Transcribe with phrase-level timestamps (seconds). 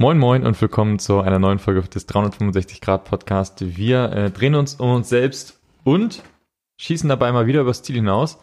[0.00, 3.76] Moin Moin und willkommen zu einer neuen Folge des 365 Grad Podcast.
[3.76, 6.22] Wir äh, drehen uns um uns selbst und
[6.76, 8.38] schießen dabei mal wieder übers Ziel hinaus.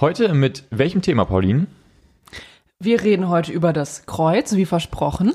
[0.00, 1.66] Heute mit welchem Thema, Pauline?
[2.78, 5.34] Wir reden heute über das Kreuz, wie versprochen.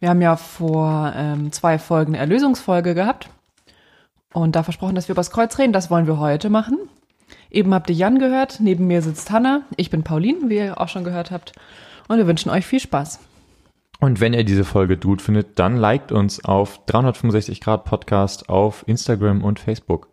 [0.00, 3.30] Wir haben ja vor ähm, zwei Folgen eine Erlösungsfolge gehabt
[4.32, 5.72] und da versprochen, dass wir über das Kreuz reden.
[5.72, 6.78] Das wollen wir heute machen.
[7.48, 10.88] Eben habt ihr Jan gehört, neben mir sitzt Hanna, ich bin Pauline, wie ihr auch
[10.88, 11.52] schon gehört habt
[12.08, 13.20] und wir wünschen euch viel Spaß.
[14.02, 18.82] Und wenn ihr diese Folge gut findet, dann liked uns auf 365 Grad Podcast auf
[18.88, 20.08] Instagram und Facebook.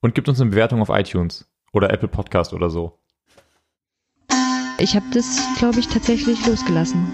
[0.00, 2.98] Und gibt uns eine Bewertung auf iTunes oder Apple Podcast oder so.
[4.78, 7.06] Ich habe das, glaube ich, tatsächlich losgelassen.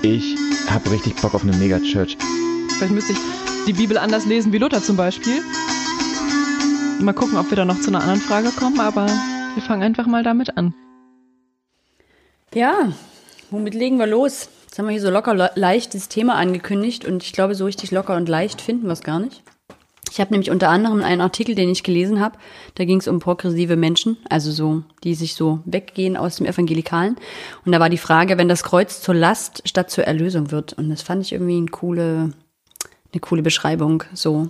[0.00, 0.38] Ich
[0.70, 2.16] habe richtig Bock auf eine Mega-Church.
[2.78, 3.18] Vielleicht müsste ich
[3.66, 5.42] die Bibel anders lesen wie Luther zum Beispiel.
[7.02, 10.06] Mal gucken, ob wir da noch zu einer anderen Frage kommen, aber wir fangen einfach
[10.06, 10.72] mal damit an.
[12.54, 12.90] Ja,
[13.50, 14.48] womit legen wir los?
[14.72, 17.66] Jetzt haben wir hier so locker le leicht das Thema angekündigt und ich glaube, so
[17.66, 19.42] richtig locker und leicht finden wir es gar nicht.
[20.10, 22.38] Ich habe nämlich unter anderem einen Artikel, den ich gelesen habe.
[22.76, 27.16] Da ging es um progressive Menschen, also so, die sich so weggehen aus dem Evangelikalen.
[27.66, 30.72] Und da war die Frage, wenn das Kreuz zur Last statt zur Erlösung wird.
[30.72, 32.32] Und das fand ich irgendwie eine coole,
[33.12, 34.04] eine coole Beschreibung.
[34.14, 34.48] So.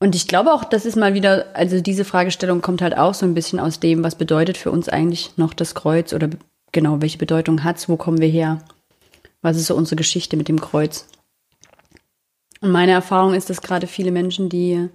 [0.00, 3.26] Und ich glaube auch, das ist mal wieder, also diese Fragestellung kommt halt auch so
[3.26, 6.30] ein bisschen aus dem, was bedeutet für uns eigentlich noch das Kreuz oder
[6.72, 8.60] genau, welche Bedeutung hat's, wo kommen wir her?
[9.42, 11.06] Was ist so unsere Geschichte mit dem Kreuz?
[12.60, 14.88] Und meine Erfahrung ist, dass gerade viele Menschen, die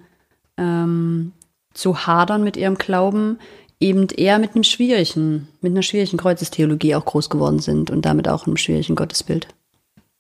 [0.57, 1.31] ähm,
[1.73, 3.39] zu hadern mit ihrem Glauben,
[3.79, 8.27] eben eher mit einem schwierigen, mit einer schwierigen Kreuzestheologie auch groß geworden sind und damit
[8.27, 9.47] auch einem schwierigen Gottesbild.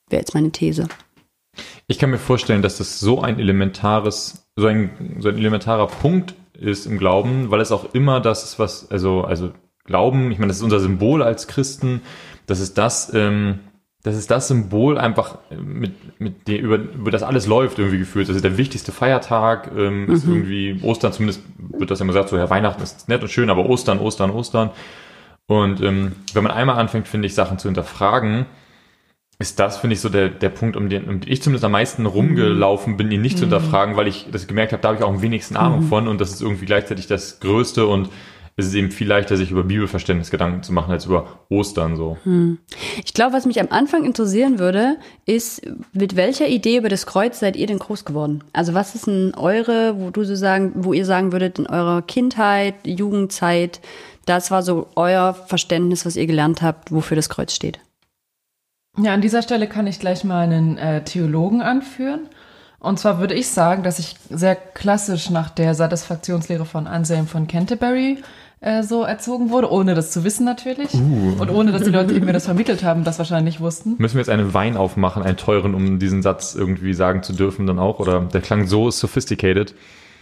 [0.09, 0.87] Wäre jetzt meine These.
[1.87, 6.33] Ich kann mir vorstellen, dass das so ein elementares, so ein, so ein elementarer Punkt
[6.53, 9.51] ist im Glauben, weil es auch immer das ist, was, also, also
[9.85, 12.01] Glauben, ich meine, das ist unser Symbol als Christen,
[12.47, 13.59] das ist das, ähm,
[14.03, 18.27] das ist das Symbol einfach mit, mit der, über, über das alles läuft irgendwie gefühlt.
[18.27, 20.13] Das ist der wichtigste Feiertag, ähm, mhm.
[20.13, 23.49] ist irgendwie Ostern, zumindest wird das immer gesagt, so ja, Weihnachten ist nett und schön,
[23.49, 24.71] aber Ostern, Ostern, Ostern.
[25.47, 28.45] Und ähm, wenn man einmal anfängt, finde ich, Sachen zu hinterfragen,
[29.39, 31.71] ist das, finde ich, so der, der Punkt, um den, um den ich zumindest am
[31.71, 33.39] meisten rumgelaufen bin, ihn nicht mhm.
[33.39, 35.87] zu hinterfragen, weil ich das gemerkt habe, da habe ich auch am wenigsten Ahnung mhm.
[35.87, 38.09] von und das ist irgendwie gleichzeitig das Größte und
[38.55, 42.17] ist es eben viel leichter, sich über Bibelverständnis Gedanken zu machen, als über Ostern so.
[42.23, 42.59] Hm.
[43.03, 47.39] Ich glaube, was mich am Anfang interessieren würde, ist, mit welcher Idee über das Kreuz
[47.39, 48.43] seid ihr denn groß geworden?
[48.53, 52.03] Also was ist denn eure, wo du so sagen, wo ihr sagen würdet, in eurer
[52.03, 53.81] Kindheit, Jugendzeit,
[54.25, 57.79] das war so euer Verständnis, was ihr gelernt habt, wofür das Kreuz steht?
[58.97, 62.29] Ja, an dieser Stelle kann ich gleich mal einen äh, Theologen anführen.
[62.79, 67.47] Und zwar würde ich sagen, dass ich sehr klassisch nach der Satisfaktionslehre von Anselm von
[67.47, 68.21] Canterbury
[68.63, 70.93] äh, so erzogen wurde, ohne das zu wissen natürlich.
[70.93, 71.35] Uh.
[71.37, 73.95] Und ohne, dass die Leute, die mir das vermittelt haben, das wahrscheinlich wussten.
[73.97, 77.67] Müssen wir jetzt einen Wein aufmachen, einen teuren, um diesen Satz irgendwie sagen zu dürfen
[77.67, 77.99] dann auch?
[77.99, 79.75] Oder der klang so sophisticated.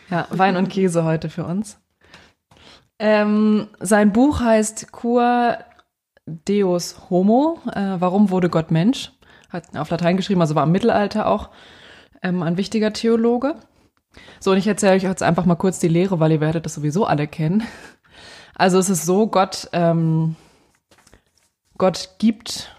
[0.10, 1.80] Ja, Wein und Käse heute für uns.
[2.98, 5.58] Ähm, sein Buch heißt Cur
[6.26, 7.60] Deus Homo.
[7.72, 9.12] Äh, warum wurde Gott Mensch?
[9.50, 11.50] Hat auf Latein geschrieben, also war im Mittelalter auch
[12.24, 13.56] ähm, ein wichtiger Theologe.
[14.40, 16.74] So, und ich erzähle euch jetzt einfach mal kurz die Lehre, weil ihr werdet das
[16.74, 17.64] sowieso alle kennen.
[18.62, 20.36] Also es ist so, Gott, ähm,
[21.80, 22.72] Gott gibt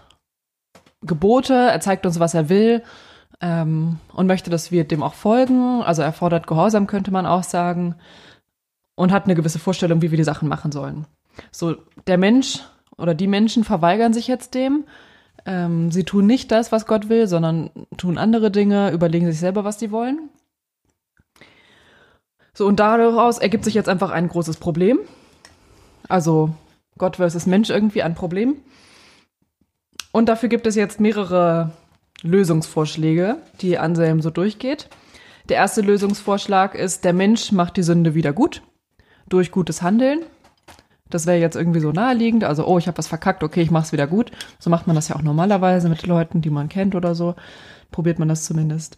[1.01, 2.83] Gebote, er zeigt uns, was er will
[3.41, 5.83] ähm, und möchte, dass wir dem auch folgen.
[5.83, 7.95] Also er fordert Gehorsam, könnte man auch sagen,
[8.95, 11.05] und hat eine gewisse Vorstellung, wie wir die Sachen machen sollen.
[11.51, 11.75] So,
[12.07, 12.61] der Mensch
[12.97, 14.85] oder die Menschen verweigern sich jetzt dem.
[15.45, 19.65] Ähm, sie tun nicht das, was Gott will, sondern tun andere Dinge, überlegen sich selber,
[19.65, 20.29] was sie wollen.
[22.53, 24.99] So, und daraus ergibt sich jetzt einfach ein großes Problem.
[26.09, 26.53] Also
[26.97, 28.57] Gott versus Mensch irgendwie ein Problem.
[30.11, 31.71] Und dafür gibt es jetzt mehrere
[32.21, 34.89] Lösungsvorschläge, die Anselm so durchgeht.
[35.49, 38.61] Der erste Lösungsvorschlag ist, der Mensch macht die Sünde wieder gut
[39.27, 40.19] durch gutes Handeln.
[41.09, 42.43] Das wäre jetzt irgendwie so naheliegend.
[42.43, 44.31] Also, oh, ich habe was verkackt, okay, ich mache es wieder gut.
[44.59, 47.35] So macht man das ja auch normalerweise mit Leuten, die man kennt oder so.
[47.91, 48.97] Probiert man das zumindest.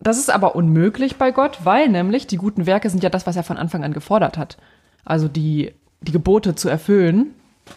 [0.00, 3.36] Das ist aber unmöglich bei Gott, weil nämlich die guten Werke sind ja das, was
[3.36, 4.58] er von Anfang an gefordert hat.
[5.04, 5.72] Also die
[6.02, 7.34] die Gebote zu erfüllen,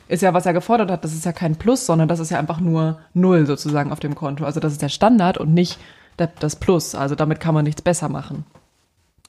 [0.07, 2.39] ist ja, was er gefordert hat, das ist ja kein Plus, sondern das ist ja
[2.39, 4.45] einfach nur Null sozusagen auf dem Konto.
[4.45, 5.79] Also das ist der Standard und nicht
[6.17, 6.95] das Plus.
[6.95, 8.45] Also damit kann man nichts besser machen.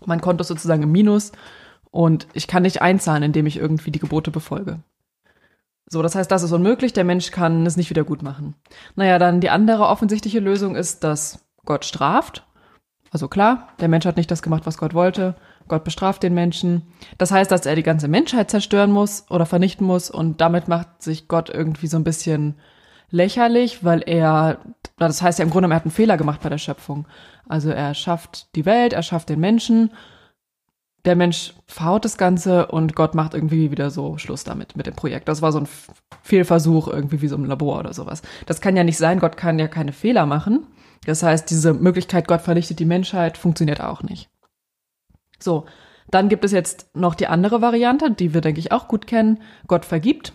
[0.07, 1.33] Mein Konto ist sozusagen im Minus
[1.91, 4.81] und ich kann nicht einzahlen, indem ich irgendwie die Gebote befolge.
[5.87, 8.55] So, das heißt, das ist unmöglich, der Mensch kann es nicht wieder gut machen.
[8.97, 12.45] Naja, dann die andere offensichtliche Lösung ist, dass Gott straft.
[13.11, 15.35] Also klar, der Mensch hat nicht das gemacht, was Gott wollte.
[15.69, 16.83] Gott bestraft den Menschen.
[17.19, 21.03] Das heißt, dass er die ganze Menschheit zerstören muss oder vernichten muss und damit macht
[21.03, 22.57] sich Gott irgendwie so ein bisschen
[23.11, 24.59] lächerlich, weil er
[24.99, 27.07] das heißt ja im Grunde, er hat einen Fehler gemacht bei der Schöpfung.
[27.49, 29.91] Also er schafft die Welt, er schafft den Menschen,
[31.05, 34.95] der Mensch verhaut das Ganze und Gott macht irgendwie wieder so Schluss damit, mit dem
[34.95, 35.29] Projekt.
[35.29, 35.69] Das war so ein
[36.23, 38.23] Fehlversuch, irgendwie wie so im Labor oder sowas.
[38.47, 40.67] Das kann ja nicht sein, Gott kann ja keine Fehler machen.
[41.05, 44.31] Das heißt, diese Möglichkeit, Gott vernichtet die Menschheit, funktioniert auch nicht.
[45.39, 45.67] So,
[46.11, 49.41] dann gibt es jetzt noch die andere Variante, die wir, denke ich, auch gut kennen.
[49.67, 50.33] Gott vergibt.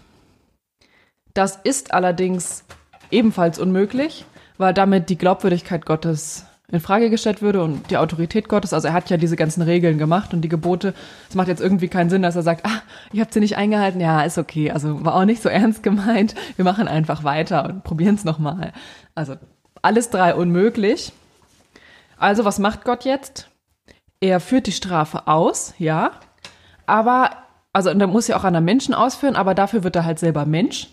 [1.33, 2.65] Das ist allerdings
[3.11, 4.25] ebenfalls unmöglich,
[4.57, 8.73] weil damit die Glaubwürdigkeit Gottes in Frage gestellt würde und die Autorität Gottes.
[8.73, 10.93] Also er hat ja diese ganzen Regeln gemacht und die Gebote.
[11.27, 12.81] Es macht jetzt irgendwie keinen Sinn, dass er sagt, ah,
[13.11, 13.99] ich habe sie nicht eingehalten.
[13.99, 14.71] Ja, ist okay.
[14.71, 16.35] Also war auch nicht so ernst gemeint.
[16.55, 18.73] Wir machen einfach weiter und probieren es nochmal.
[19.15, 19.35] Also
[19.81, 21.11] alles drei unmöglich.
[22.17, 23.49] Also was macht Gott jetzt?
[24.21, 26.11] Er führt die Strafe aus, ja.
[26.85, 27.29] Aber,
[27.73, 30.19] also und er muss ja auch an einem Menschen ausführen, aber dafür wird er halt
[30.19, 30.89] selber Mensch.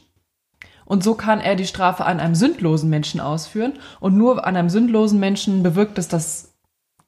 [0.84, 3.73] Und so kann er die Strafe an einem sündlosen Menschen ausführen.
[3.99, 6.55] Und nur an einem sündlosen Menschen bewirkt es, dass,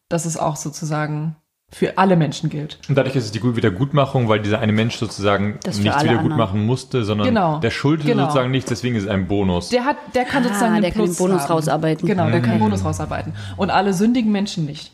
[0.09, 1.37] dass es auch sozusagen
[1.71, 2.79] für alle Menschen gilt.
[2.89, 7.29] Und dadurch ist es die Wiedergutmachung, weil dieser eine Mensch sozusagen nichts wiedergutmachen musste, sondern
[7.29, 7.59] Genau.
[7.61, 8.23] der schuldet Genau.
[8.25, 9.69] sozusagen nichts, deswegen ist es ein Bonus.
[9.69, 11.53] Der hat, der kann sozusagen Ah, den der kann den Plus Bonus haben.
[11.53, 12.09] rausarbeiten.
[12.09, 12.61] Genau, der kann Mhm.
[12.61, 13.35] Bonus rausarbeiten.
[13.59, 14.93] Und alle sündigen Menschen nicht.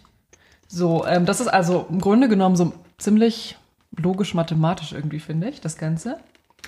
[0.75, 3.57] So, ähm, das ist also im Grunde genommen so ziemlich
[3.97, 6.17] logisch-mathematisch irgendwie, finde ich, das Ganze.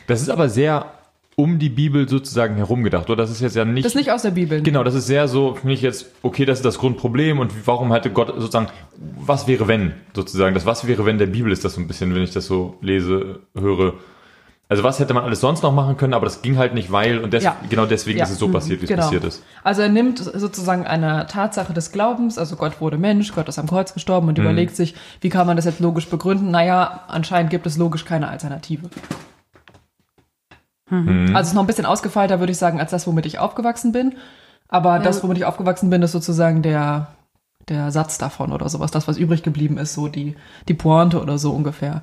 [0.06, 0.92] Das ist aber sehr
[1.34, 3.24] um die Bibel sozusagen herumgedacht, oder?
[3.24, 3.84] Das ist jetzt ja nicht.
[3.84, 4.62] Das ist nicht aus der Bibel.
[4.62, 7.92] Genau, das ist sehr so, finde ich jetzt, okay, das ist das Grundproblem und warum
[7.92, 11.74] hätte Gott sozusagen, was wäre wenn, sozusagen, das was wäre wenn der Bibel ist das
[11.74, 13.94] so ein bisschen, wenn ich das so lese, höre.
[14.68, 17.18] Also was hätte man alles sonst noch machen können, aber das ging halt nicht, weil,
[17.20, 17.54] und des, Ja.
[17.70, 18.24] genau deswegen Ja.
[18.24, 19.02] ist es so passiert, wie es Genau.
[19.04, 19.44] passiert ist.
[19.62, 23.68] Also er nimmt sozusagen eine Tatsache des Glaubens, also Gott wurde Mensch, Gott ist am
[23.68, 24.30] Kreuz gestorben Mhm.
[24.30, 26.50] und überlegt sich, wie kann man das jetzt logisch begründen?
[26.50, 28.90] Naja, anscheinend gibt es logisch keine Alternative.
[30.90, 31.28] Mhm.
[31.34, 33.92] Also es ist noch ein bisschen ausgefeilter, würde ich sagen, als das, womit ich aufgewachsen
[33.92, 34.14] bin.
[34.68, 37.08] Aber das, womit ich aufgewachsen bin, ist sozusagen der,
[37.68, 38.90] der Satz davon oder sowas.
[38.90, 40.34] Das, was übrig geblieben ist, so die,
[40.68, 42.02] die Pointe oder so ungefähr.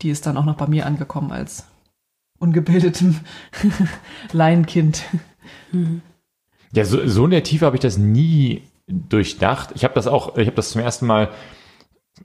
[0.00, 1.66] Die ist dann auch noch bei mir angekommen als
[2.42, 3.20] ungebildetem
[4.32, 5.04] Laienkind.
[6.72, 9.70] Ja, so, so in der Tiefe habe ich das nie durchdacht.
[9.74, 11.30] Ich habe das auch, ich habe das zum ersten Mal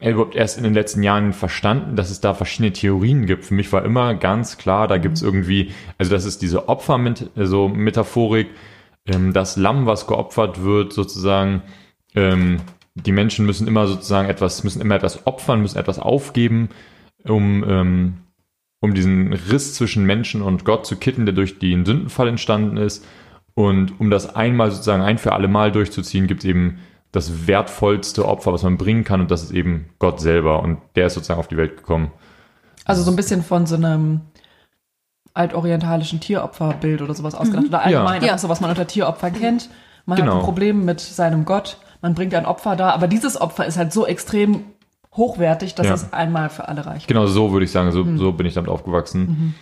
[0.02, 3.46] überhaupt erst in den letzten Jahren verstanden, dass es da verschiedene Theorien gibt.
[3.46, 7.78] Für mich war immer ganz klar, da gibt es irgendwie, also das ist diese Opfer-Metaphorik,
[7.78, 8.48] Metaphorik,
[9.06, 11.62] ähm, das Lamm, was geopfert wird, sozusagen,
[12.16, 12.58] ähm,
[12.96, 16.70] die Menschen müssen immer sozusagen etwas, müssen immer etwas opfern, müssen etwas aufgeben,
[17.24, 18.14] um, ähm,
[18.80, 23.06] um diesen Riss zwischen Menschen und Gott zu kitten, der durch den Sündenfall entstanden ist.
[23.56, 26.78] Und um das einmal sozusagen ein für alle Mal durchzuziehen, gibt es eben
[27.12, 30.62] das wertvollste Opfer, was man bringen kann, und das ist eben Gott selber.
[30.62, 32.12] Und der ist sozusagen auf die Welt gekommen.
[32.86, 34.22] Also so ein bisschen von so einem
[35.34, 37.68] altorientalischen Tieropferbild oder sowas ausgedacht.
[37.68, 38.30] Oder allgemein Ja.
[38.30, 39.70] einfach so, was man unter Tieropfern kennt.
[40.06, 40.40] Man hat Genau.
[40.40, 43.92] ein Problem mit seinem Gott, man bringt ein Opfer da, aber dieses Opfer ist halt
[43.94, 44.64] so extrem
[45.18, 45.94] hochwertig, dass Ja.
[45.96, 47.08] es einmal für alle reicht.
[47.08, 49.56] Genau so würde ich sagen, so, so bin ich damit aufgewachsen.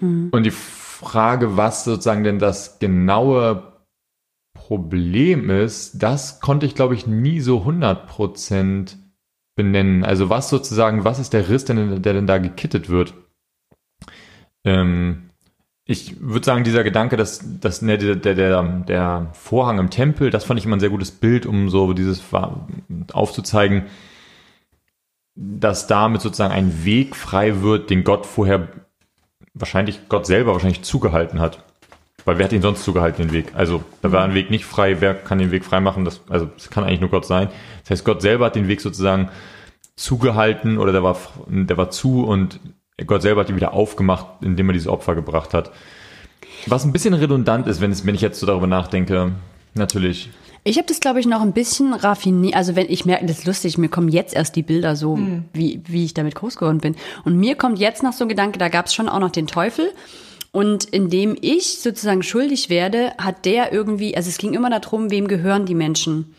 [0.00, 3.74] Und die Frage, was sozusagen denn das genaue
[4.54, 8.96] Problem ist, das konnte ich, glaube ich, nie so 100%
[9.56, 10.04] benennen.
[10.04, 13.14] Also was sozusagen, was ist der Riss, denn, der denn da gekittet wird?
[14.64, 15.30] Ähm,
[15.86, 20.30] ich würde sagen, dieser Gedanke, dass, dass ne, der, der, der, der Vorhang im Tempel,
[20.30, 22.22] das fand ich immer ein sehr gutes Bild, um so dieses
[23.12, 23.84] aufzuzeigen,
[25.34, 28.68] dass damit sozusagen ein Weg frei wird, den Gott vorher
[29.54, 31.62] wahrscheinlich Gott selber wahrscheinlich zugehalten hat.
[32.24, 33.52] Weil wer hat ihn sonst zugehalten, den Weg?
[33.54, 36.06] Also, da war ein Weg nicht frei, wer kann den Weg frei machen?
[36.06, 37.48] Das, also, es kann eigentlich nur Gott sein.
[37.82, 39.28] Das heißt, Gott selber hat den Weg sozusagen
[39.96, 42.60] zugehalten oder der war, der war zu und
[43.06, 45.70] Gott selber hat ihn wieder aufgemacht, indem er dieses Opfer gebracht hat.
[46.66, 49.32] Was ein bisschen redundant ist, wenn, es, wenn ich jetzt so darüber nachdenke,
[49.74, 50.30] natürlich.
[50.66, 52.56] Ich habe das, glaube ich, noch ein bisschen raffiniert.
[52.56, 55.18] Also wenn ich merke, das ist lustig, mir kommen jetzt erst die Bilder so,
[55.52, 56.96] wie, wie ich damit groß geworden bin.
[57.24, 59.46] Und mir kommt jetzt noch so ein Gedanke, da gab es schon auch noch den
[59.46, 59.92] Teufel.
[60.52, 65.28] Und indem ich sozusagen schuldig werde, hat der irgendwie, also es ging immer darum, wem
[65.28, 66.34] gehören die Menschen.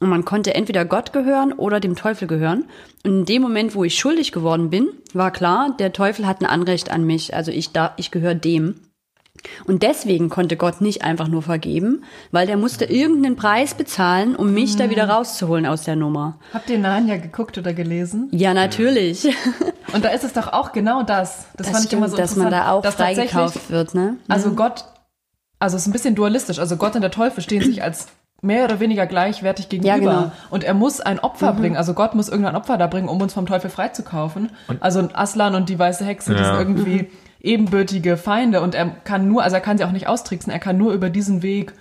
[0.00, 2.64] Und man konnte entweder Gott gehören oder dem Teufel gehören.
[3.04, 6.46] Und in dem Moment, wo ich schuldig geworden bin, war klar, der Teufel hat ein
[6.46, 7.34] Anrecht an mich.
[7.34, 8.74] Also ich da, ich gehöre dem.
[9.66, 14.52] Und deswegen konnte Gott nicht einfach nur vergeben, weil der musste irgendeinen Preis bezahlen, um
[14.52, 16.38] mich da wieder rauszuholen aus der Nummer.
[16.52, 18.28] Habt ihr Narnia geguckt oder gelesen?
[18.32, 19.24] Ja, natürlich.
[19.94, 21.46] Und da ist es doch auch genau das.
[21.56, 24.16] Das, Das, fand ich immer stimmt, so dass man da auch dass freigekauft wird, ne?
[24.28, 24.84] Also Gott,
[25.58, 26.58] also es ist ein bisschen dualistisch.
[26.58, 28.06] Also Gott und der Teufel stehen sich als
[28.42, 29.98] mehr oder weniger gleichwertig gegenüber.
[29.98, 30.20] genau.
[30.22, 30.32] Mhm.
[30.50, 31.76] Und er muss ein Opfer bringen.
[31.76, 34.50] Also Gott muss irgendein Opfer da bringen, um uns vom Teufel freizukaufen.
[34.80, 36.56] Also ein Aslan und die weiße Hexe, die Ja.
[36.56, 38.60] sind irgendwie ebenbürtige Feinde.
[38.60, 41.10] Und er kann nur, also er kann sie auch nicht austricksen, er kann nur über
[41.10, 41.72] diesen Weg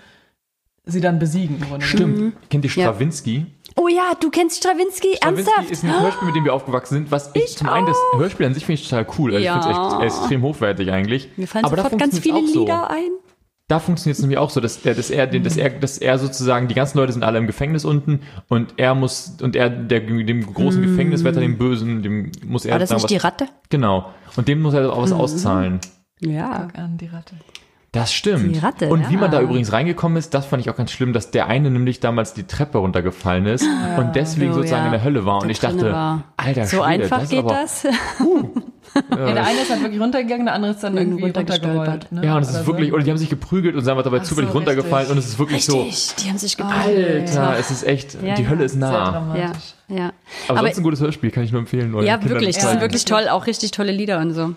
[0.86, 1.64] sie dann besiegen.
[1.80, 2.16] Stimmt.
[2.16, 2.34] genommen.
[2.50, 3.46] Kennt ihr Strawinski?
[3.76, 5.72] Oh ja, du kennst Strawinski, Strawinski ernsthaft?
[5.72, 8.54] ist ein Hörspiel, mit dem wir aufgewachsen sind, was ich, zum einen das Hörspiel an
[8.54, 9.34] sich finde ich total cool.
[9.36, 9.60] Also Ja.
[9.60, 11.30] ich finde es echt extrem hochwertig eigentlich.
[11.38, 12.60] Mir fallen Aber da sofort ganz viele auch so.
[12.62, 13.10] Lieder ein.
[13.70, 16.68] Da funktioniert es nämlich auch so, dass er, dass er, dass er, dass er sozusagen,
[16.68, 20.54] die ganzen Leute sind alle im Gefängnis unten und er muss, und er, der, dem
[20.54, 23.46] großen Gefängniswärter, dem Bösen, dem muss er War das nicht die was, Ratte?
[23.70, 24.10] Genau.
[24.36, 25.80] Und dem muss er auch was auszahlen.
[26.20, 26.68] Ja.
[26.68, 27.36] Guck an, die Ratte.
[27.92, 28.56] Das stimmt.
[28.56, 29.20] Die Ratte, und wie ja.
[29.20, 32.00] man da übrigens reingekommen ist, das fand ich auch ganz schlimm, dass der eine nämlich
[32.00, 33.66] damals die Treppe runtergefallen ist
[33.98, 34.86] und deswegen Oh, sozusagen ja.
[34.88, 35.38] in der Hölle war.
[35.42, 36.24] Und Da ich dachte, war.
[36.38, 37.88] alter So Schwede, einfach das ist geht aber, das?
[38.96, 41.76] Ja, der eine ist halt wirklich runtergegangen, der andere ist dann irgendwie runtergestolpert.
[41.78, 42.12] runtergerollt.
[42.12, 42.26] Ne?
[42.26, 42.72] Ja, und es Oder ist so.
[42.72, 45.12] wirklich, oder die haben sich geprügelt und sind einfach dabei zufällig so, runtergefallen richtig.
[45.12, 48.48] und es ist wirklich so, Richtig, die haben sich Alter, es ist echt, Ja, die.
[48.50, 48.94] Hölle ist Sehr nah.
[49.06, 49.64] Ja, dramatisch.
[49.90, 50.14] Ja.
[50.48, 51.94] Aber, Aber sonst ein gutes Hörspiel, kann ich nur empfehlen.
[52.04, 52.56] Ja, Kindern wirklich.
[52.58, 52.70] Zeigen.
[52.70, 54.54] sind wirklich toll, auch richtig tolle Lieder und so.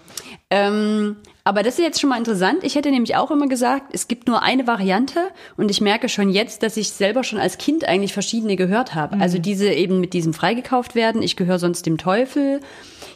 [0.50, 2.58] Ähm, aber das ist jetzt schon mal interessant.
[2.62, 5.18] Ich hätte nämlich auch immer gesagt, es gibt nur eine Variante
[5.56, 9.16] und ich merke schon jetzt, dass ich selber schon als Kind eigentlich verschiedene gehört habe.
[9.18, 9.42] Also Mhm.
[9.42, 11.22] diese eben mit diesem freigekauft werden.
[11.22, 12.60] Ich gehöre sonst dem Teufel.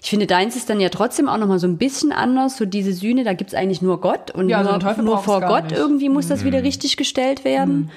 [0.03, 2.57] Ich finde, deins ist dann ja trotzdem auch nochmal so ein bisschen anders.
[2.57, 5.41] So diese Sühne, da gibt's eigentlich nur Gott und Ja, also nur, Teufel nur vor
[5.43, 5.73] Gott nicht.
[5.73, 5.79] Mhm.
[5.79, 7.91] irgendwie muss das wieder richtig gestellt werden.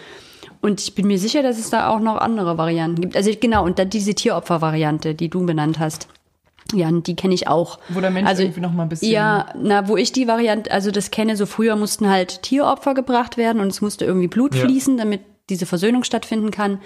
[0.62, 3.16] Und ich bin mir sicher, dass es da auch noch andere Varianten gibt.
[3.16, 6.08] Also genau, und dann diese Tieropfer-Variante, die du benannt hast.
[6.74, 7.80] Ja, die kenne ich auch.
[7.90, 10.70] Wo der Mensch also, irgendwie noch mal ein bisschen- Ja, na, wo ich die Variante,
[10.70, 14.54] also das kenne, so früher mussten halt Tieropfer gebracht werden und es musste irgendwie Blut
[14.54, 14.66] Ja.
[14.66, 16.80] fließen, damit diese Versöhnung stattfinden kann.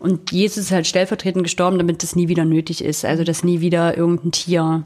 [0.00, 3.04] Und Jesus ist halt stellvertretend gestorben, damit das nie wieder nötig ist.
[3.04, 4.82] Also, dass nie wieder irgendein Tier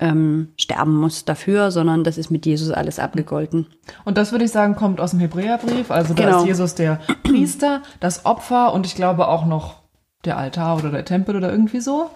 [0.00, 3.66] ähm, sterben muss dafür, sondern das ist mit Jesus alles abgegolten.
[4.04, 5.90] Und das würde ich sagen, kommt aus dem Hebräerbrief.
[5.90, 6.40] Also da Genau.
[6.40, 9.82] ist Jesus der Priester, das Opfer und ich glaube auch noch
[10.24, 12.10] der Altar oder der Tempel oder irgendwie so.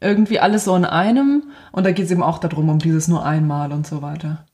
[0.00, 1.44] Irgendwie alles so in einem.
[1.70, 4.44] Und da geht es eben auch darum, um dieses nur einmal und so weiter.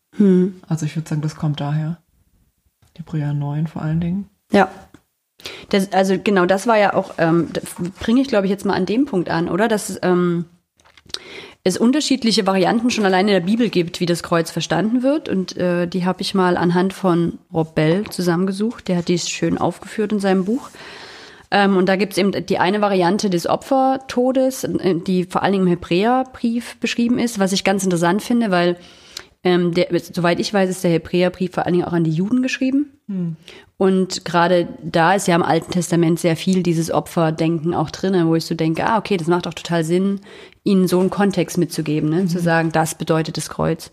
[0.69, 1.99] Also ich würde sagen, das kommt daher.
[2.97, 4.29] Hebräer 9 vor allen Dingen.
[4.53, 4.69] Ja.
[5.69, 7.49] Das, also genau, das war ja auch, ähm,
[8.01, 9.69] bringe ich glaube ich jetzt mal an dem Punkt an, oder?
[9.69, 10.47] Dass ähm,
[11.65, 15.29] es unterschiedliche Varianten schon allein in der Bibel gibt, wie das Kreuz verstanden wird.
[15.29, 18.89] Und äh, die habe ich mal anhand von Rob Bell zusammengesucht.
[18.89, 20.71] Der hat die schön aufgeführt in seinem Buch.
[21.51, 25.53] Ähm, und da gibt es eben die eine Variante des Opfertodes, äh, die vor allen
[25.53, 28.77] Dingen im Hebräerbrief beschrieben ist, was ich ganz interessant finde, weil
[29.45, 32.43] ähm, der, soweit ich weiß, ist der Hebräerbrief vor allen Dingen auch an die Juden
[32.43, 32.93] geschrieben.
[33.79, 38.35] Und gerade da ist ja im Alten Testament sehr viel dieses Opferdenken auch drin, wo
[38.35, 40.21] ich so denke, ah, okay, das macht auch total Sinn,
[40.69, 42.27] ihnen so einen Kontext mitzugeben, ne?
[42.27, 43.91] zu sagen, das bedeutet das Kreuz.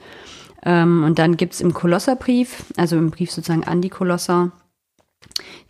[0.63, 4.51] Ähm, und dann gibt's im Kolosserbrief, also im Brief sozusagen an die Kolosser,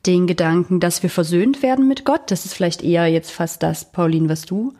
[0.05, 2.31] den Gedanken, dass wir versöhnt werden mit Gott.
[2.31, 4.73] Das ist vielleicht eher jetzt fast das, Pauline, was du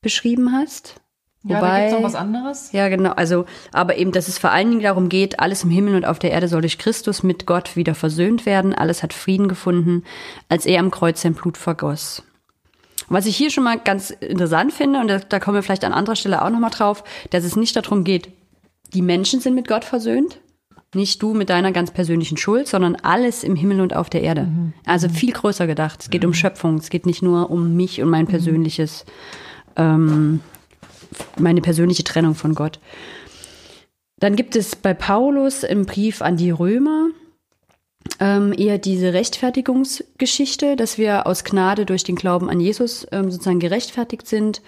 [0.00, 1.00] beschrieben hast.
[1.42, 2.72] Ja, da gibt es noch was anderes.
[2.72, 3.10] Ja, genau.
[3.12, 6.18] Also, aber eben, dass es vor allen Dingen darum geht, alles im Himmel und auf
[6.18, 8.74] der Erde soll durch Christus mit Gott wieder versöhnt werden.
[8.74, 10.02] Alles hat Frieden gefunden,
[10.48, 12.24] als er am Kreuz sein Blut vergoss.
[13.08, 15.92] Was ich hier schon mal ganz interessant finde, und da, da kommen wir vielleicht an
[15.92, 18.30] anderer Stelle auch nochmal drauf, dass es nicht darum geht,
[18.94, 20.40] die Menschen sind mit Gott versöhnt,
[20.94, 24.48] nicht du mit deiner ganz persönlichen Schuld, sondern alles im Himmel und auf der Erde.
[24.86, 26.02] Also viel größer gedacht.
[26.02, 29.04] Es geht um Schöpfung, es geht nicht nur um mich und mein persönliches
[29.76, 30.40] ähm,
[31.38, 32.80] meine persönliche Trennung von Gott.
[34.18, 37.08] Dann gibt es bei Paulus im Brief an die Römer
[38.20, 43.60] ähm, eher diese Rechtfertigungsgeschichte, dass wir aus Gnade durch den Glauben an Jesus ähm, sozusagen
[43.60, 44.62] gerechtfertigt sind.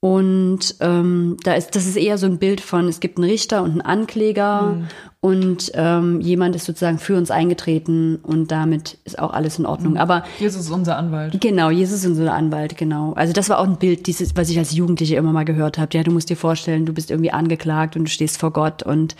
[0.00, 3.64] Und ähm, da ist, das ist eher so ein Bild von, es gibt einen Richter
[3.64, 4.86] und einen Ankläger
[5.20, 9.96] und ähm, jemand ist sozusagen für uns eingetreten und damit ist auch alles in Ordnung.
[9.96, 11.40] Aber Jesus ist unser Anwalt.
[11.40, 13.14] Genau, Jesus ist unser Anwalt, genau.
[13.14, 15.96] Also das war auch ein Bild, dieses, was ich als Jugendliche immer mal gehört habe.
[15.96, 19.16] Ja, du musst dir vorstellen, du bist irgendwie angeklagt und du stehst vor Gott und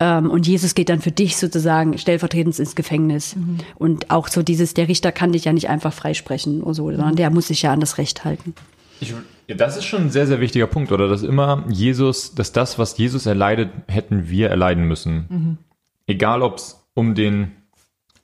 [0.00, 3.36] ähm, und Jesus geht dann für dich sozusagen stellvertretend ins Gefängnis.
[3.74, 7.16] Und auch so dieses, der Richter kann dich ja nicht einfach freisprechen oder so, sondern
[7.16, 8.54] der muss sich ja an das Recht halten.
[9.00, 9.12] Ich,
[9.48, 11.08] ja, das ist schon ein sehr, sehr wichtiger Punkt, oder?
[11.08, 15.58] Dass immer Jesus, dass das, was Jesus erleidet, hätten wir erleiden müssen.
[16.06, 17.52] Egal, ob es um den.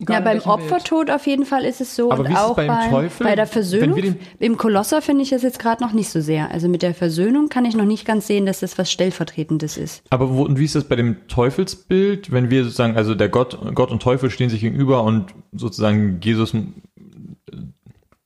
[0.08, 0.72] Ja, beim welchem Bild.
[0.72, 2.10] Opfertod auf jeden Fall ist es so.
[2.10, 3.26] Aber und wie ist es auch beim bei, Teufel?
[3.26, 3.96] bei der Versöhnung.
[3.96, 6.50] Wenn wir den- Im Kolosser finde ich das jetzt gerade noch nicht so sehr.
[6.50, 10.02] Also mit der Versöhnung kann ich noch nicht ganz sehen, dass das was Stellvertretendes ist.
[10.08, 13.58] Aber wo, und wie ist das bei dem Teufelsbild, wenn wir sozusagen, also der Gott,
[13.74, 16.54] Gott und Teufel stehen sich gegenüber und sozusagen Jesus,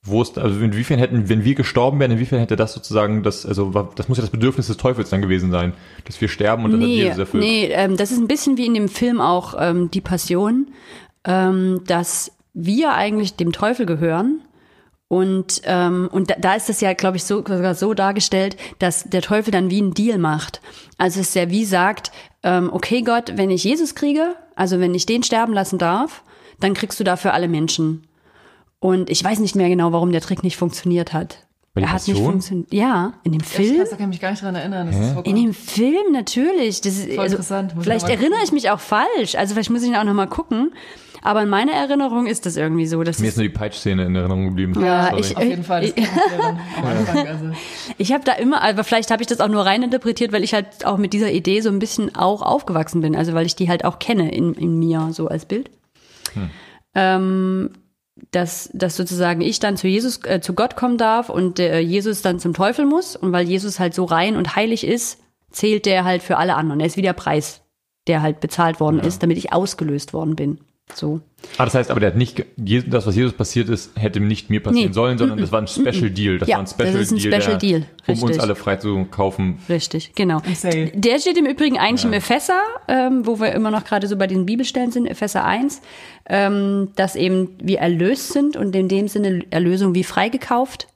[0.04, 3.70] wo ist, also inwiefern hätten, wenn wir gestorben wären, inwiefern hätte das sozusagen das, also
[3.96, 5.72] das muss ja das Bedürfnis des Teufels dann gewesen sein,
[6.04, 7.42] dass wir sterben und das hat Nee, Jesus erfüllt.
[7.42, 10.68] nee ähm, das ist ein bisschen wie in dem Film auch ähm, Die Passion,
[11.24, 14.40] ähm, dass wir eigentlich dem Teufel gehören.
[15.08, 19.04] Und, ähm, und da, da ist das ja, glaube ich, so, sogar so dargestellt, dass
[19.04, 20.60] der Teufel dann wie einen Deal macht.
[20.98, 22.10] Also es ist ja wie sagt,
[22.42, 26.22] ähm, okay Gott, wenn ich Jesus kriege, also wenn ich den sterben lassen darf,
[26.60, 28.02] dann kriegst du dafür alle Menschen.
[28.84, 31.38] Und ich weiß nicht mehr genau, warum der Trick nicht funktioniert hat.
[31.74, 32.70] Er hat nicht funktioniert.
[32.70, 33.78] Ja, in dem Ich Film.
[33.78, 34.88] krass, da kann ich mich gar nicht dran erinnern.
[34.88, 36.82] Das ist voll In dem Film natürlich.
[36.82, 39.36] Das ist, Voll also, interessant, muss ich vielleicht mal erinnere ich mich auch falsch.
[39.36, 40.74] Also vielleicht muss ich ihn auch noch mal gucken.
[41.22, 43.02] Aber in meiner Erinnerung ist das irgendwie so.
[43.02, 44.74] Dass Mir ist nur die Peitschszene in Erinnerung geblieben.
[44.84, 45.20] Ja, Sorry.
[45.22, 45.90] ich- auf jeden Fall.
[45.96, 47.28] Das kann ich.
[47.28, 47.44] Also.
[47.96, 50.52] Ich habe da immer, aber vielleicht habe ich das auch nur rein interpretiert, weil ich
[50.52, 53.16] halt auch mit dieser Idee so ein bisschen auch aufgewachsen bin.
[53.16, 55.70] Also weil ich die halt auch kenne in, in mir so als Bild.
[56.94, 57.70] Ähm,
[58.30, 62.22] dass, dass sozusagen ich dann zu Jesus, äh, zu Gott kommen darf und äh, Jesus
[62.22, 63.16] dann zum Teufel muss.
[63.16, 66.80] Und weil Jesus halt so rein und heilig ist, zählt der halt für alle anderen.
[66.80, 67.62] Er ist wie der Preis,
[68.06, 70.60] der halt bezahlt worden ist, damit ich ausgelöst worden bin.
[70.92, 71.20] So.
[71.56, 74.62] Ah, das heißt aber, der hat nicht, das, was Jesus passiert ist, hätte nicht mir
[74.62, 74.94] passieren Nee.
[74.94, 76.38] sollen, sondern das war ein Special Deal.
[76.38, 78.54] Das Ja, war ein Special das ist ein Deal, Special der, Deal, um uns alle
[78.54, 79.58] frei zu kaufen.
[79.68, 80.40] Richtig, genau.
[80.94, 84.26] Der steht im Übrigen eigentlich im Epheser, ähm, wo wir immer noch gerade so bei
[84.26, 85.80] den Bibelstellen sind, Epheser 1,
[86.28, 90.88] ähm, dass eben wir erlöst sind und in dem Sinne Erlösung wie freigekauft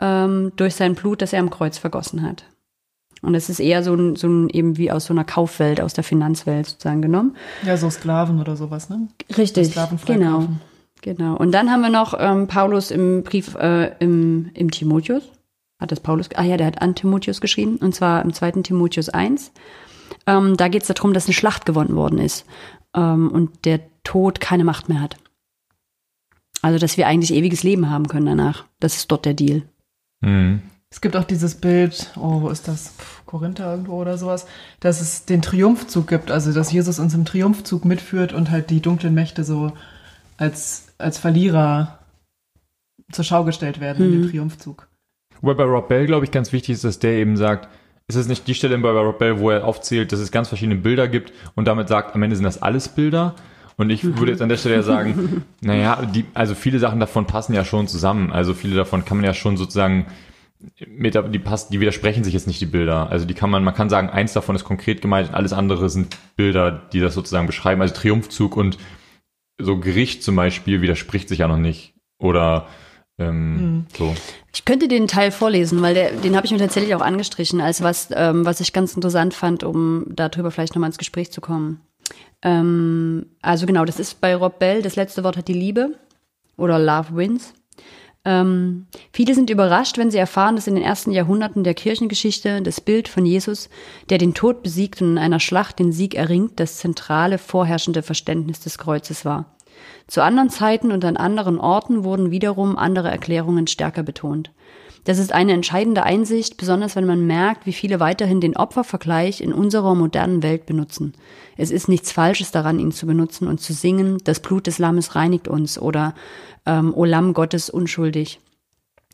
[0.00, 2.44] ähm, durch sein Blut, das er am Kreuz vergossen hat.
[3.22, 5.94] Und es ist eher so ein, so ein, eben wie aus so einer Kaufwelt, aus
[5.94, 7.36] der Finanzwelt sozusagen genommen.
[7.64, 9.08] Ja, so Sklaven oder sowas, ne?
[9.36, 9.74] Richtig,
[10.06, 10.48] genau.
[11.02, 11.36] Genau.
[11.36, 15.30] Und dann haben wir noch ähm, Paulus im Brief äh, im, im Timotheus.
[15.78, 16.28] Hat das Paulus?
[16.34, 17.76] Ah ja, der hat an Timotheus geschrieben.
[17.76, 19.52] Und zwar im zweiten Timotheus 1.
[20.26, 22.46] Ähm, da geht es darum, dass eine Schlacht gewonnen worden ist.
[22.94, 25.16] Ähm, und der Tod keine Macht mehr hat.
[26.62, 28.64] Also, dass wir eigentlich ewiges Leben haben können danach.
[28.80, 29.62] Das ist dort der Deal.
[30.20, 30.62] Mhm.
[30.96, 32.94] Es gibt auch dieses Bild, oh, wo ist das?
[33.26, 34.46] Korinther irgendwo oder sowas,
[34.80, 38.80] dass es den Triumphzug gibt, also dass Jesus uns im Triumphzug mitführt und halt die
[38.80, 39.72] dunklen Mächte so
[40.38, 41.98] als, als Verlierer
[43.12, 44.88] zur Schau gestellt werden in dem Triumphzug.
[45.42, 47.68] Wobei bei Rob Bell, glaube ich, ganz wichtig ist, dass der eben sagt,
[48.08, 50.76] ist es nicht die Stelle bei Rob Bell, wo er aufzählt, dass es ganz verschiedene
[50.76, 53.34] Bilder gibt und damit sagt, am Ende sind das alles Bilder.
[53.76, 57.26] Und ich würde jetzt an der Stelle ja sagen, naja, die, also viele Sachen davon
[57.26, 58.32] passen ja schon zusammen.
[58.32, 60.06] Also viele davon kann man ja schon sozusagen
[60.86, 63.10] mit, die passen, die widersprechen sich jetzt nicht die Bilder.
[63.10, 65.88] Also die kann man, man kann sagen, eins davon ist konkret gemeint und alles andere
[65.88, 67.80] sind Bilder, die das sozusagen beschreiben.
[67.80, 68.78] Also Triumphzug und
[69.58, 71.94] so Gericht zum Beispiel widerspricht sich ja noch nicht.
[72.18, 72.66] Oder
[73.18, 74.14] ähm, so.
[74.54, 77.82] Ich könnte den Teil vorlesen, weil der, den habe ich mir tatsächlich auch angestrichen, als
[77.82, 81.80] was, ähm, was ich ganz interessant fand, um darüber vielleicht nochmal ins Gespräch zu kommen.
[82.42, 85.94] Ähm, also genau, das ist bei Rob Bell, das letzte Wort hat die Liebe
[86.56, 87.54] oder Love Wins.
[88.26, 92.80] Ähm, viele sind überrascht, wenn sie erfahren, dass in den ersten Jahrhunderten der Kirchengeschichte das
[92.80, 93.70] Bild von Jesus,
[94.10, 98.58] der den Tod besiegt und in einer Schlacht den Sieg erringt, das zentrale vorherrschende Verständnis
[98.58, 99.54] des Kreuzes war.
[100.08, 104.50] Zu anderen Zeiten und an anderen Orten wurden wiederum andere Erklärungen stärker betont.
[105.06, 109.52] Das ist eine entscheidende Einsicht, besonders wenn man merkt, wie viele weiterhin den Opfervergleich in
[109.52, 111.14] unserer modernen Welt benutzen.
[111.56, 115.14] Es ist nichts Falsches daran, ihn zu benutzen und zu singen, das Blut des Lammes
[115.14, 116.14] reinigt uns oder
[116.66, 118.40] ähm, O Lamm Gottes unschuldig.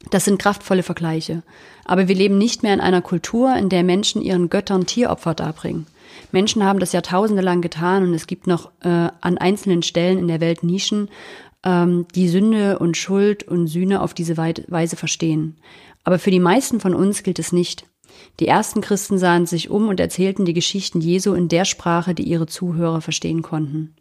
[0.09, 1.43] Das sind kraftvolle Vergleiche.
[1.85, 5.87] Aber wir leben nicht mehr in einer Kultur, in der Menschen ihren Göttern Tieropfer darbringen.
[6.33, 8.89] Menschen haben das Jahrtausende lang getan und es gibt noch äh,
[9.21, 11.11] an einzelnen Stellen in der Welt Nischen,
[11.65, 15.57] ähm, die Sünde und Schuld und Sühne auf diese Wei- Weise verstehen.
[16.05, 17.87] Aber für die meisten von uns gilt es nicht.
[18.41, 22.25] Die ersten Christen sahen sich um und erzählten die Geschichten Jesu in der Sprache, die
[22.25, 23.95] ihre Zuhörer verstehen konnten.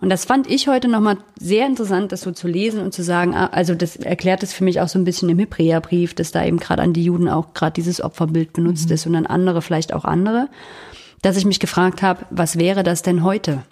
[0.00, 3.34] Und das fand ich heute nochmal sehr interessant, das so zu lesen und zu sagen,
[3.34, 6.44] ah, also das erklärt es für mich auch so ein bisschen im Hebräerbrief, dass da
[6.44, 9.92] eben gerade an die Juden auch gerade dieses Opferbild benutzt ist und an andere vielleicht
[9.92, 10.48] auch andere,
[11.22, 13.64] dass ich mich gefragt habe, was wäre das denn heute?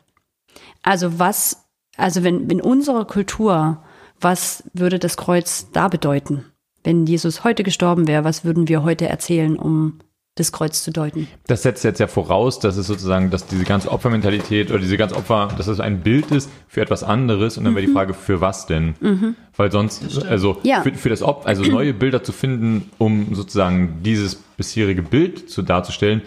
[0.83, 1.66] Also was,
[1.97, 3.83] also wenn, wenn unsere Kultur,
[4.21, 6.45] was würde das Kreuz da bedeuten?
[6.85, 9.99] Wenn Jesus heute gestorben wäre, was würden wir heute erzählen, um
[10.37, 11.27] das Kreuz zu deuten?
[11.47, 15.17] Das setzt jetzt ja voraus, dass es sozusagen, dass diese ganze Opfermentalität oder diese ganze
[15.17, 18.41] Opfer, dass es ein Bild ist für etwas anderes und dann wäre die Frage, für
[18.41, 19.35] was denn?
[19.57, 20.83] Weil sonst, also Ja.
[20.83, 25.63] für, für das Opfer, also neue Bilder zu finden, um sozusagen dieses bisherige Bild zu
[25.63, 26.21] darzustellen,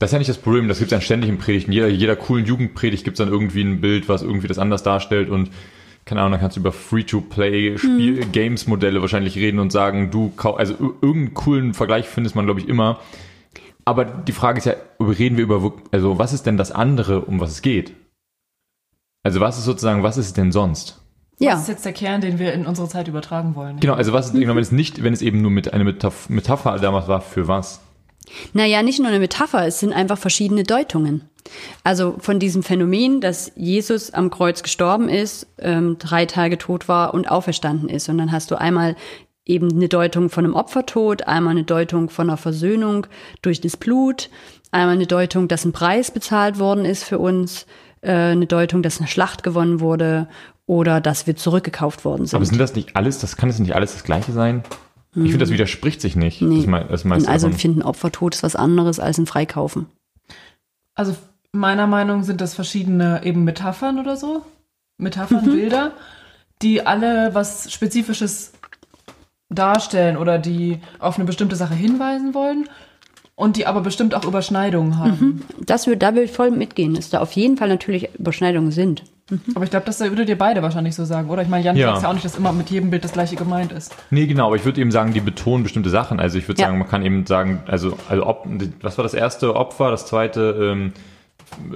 [0.00, 1.70] das ist ja nicht das Problem, das gibt es ja ständig in Predigten.
[1.70, 5.30] Jeder, jeder coolen Jugendpredigt gibt es dann irgendwie ein Bild, was irgendwie das anders darstellt
[5.30, 5.50] und
[6.06, 10.32] keine Ahnung, dann kannst du über Free-to-Play Spiel Games Modelle wahrscheinlich reden und sagen, du
[10.56, 12.98] also ir- irgendeinen coolen Vergleich findest man glaube ich immer.
[13.84, 17.38] Aber die Frage ist ja, reden wir über, also was ist denn das andere, um
[17.38, 17.94] was es geht?
[19.22, 21.00] Also was ist sozusagen, was ist es denn sonst?
[21.38, 21.52] Ja.
[21.52, 23.80] Das ist jetzt der Kern, den wir in unsere Zeit übertragen wollen.
[23.80, 26.28] Genau, also was ist, genau, wenn es nicht, wenn es eben nur mit einer Metaph
[26.28, 27.80] Metapher damals war, für was?
[28.52, 31.22] Naja, nicht nur eine Metapher, es sind einfach verschiedene Deutungen.
[31.84, 37.14] Also von diesem Phänomen, dass Jesus am Kreuz gestorben ist, ähm, drei Tage tot war
[37.14, 38.08] und auferstanden ist.
[38.08, 38.94] Und dann hast du einmal
[39.46, 43.06] eben eine Deutung von einem Opfertod, einmal eine Deutung von einer Versöhnung
[43.42, 44.30] durch das Blut,
[44.70, 47.66] einmal eine Deutung, dass ein Preis bezahlt worden ist für uns,
[48.02, 50.28] äh, eine Deutung, dass eine Schlacht gewonnen wurde
[50.66, 52.36] oder dass wir zurückgekauft worden sind.
[52.36, 54.62] Aber sind das nicht alles, das kann das nicht alles das Gleiche sein?
[55.14, 56.40] Ich finde, das widerspricht sich nicht.
[56.40, 56.58] Nee.
[56.58, 57.58] Das, mei- das meiste also davon.
[57.60, 59.86] finden Opfertod ist was anderes als ein Freikaufen.
[60.94, 61.16] Also
[61.52, 64.44] meiner Meinung sind das verschiedene eben Metaphern oder so.
[64.98, 65.50] Metaphern, Mhm.
[65.50, 65.92] Bilder,
[66.62, 68.52] die alle was Spezifisches
[69.48, 72.68] darstellen oder die auf eine bestimmte Sache hinweisen wollen
[73.34, 75.42] und die aber bestimmt auch Überschneidungen haben.
[75.64, 79.02] Das wird, da will ich voll mitgehen, dass da auf jeden Fall natürlich Überschneidungen sind.
[79.54, 81.42] Aber ich glaube, das würdet ihr beide wahrscheinlich so sagen, oder?
[81.42, 81.92] Ich meine, Jan Ja.
[81.92, 83.94] sagt ja auch nicht, dass immer mit jedem Bild das gleiche gemeint ist.
[84.10, 86.20] Nee, genau, aber ich würde eben sagen, die betonen bestimmte Sachen.
[86.20, 86.66] Also ich würde Ja.
[86.68, 88.46] sagen, man kann eben sagen, also, also ob,
[88.82, 90.40] was war das erste Opfer, das zweite
[90.72, 90.92] ähm,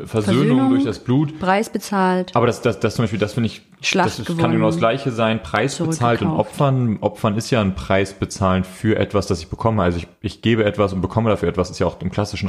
[0.05, 0.07] Versöhnung,
[0.47, 0.71] Versöhnung.
[0.71, 1.39] durch das Blut.
[1.41, 2.37] Preis bezahlt.
[2.37, 4.41] Aber das, das, das zum Beispiel, das finde ich, Schlacht das ist- gewonnen.
[4.43, 5.43] kann genau das Gleiche sein.
[5.43, 6.29] Preis bezahlt und.
[6.29, 6.99] Opfern.
[7.01, 9.83] Opfern ist ja ein Preis bezahlen für etwas, das ich bekomme.
[9.83, 11.71] Also ich, ich gebe etwas und bekomme dafür etwas.
[11.71, 12.49] ist ja auch im klassischen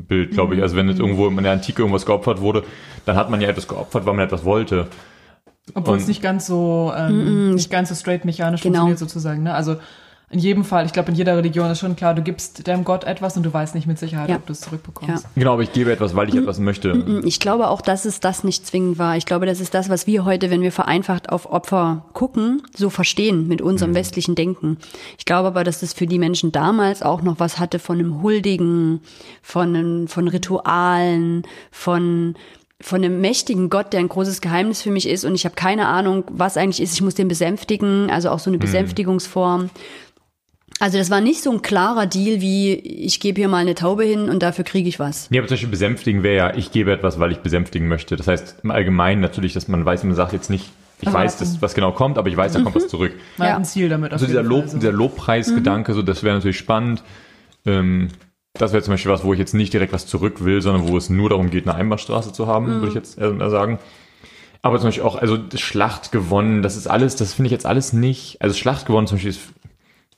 [0.00, 0.62] Opferbild, glaube ich.
[0.62, 2.64] Also wenn jetzt irgendwo in der Antike irgendwas geopfert wurde,
[3.04, 4.86] dann hat man ja etwas geopfert, weil man etwas wollte.
[5.74, 8.80] Obwohl Und- es nicht ganz so, ähm, nicht ganz so straight mechanisch Genau.
[8.80, 9.42] funktioniert sozusagen.
[9.42, 9.52] Ne?
[9.54, 9.76] Also
[10.30, 13.04] in jedem Fall, ich glaube, in jeder Religion ist schon klar, du gibst deinem Gott
[13.04, 14.36] etwas und du weißt nicht mit Sicherheit, Ja.
[14.36, 15.24] ob du es zurückbekommst.
[15.24, 15.30] Ja.
[15.34, 17.22] Genau, aber ich gebe etwas, weil ich etwas möchte.
[17.24, 19.16] Ich glaube auch, dass es das nicht zwingend war.
[19.16, 22.90] Ich glaube, das ist das, was wir heute, wenn wir vereinfacht auf Opfer gucken, so
[22.90, 24.76] verstehen mit unserem westlichen Denken.
[25.16, 28.22] Ich glaube aber, dass das für die Menschen damals auch noch was hatte von einem
[28.22, 29.00] Huldigen,
[29.42, 32.34] von, einem, von Ritualen, von
[32.80, 35.88] von einem mächtigen Gott, der ein großes Geheimnis für mich ist und ich habe keine
[35.88, 36.94] Ahnung, was eigentlich ist.
[36.94, 39.70] Ich muss den besänftigen, also auch so eine Besänftigungsform.
[40.80, 44.04] Also das war nicht so ein klarer Deal wie ich gebe hier mal eine Taube
[44.04, 45.30] hin und dafür kriege ich was.
[45.30, 48.16] Nee, aber zum Beispiel besänftigen wäre ja, ich gebe etwas, weil ich besänftigen möchte.
[48.16, 51.40] Das heißt im Allgemeinen natürlich, dass man weiß, man sagt jetzt nicht, ich Aber weiß,
[51.40, 53.12] was- dass, was genau kommt, aber ich weiß, da kommt was zurück.
[53.36, 53.54] Man Ja.
[53.54, 54.12] hat ein Ziel damit.
[54.12, 57.02] Also dieser, Lob, dieser Lobpreisgedanke, so, das wäre natürlich spannend.
[57.66, 58.08] Ähm,
[58.54, 60.96] das wäre zum Beispiel was, wo ich jetzt nicht direkt was zurück will, sondern wo
[60.96, 63.78] es nur darum geht, eine Einbahnstraße zu haben, würde ich jetzt eher sagen.
[64.60, 67.92] Aber zum Beispiel auch, also Schlacht gewonnen, das ist alles, das finde ich jetzt alles
[67.92, 68.42] nicht.
[68.42, 69.40] Also Schlacht gewonnen zum Beispiel ist,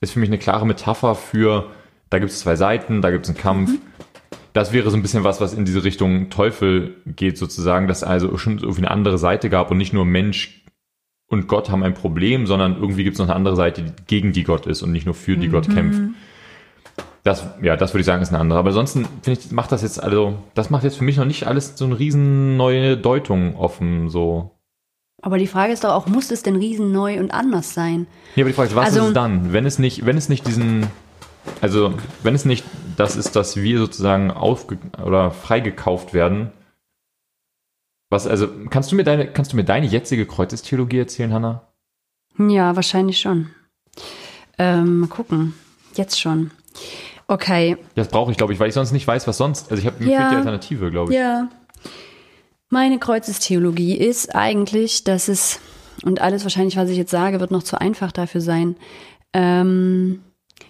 [0.00, 1.70] ist für mich eine klare Metapher für,
[2.08, 3.70] da gibt es zwei Seiten, da gibt es einen Kampf.
[4.52, 8.36] Das wäre so ein bisschen was, was in diese Richtung Teufel geht, sozusagen, dass also
[8.36, 10.64] schon irgendwie eine andere Seite gab und nicht nur Mensch
[11.28, 14.32] und Gott haben ein Problem, sondern irgendwie gibt es noch eine andere Seite, die gegen
[14.32, 16.00] die Gott ist und nicht nur für die Gott kämpft.
[17.22, 18.58] Das, ja, das würde ich sagen, ist eine andere.
[18.58, 21.46] Aber ansonsten finde ich, macht das jetzt, also, das macht jetzt für mich noch nicht
[21.46, 24.56] alles so eine riesen neue Deutung offen, so.
[25.22, 28.06] Aber die Frage ist doch auch, muss es denn riesen neu und anders sein?
[28.36, 29.52] Ja, aber die Frage ist, was Also- ist es dann?
[29.52, 30.86] Wenn es nicht, wenn es nicht diesen,
[31.60, 32.64] also, wenn es nicht
[32.96, 36.50] das ist, dass wir sozusagen aufge oder freigekauft werden,
[38.10, 41.68] was, also, kannst du mir deine, kannst du mir deine jetzige Kreuzestheologie erzählen, Hannah?
[42.38, 43.50] Ja, wahrscheinlich schon.
[44.58, 45.54] Ähm, mal gucken.
[45.94, 46.50] Jetzt schon.
[47.28, 47.76] Okay.
[47.94, 49.70] Das brauche ich, glaube ich, weil ich sonst nicht weiß, was sonst.
[49.70, 50.30] Also ich habe Ja.
[50.30, 51.18] die Alternative, glaube ich.
[51.18, 51.48] Ja.
[52.72, 55.58] Meine Kreuzestheologie ist eigentlich, dass es,
[56.04, 58.76] und alles wahrscheinlich, was ich jetzt sage, wird noch zu einfach dafür sein.
[59.32, 60.20] Ähm,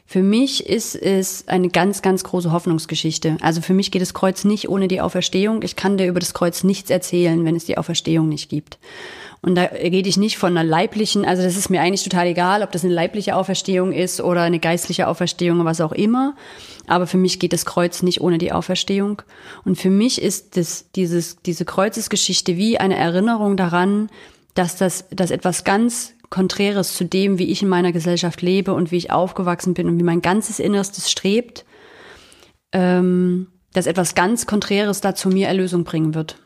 [0.06, 3.36] für mich ist es eine ganz, ganz große Hoffnungsgeschichte.
[3.42, 5.62] Also für mich geht das Kreuz nicht ohne die Auferstehung.
[5.62, 8.78] Ich kann dir über das Kreuz nichts erzählen, wenn es die Auferstehung nicht gibt.
[9.42, 12.62] Und da rede ich nicht von einer leiblichen, also das ist mir eigentlich total egal,
[12.62, 16.36] ob das eine leibliche Auferstehung ist oder eine geistliche Auferstehung, was auch immer.
[16.86, 19.22] Aber für mich geht das Kreuz nicht ohne die Auferstehung.
[19.64, 24.10] Und für mich ist das, dieses, diese Kreuzesgeschichte wie eine Erinnerung daran,
[24.54, 28.90] dass das, dass etwas ganz Konträres zu dem, wie ich in meiner Gesellschaft lebe und
[28.90, 31.64] wie ich aufgewachsen bin und wie mein ganzes Innerstes strebt,
[32.72, 36.36] ähm, dass etwas ganz Konträres da zu mir Erlösung bringen wird.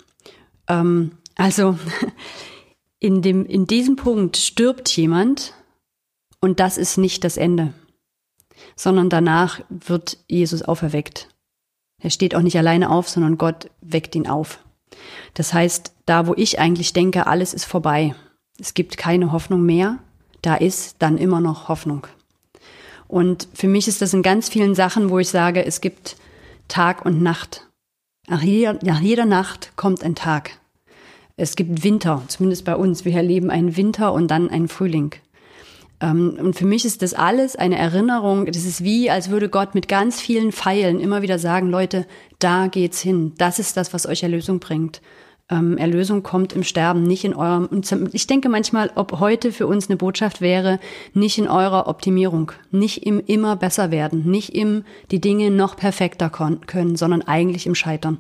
[0.68, 1.78] Ähm, also
[3.05, 5.53] in, dem, in diesem Punkt stirbt jemand
[6.40, 7.75] und das ist nicht das Ende,
[8.77, 11.29] sondern danach wird Jesus auferweckt.
[12.01, 14.59] Er steht auch nicht alleine auf, sondern Gott weckt ihn auf.
[15.35, 18.14] Das heißt, da wo ich eigentlich denke, alles ist vorbei,
[18.59, 19.99] es gibt keine Hoffnung mehr,
[20.40, 22.07] da ist dann immer noch Hoffnung.
[23.07, 26.17] Und für mich ist das in ganz vielen Sachen, wo ich sage, es gibt
[26.69, 27.69] Tag und Nacht.
[28.29, 30.59] Nach jeder, nach jeder Nacht kommt ein Tag.
[31.37, 33.05] Es gibt Winter, zumindest bei uns.
[33.05, 35.14] Wir erleben einen Winter und dann einen Frühling.
[36.01, 38.47] Ähm, und für mich ist das alles eine Erinnerung.
[38.47, 42.07] Das ist wie, als würde Gott mit ganz vielen Pfeilen immer wieder sagen, Leute,
[42.38, 43.33] da geht's hin.
[43.37, 45.01] Das ist das, was euch Erlösung bringt.
[45.51, 47.66] Ähm, Erlösung kommt im Sterben, nicht in eurem.
[47.66, 50.79] Und ich denke manchmal, ob heute für uns eine Botschaft wäre,
[51.14, 56.31] nicht in eurer Optimierung, nicht im immer besser werden, nicht im die Dinge noch perfekter
[56.31, 58.18] können, sondern eigentlich im Scheitern.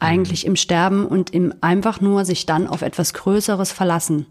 [0.00, 4.26] Eigentlich im Sterben und im einfach nur sich dann auf etwas Größeres verlassen,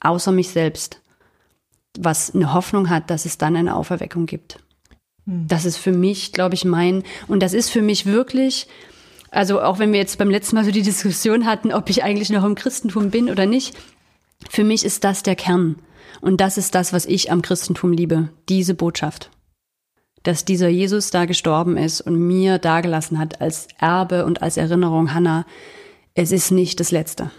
[0.00, 1.00] außer mich selbst,
[1.98, 4.60] was eine Hoffnung hat, dass es dann eine Auferweckung gibt.
[5.26, 8.68] Das ist für mich, glaube ich, mein, und das ist für mich wirklich
[9.30, 12.30] Also auch wenn wir jetzt beim letzten Mal so die Diskussion hatten, ob ich eigentlich
[12.30, 13.76] noch im Christentum bin oder nicht,
[14.48, 15.76] für mich ist das der Kern.
[16.20, 19.30] Und das ist das, was ich am Christentum liebe, diese Botschaft.
[20.22, 25.14] Dass dieser Jesus da gestorben ist und mir dagelassen hat als Erbe und als Erinnerung,
[25.14, 25.46] Hannah,
[26.14, 27.30] es ist nicht das Letzte.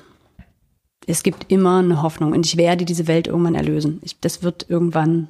[1.07, 3.99] Es gibt immer eine Hoffnung und ich werde diese Welt irgendwann erlösen.
[4.03, 5.27] Ich, das wird irgendwann,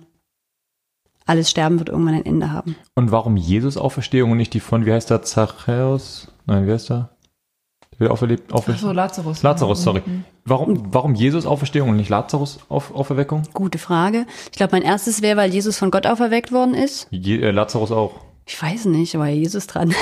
[1.25, 2.75] alles Sterben wird irgendwann ein Ende haben.
[2.95, 6.27] Und warum Jesus Auferstehung und nicht die von, wie heißt der, Zachäus?
[6.45, 7.09] Nein, wie heißt der?
[8.01, 8.89] Wird auferlebt, Ach auferstehen.
[8.89, 9.43] so, Lazarus.
[9.43, 10.01] Lazarus, sorry.
[10.03, 10.23] Mhm.
[10.43, 13.43] Warum, warum Jesus Auferstehung und nicht Lazarus auf, Auferweckung?
[13.53, 14.25] Gute Frage.
[14.51, 17.07] Ich glaube, mein erstes wäre, weil Jesus von Gott auferweckt worden ist.
[17.11, 18.13] Je, äh, Lazarus auch.
[18.47, 19.93] Ich weiß nicht, war ja Jesus dran.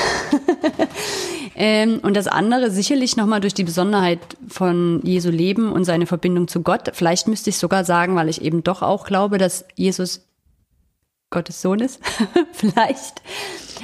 [1.57, 6.47] ähm, und das andere sicherlich nochmal durch die Besonderheit von Jesu Leben und seine Verbindung
[6.47, 6.91] zu Gott.
[6.93, 10.25] Vielleicht müsste ich sogar sagen, weil ich eben doch auch glaube, dass Jesus
[11.32, 12.00] Gottes Sohn ist.
[12.54, 13.22] Vielleicht.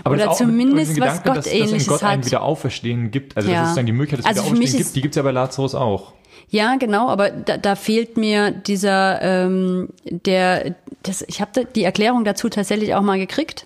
[0.03, 2.25] Aber Oder das ist zumindest was Gedanke, dass, dass in Gottähnliches Gott hat.
[2.25, 3.37] Wiederauferstehen gibt.
[3.37, 3.55] Also Ja.
[3.55, 5.75] dass es sozusagen die Möglichkeit des Also ist- gibt, die gibt es ja bei Lazarus
[5.75, 6.13] auch.
[6.49, 12.23] Ja, genau, aber da, da fehlt mir dieser, ähm, der, das, ich habe die Erklärung
[12.23, 13.65] dazu tatsächlich auch mal gekriegt.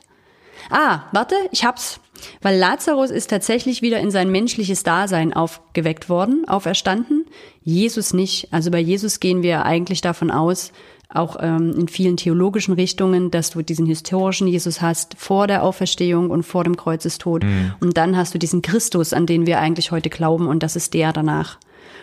[0.70, 2.00] Ah, warte, ich hab's.
[2.42, 7.26] Weil Lazarus ist tatsächlich wieder in sein menschliches Dasein aufgeweckt worden, auferstanden.
[7.63, 8.50] Jesus nicht.
[8.52, 10.72] Also bei Jesus gehen wir eigentlich davon aus,
[11.10, 16.30] auch ähm, in vielen theologischen Richtungen, dass du diesen historischen Jesus hast vor der Auferstehung
[16.30, 17.43] und vor dem Kreuzestod.
[17.80, 20.93] Und dann hast du diesen Christus, an den wir eigentlich heute glauben, und das ist
[20.93, 21.58] der danach.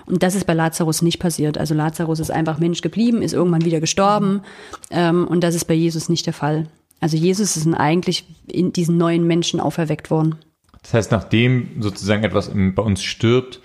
[0.07, 1.59] Und das ist bei Lazarus nicht passiert.
[1.59, 4.43] Also Lazarus ist einfach Mensch geblieben, ist irgendwann wieder gestorben.
[4.91, 6.67] Ähm, und das ist bei Jesus nicht der Fall.
[7.01, 10.37] Also Jesus ist eigentlich in diesen neuen Menschen auferweckt worden.
[10.83, 13.61] Das heißt, nachdem sozusagen etwas bei uns stirbt,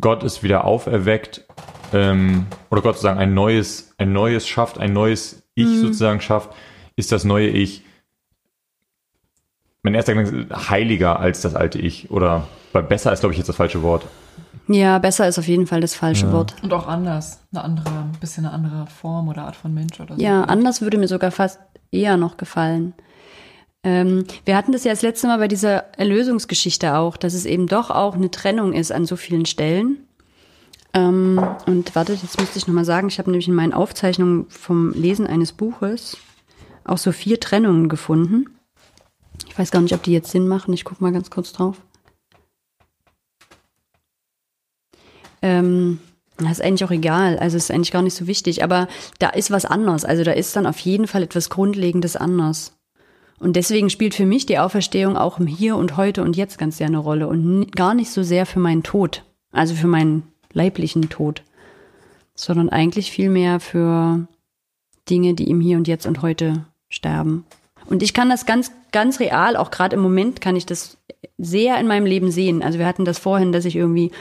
[0.00, 1.44] Gott ist wieder auferweckt,
[1.92, 5.80] ähm, oder Gott sozusagen ein neues, ein neues schafft, ein neues Ich Mhm.
[5.80, 6.50] sozusagen schafft,
[6.96, 7.84] ist das neue Ich
[9.82, 12.10] mein erster Gedanke ist heiliger als das alte Ich.
[12.10, 14.04] Oder weil besser ist, glaube ich, jetzt das falsche Wort.
[14.68, 16.32] Ja, besser ist auf jeden Fall das falsche Ja.
[16.32, 16.54] Wort.
[16.62, 17.40] Und auch anders.
[17.52, 20.22] Eine andere, ein bisschen eine andere Form oder Art von Mensch oder so.
[20.22, 21.58] Ja, anders würde mir sogar fast
[21.90, 22.92] eher noch gefallen.
[23.82, 27.66] Ähm, wir hatten das ja das letzte Mal bei dieser Erlösungsgeschichte auch, dass es eben
[27.66, 29.96] doch auch eine Trennung ist an so vielen Stellen.
[30.92, 34.92] Ähm, und wartet, jetzt müsste ich nochmal sagen, ich habe nämlich in meinen Aufzeichnungen vom
[34.92, 36.16] Lesen eines Buches
[36.84, 38.46] auch so vier Trennungen gefunden.
[39.46, 40.74] Ich weiß gar nicht, ob die jetzt Sinn machen.
[40.74, 41.80] Ich gucke mal ganz kurz drauf.
[45.42, 46.00] Ähm,
[46.38, 49.50] das ist eigentlich auch egal, also ist eigentlich gar nicht so wichtig, aber da ist
[49.50, 50.04] was anders.
[50.04, 52.76] Also da ist dann auf jeden Fall etwas Grundlegendes anders.
[53.38, 56.76] Und deswegen spielt für mich die Auferstehung auch im Hier und heute und jetzt ganz
[56.76, 61.08] sehr eine Rolle und gar nicht so sehr für meinen Tod, also für meinen leiblichen
[61.08, 61.42] Tod,
[62.34, 64.26] sondern eigentlich vielmehr für
[65.08, 67.44] Dinge, die im Hier und Jetzt und heute sterben.
[67.86, 70.96] Und ich kann das ganz, ganz real, auch gerade im Moment kann ich das
[71.38, 72.62] sehr in meinem Leben sehen.
[72.62, 74.12] Also wir hatten das vorhin, dass ich irgendwie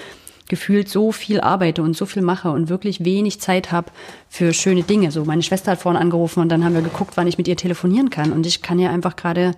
[0.49, 3.91] gefühlt so viel arbeite und so viel mache und wirklich wenig Zeit habe
[4.27, 5.11] für schöne Dinge.
[5.11, 7.55] So, meine Schwester hat vorhin angerufen und dann haben wir geguckt, wann ich mit ihr
[7.55, 8.33] telefonieren kann.
[8.33, 9.53] Und ich kann ja einfach gerade,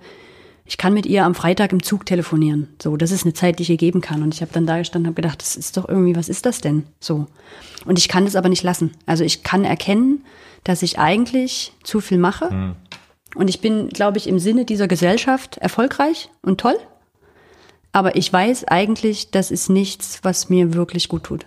[0.64, 2.68] ich kann mit ihr am Freitag im Zug telefonieren.
[2.80, 4.22] So, das ist eine Zeit, die ich ihr geben kann.
[4.22, 6.46] Und ich habe dann da gestanden und habe gedacht, das ist doch irgendwie, was ist
[6.46, 6.84] das denn?
[7.00, 7.26] So.
[7.84, 8.92] Und ich kann das aber nicht lassen.
[9.06, 10.24] Also ich kann erkennen,
[10.64, 12.74] dass ich eigentlich zu viel mache.
[13.34, 16.76] Und ich bin, glaube ich, im Sinne dieser Gesellschaft erfolgreich und toll.
[17.90, 21.46] Aber ich weiß eigentlich, das ist nichts, was mir wirklich gut tut.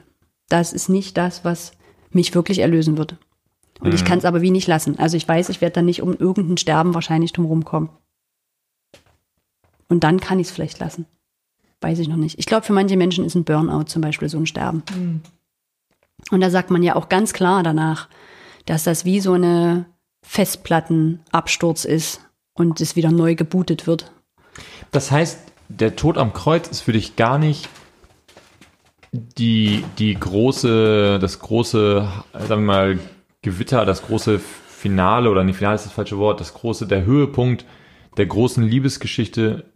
[0.50, 1.72] Das ist nicht das, was
[2.12, 3.18] mich wirklich erlösen würde.
[3.80, 4.98] Und ich kann es aber wie nicht lassen.
[5.00, 7.90] Also ich weiß, ich werde dann nicht um irgendein Sterben wahrscheinlich drum rumkommen.
[9.88, 11.06] Und dann kann ich es vielleicht lassen.
[11.82, 12.40] Weiß ich noch nicht.
[12.40, 14.84] Ich glaube, für manche Menschen ist ein Burnout zum Beispiel so ein Sterben.
[16.32, 18.10] Und da sagt man ja auch ganz klar danach,
[18.66, 19.86] dass das wie so eine
[20.24, 22.22] Festplattenabsturz ist
[22.56, 24.12] und es wieder neu gebootet wird.
[24.92, 27.70] Das heißt, der Tod am Kreuz ist für dich gar nicht
[29.12, 33.00] die, die große, das große, sagen wir mal,
[33.42, 37.66] Gewitter, das große Finale, oder nicht Finale ist das falsche Wort, das große, der Höhepunkt
[38.18, 39.72] der großen Liebesgeschichte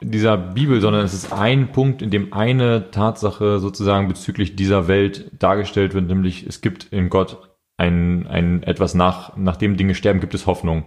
[0.00, 5.30] dieser Bibel, sondern es ist ein Punkt, in dem eine Tatsache sozusagen bezüglich dieser Welt
[5.38, 7.38] dargestellt wird, nämlich es gibt in Gott
[7.76, 10.84] ein, ein etwas nach, nachdem Dinge sterben, gibt es Hoffnung.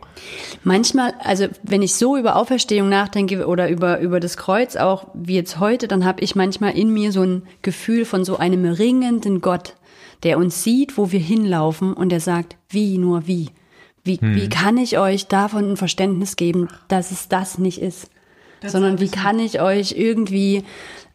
[0.63, 5.35] Manchmal, also wenn ich so über Auferstehung nachdenke oder über, über das Kreuz auch wie
[5.35, 9.41] jetzt heute, dann habe ich manchmal in mir so ein Gefühl von so einem ringenden
[9.41, 9.75] Gott,
[10.23, 13.49] der uns sieht, wo wir hinlaufen und der sagt, wie nur wie.
[14.05, 18.09] Wie, wie kann ich euch davon ein Verständnis geben, dass es das nicht ist?
[18.63, 20.63] Sondern wie kann ich euch irgendwie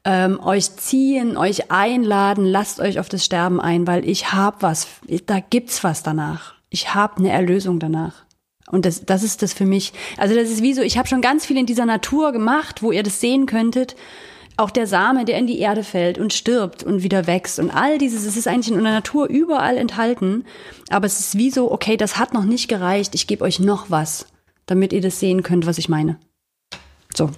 [0.04, 4.88] ähm, euch ziehen, euch einladen, lasst euch auf das Sterben ein, weil ich hab was,
[5.26, 6.54] da gibt's was danach.
[6.68, 8.24] Ich hab eine Erlösung danach.
[8.70, 9.92] Und das, das ist das für mich.
[10.16, 12.92] Also das ist wie so, ich habe schon ganz viel in dieser Natur gemacht, wo
[12.92, 13.96] ihr das sehen könntet.
[14.60, 17.98] Auch der Same, der in die Erde fällt und stirbt und wieder wächst und all
[17.98, 20.44] dieses, es ist eigentlich in der Natur überall enthalten,
[20.90, 23.90] aber es ist wie so, okay, das hat noch nicht gereicht, ich gebe euch noch
[23.90, 24.26] was,
[24.66, 26.16] damit ihr das sehen könnt, was ich meine.
[27.14, 27.30] So,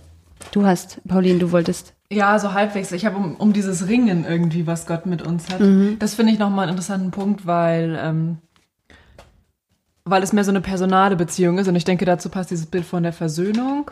[0.50, 1.94] du hast, Pauline, du wolltest.
[2.11, 2.92] Ja, so halbwegs.
[2.92, 5.61] Ich habe um, um dieses Ringen irgendwie, was Gott mit uns hat.
[5.98, 8.37] Das finde ich nochmal einen interessanten Punkt, weil, ähm,
[10.04, 11.68] weil es mehr so eine personale Beziehung ist.
[11.68, 13.90] Und ich denke, dazu passt dieses Bild von der Versöhnung.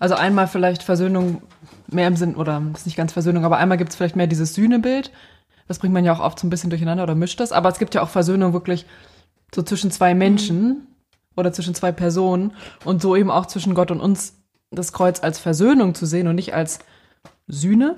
[0.00, 1.42] Also einmal vielleicht Versöhnung
[1.92, 4.54] mehr im Sinn, oder ist nicht ganz Versöhnung, aber einmal gibt es vielleicht mehr dieses
[4.54, 5.12] Sühnebild.
[5.68, 7.52] Das bringt man ja auch oft so ein bisschen durcheinander oder mischt das.
[7.52, 8.86] Aber es gibt ja auch Versöhnung wirklich
[9.54, 10.86] so zwischen zwei Menschen
[11.36, 12.52] oder zwischen zwei Personen
[12.84, 14.34] und so eben auch zwischen Gott und uns
[14.70, 16.80] das Kreuz als Versöhnung zu sehen und nicht als
[17.46, 17.96] Sühne.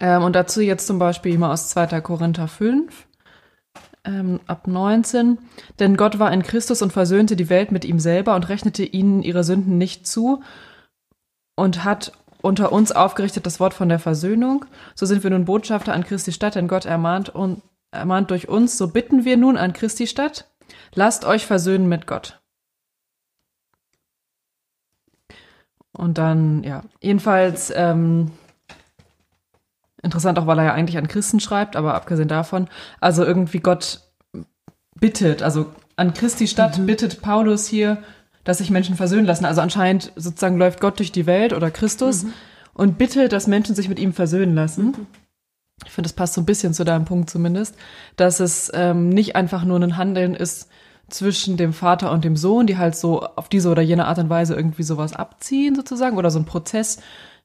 [0.00, 2.00] Ähm, und dazu jetzt zum Beispiel mal aus 2.
[2.00, 3.06] Korinther 5,
[4.04, 5.38] ähm, ab 19.
[5.78, 9.22] Denn Gott war in Christus und versöhnte die Welt mit ihm selber und rechnete ihnen
[9.22, 10.42] ihre Sünden nicht zu
[11.56, 14.64] und hat unter uns aufgerichtet das Wort von der Versöhnung.
[14.94, 18.76] So sind wir nun Botschafter an Christi Stadt, denn Gott ermahnt, und, ermahnt durch uns.
[18.78, 20.46] So bitten wir nun an Christi Stadt,
[20.94, 22.40] lasst euch versöhnen mit Gott.
[25.92, 28.30] Und dann, ja, jedenfalls ähm,
[30.02, 32.68] interessant auch, weil er ja eigentlich an Christen schreibt, aber abgesehen davon,
[33.00, 34.00] also irgendwie Gott
[34.98, 38.02] bittet, also an Christi Stadt bittet Paulus hier,
[38.44, 39.44] dass sich Menschen versöhnen lassen.
[39.44, 42.26] Also anscheinend sozusagen läuft Gott durch die Welt oder Christus
[42.74, 45.06] und bittet, dass Menschen sich mit ihm versöhnen lassen.
[45.84, 47.74] Ich finde, das passt so ein bisschen zu deinem Punkt zumindest,
[48.16, 50.68] dass es ähm, nicht einfach nur ein Handeln ist
[51.08, 54.30] zwischen dem Vater und dem Sohn, die halt so auf diese oder jene Art und
[54.30, 57.00] Weise irgendwie sowas abziehen sozusagen oder so einen Prozess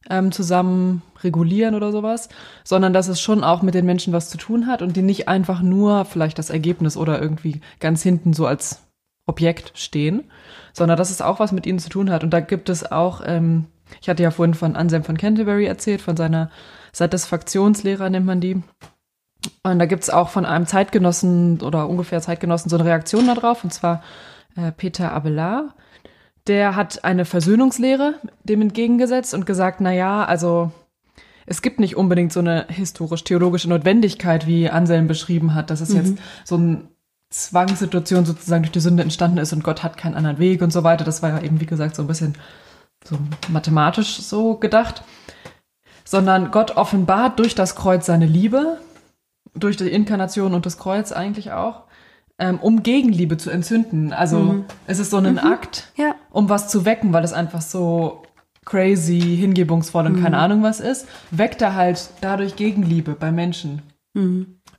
[0.10, 2.30] ähm, zusammen regulieren oder sowas,
[2.64, 5.28] sondern dass es schon auch mit den Menschen was zu tun hat und die nicht
[5.28, 8.82] einfach nur vielleicht das Ergebnis oder irgendwie ganz hinten so als
[9.26, 10.26] Objekt stehen,
[10.76, 12.24] sondern dass es auch was mit ihnen zu tun hat.
[12.24, 13.66] Und da gibt es auch, ähm,
[14.02, 16.52] ich hatte ja vorhin von Anselm von Canterbury erzählt, von seiner
[16.92, 18.62] Satisfaktionslehrer nennt man die.
[19.64, 23.64] Und da gibt es auch von einem Zeitgenossen oder ungefähr Zeitgenossen so eine Reaktion darauf,
[23.64, 24.04] und zwar
[24.58, 25.74] äh, Peter Abelard.
[26.48, 30.72] Der hat eine Versöhnungslehre dem entgegengesetzt und gesagt, na ja, also
[31.46, 36.18] es gibt nicht unbedingt so eine historisch-theologische Notwendigkeit, wie Anselm beschrieben hat, dass es jetzt
[36.44, 36.88] so eine
[37.43, 40.84] Zwangssituation sozusagen durch die Sünde entstanden ist und Gott hat keinen anderen Weg und so
[40.84, 41.04] weiter.
[41.04, 42.36] Das war ja eben, wie gesagt, so ein bisschen
[43.04, 43.17] so
[43.50, 45.04] mathematisch so gedacht.
[46.04, 48.78] Sondern Gott offenbart durch das Kreuz seine Liebe,
[49.56, 51.84] durch die Inkarnation und das Kreuz eigentlich auch,
[52.38, 54.13] ähm, um Gegenliebe zu entzünden.
[54.13, 56.15] Also es ist so ein Akt, Ja.
[56.32, 58.21] um was zu wecken, weil es einfach so
[58.65, 63.82] crazy, hingebungsvoll und keine Ahnung was ist, weckt er halt dadurch Gegenliebe bei Menschen.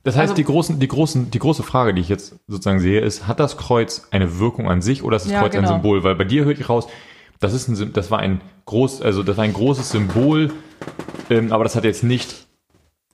[0.07, 3.01] Das heißt, Also- die, großen, die, großen, die große Frage, die ich jetzt sozusagen sehe,
[3.01, 5.73] ist, hat das Kreuz eine Wirkung an sich oder ist das Ja, Kreuz ein genau.
[5.73, 6.03] Symbol?
[6.05, 6.87] Weil bei dir höre ich raus,
[7.41, 10.51] das, ist ein, das war ein groß, also das war ein großes Symbol,
[11.29, 12.47] ähm, aber das hat jetzt nicht,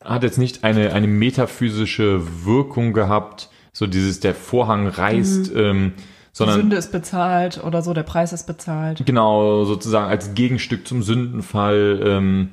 [0.04, 6.04] hat jetzt nicht eine, eine metaphysische Wirkung gehabt, so dieses, der Vorhang reißt, ähm, Die
[6.32, 9.04] sondern Sünde ist bezahlt oder so, der Preis ist bezahlt.
[9.04, 12.50] Genau, sozusagen als Gegenstück zum Sündenfall, ähm,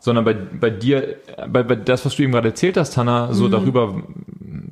[0.00, 1.16] sondern bei, bei dir,
[1.48, 4.02] bei, bei das, was du eben gerade erzählt hast, Hanna, so darüber,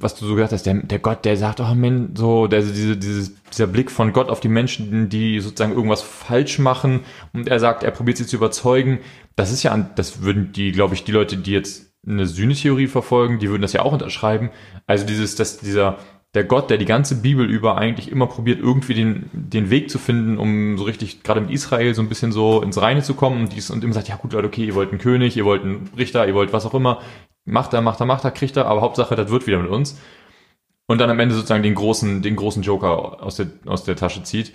[0.01, 2.97] was du so gesagt hast, der, der Gott, der sagt, oh Mensch, so, der, diese,
[2.97, 7.01] dieses, dieser Blick von Gott auf die Menschen, die sozusagen irgendwas falsch machen
[7.35, 9.01] und er sagt, er probiert sie zu überzeugen,
[9.37, 13.39] das ist ja, das würden die, glaube ich, die Leute, die jetzt eine Sühnetheorie verfolgen,
[13.39, 14.51] die würden das ja auch unterschreiben.
[14.87, 15.99] Also dieses, dass dieser,
[16.39, 19.99] der Gott, der die ganze Bibel über eigentlich immer probiert, irgendwie den, den Weg zu
[19.99, 23.41] finden, um so richtig, gerade mit Israel, so ein bisschen so ins Reine zu kommen
[23.41, 25.65] und, dies, und immer sagt, ja gut, Leute, okay, ihr wollt einen König, ihr wollt
[25.65, 27.01] einen Richter, ihr wollt was auch immer,
[27.45, 29.99] macht er, macht er, macht er, kriegt er, aber Hauptsache, das wird wieder mit uns.
[30.87, 34.23] Und dann am Ende sozusagen den großen, den großen Joker aus der, aus der Tasche
[34.23, 34.53] zieht.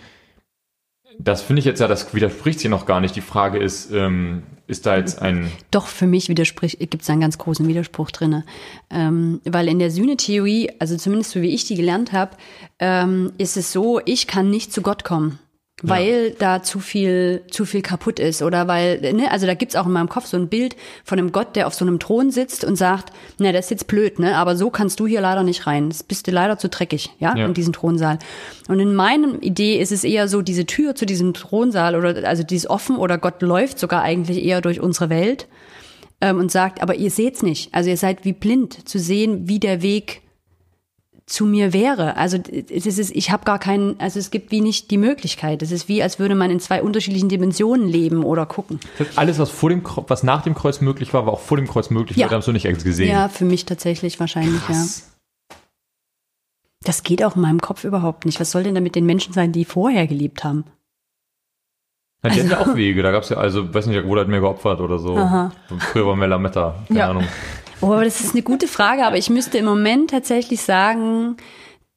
[1.19, 3.15] Das finde ich jetzt ja, das widerspricht sich noch gar nicht.
[3.15, 7.21] Die Frage ist, ähm, ist da jetzt ein, Doch, für mich widerspricht, gibt es einen
[7.21, 8.45] ganz großen Widerspruch drinne,
[8.89, 12.37] ähm, weil in der Sühnetheorie, also zumindest so wie ich die gelernt habe,
[12.79, 15.39] ähm, ist es so, ich kann nicht zu Gott kommen,
[15.85, 19.85] weil da zu viel zu viel kaputt ist oder weil, ne, also da gibt's auch
[19.85, 22.63] in meinem Kopf so ein Bild von einem Gott, der auf so einem Thron sitzt
[22.63, 25.67] und sagt, na, das ist jetzt blöd, ne, aber so kannst du hier leider nicht
[25.67, 27.45] rein, das bist du leider zu dreckig, ja, Ja.
[27.45, 28.17] in diesen Thronsaal.
[28.69, 32.43] Und in meinem Idee ist es eher so, diese Tür zu diesem Thronsaal oder also
[32.43, 35.47] die ist offen oder Gott läuft sogar eigentlich eher durch unsere Welt
[36.21, 37.73] ähm, und sagt, aber ihr seht's nicht.
[37.73, 40.21] Also ihr seid wie blind zu sehen, wie der Weg
[41.25, 42.17] zu mir wäre.
[42.17, 45.61] Also es ist, ich habe gar keinen, also es gibt wie nicht die Möglichkeit.
[45.61, 48.79] Es ist wie, als würde man in zwei unterschiedlichen Dimensionen leben oder gucken.
[49.15, 51.89] alles, was vor dem, was nach dem Kreuz möglich war, war auch vor dem Kreuz
[51.89, 52.17] möglich.
[52.17, 52.27] Ja.
[52.27, 52.31] Ja.
[52.31, 53.09] haben es nicht gesehen.
[53.09, 55.07] Ja, für mich tatsächlich wahrscheinlich, Krass.
[55.49, 55.55] ja.
[56.83, 58.39] Das geht auch in meinem Kopf überhaupt nicht.
[58.41, 60.65] Was soll denn da mit den Menschen sein, die vorher gelebt haben?
[62.23, 63.01] Ja, die hatten ja auch Wege.
[63.03, 65.15] Da gab's ja, also, weiß nicht, Bruder hat mehr geopfert oder so.
[65.17, 65.51] Aha.
[65.79, 66.83] Früher war mehr Lametta.
[66.87, 67.09] Keine Ja.
[67.09, 67.23] Ahnung.
[67.83, 71.35] Oh, aber das ist eine gute Frage, aber ich müsste im Moment tatsächlich sagen,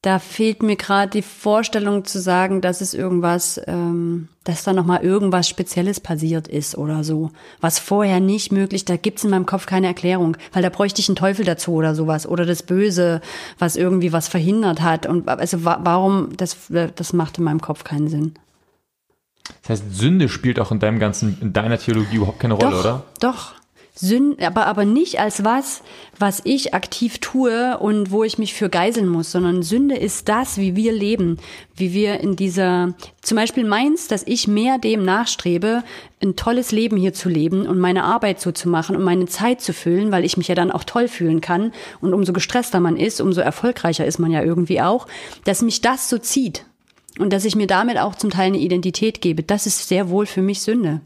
[0.03, 5.05] da fehlt mir gerade die Vorstellung zu sagen, dass es irgendwas, ähm, dass da nochmal
[5.05, 7.31] irgendwas Spezielles passiert ist oder so.
[7.61, 11.09] Was vorher nicht möglich, da gibt's in meinem Kopf keine Erklärung, weil da bräuchte ich
[11.09, 12.27] einen Teufel dazu oder sowas.
[12.27, 13.21] Oder das Böse,
[13.61, 15.07] was irgendwie was verhindert hat.
[15.07, 18.35] Und also wa warum, das, das macht in meinem Kopf keinen Sinn.
[19.63, 22.81] Das heißt, Sünde spielt auch in deinem ganzen, in deiner Theologie überhaupt keine Rolle, doch,
[22.81, 23.03] oder?
[23.21, 23.56] Doch.
[23.99, 25.83] Sünde, aber, aber nicht als was,
[26.19, 30.59] was ich aktiv tue und wo ich mich für geiseln muss, sondern Sünde ist das,
[30.59, 31.39] wie wir leben,
[31.75, 35.83] wie wir in dieser, zum Beispiel meins, dass ich mehr dem nachstrebe,
[36.23, 39.63] ein tolles Leben hier zu leben und meine Arbeit so zu machen und meine Zeit
[39.63, 41.73] zu füllen, weil ich mich ja dann auch toll fühlen kann.
[42.03, 45.07] Und umso gestresster man ist, umso erfolgreicher ist man ja irgendwie auch,
[45.45, 46.67] dass mich das so zieht.
[47.19, 50.27] Und dass ich mir damit auch zum Teil eine Identität gebe, das ist sehr wohl
[50.27, 51.01] für mich Sünde.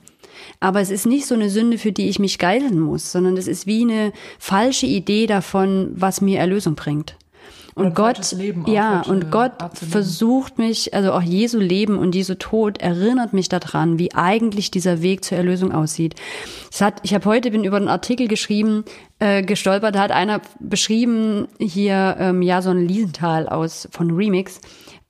[0.60, 3.46] Aber es ist nicht so eine Sünde, für die ich mich geiseln muss, sondern es
[3.46, 7.16] ist wie eine falsche Idee davon, was mir Erlösung bringt.
[7.74, 8.36] Und Gott,
[8.66, 9.92] ja, und Gott zu leben.
[9.92, 15.02] versucht mich, also auch Jesu Leben und Jesu Tod erinnert mich daran, wie eigentlich dieser
[15.02, 16.14] Weg zur Erlösung aussieht.
[16.70, 18.84] Es hat, ich habe heute bin über einen Artikel geschrieben,
[19.18, 24.60] äh, gestolpert, da hat einer beschrieben hier ähm, Jason Liesenthal aus von Remix,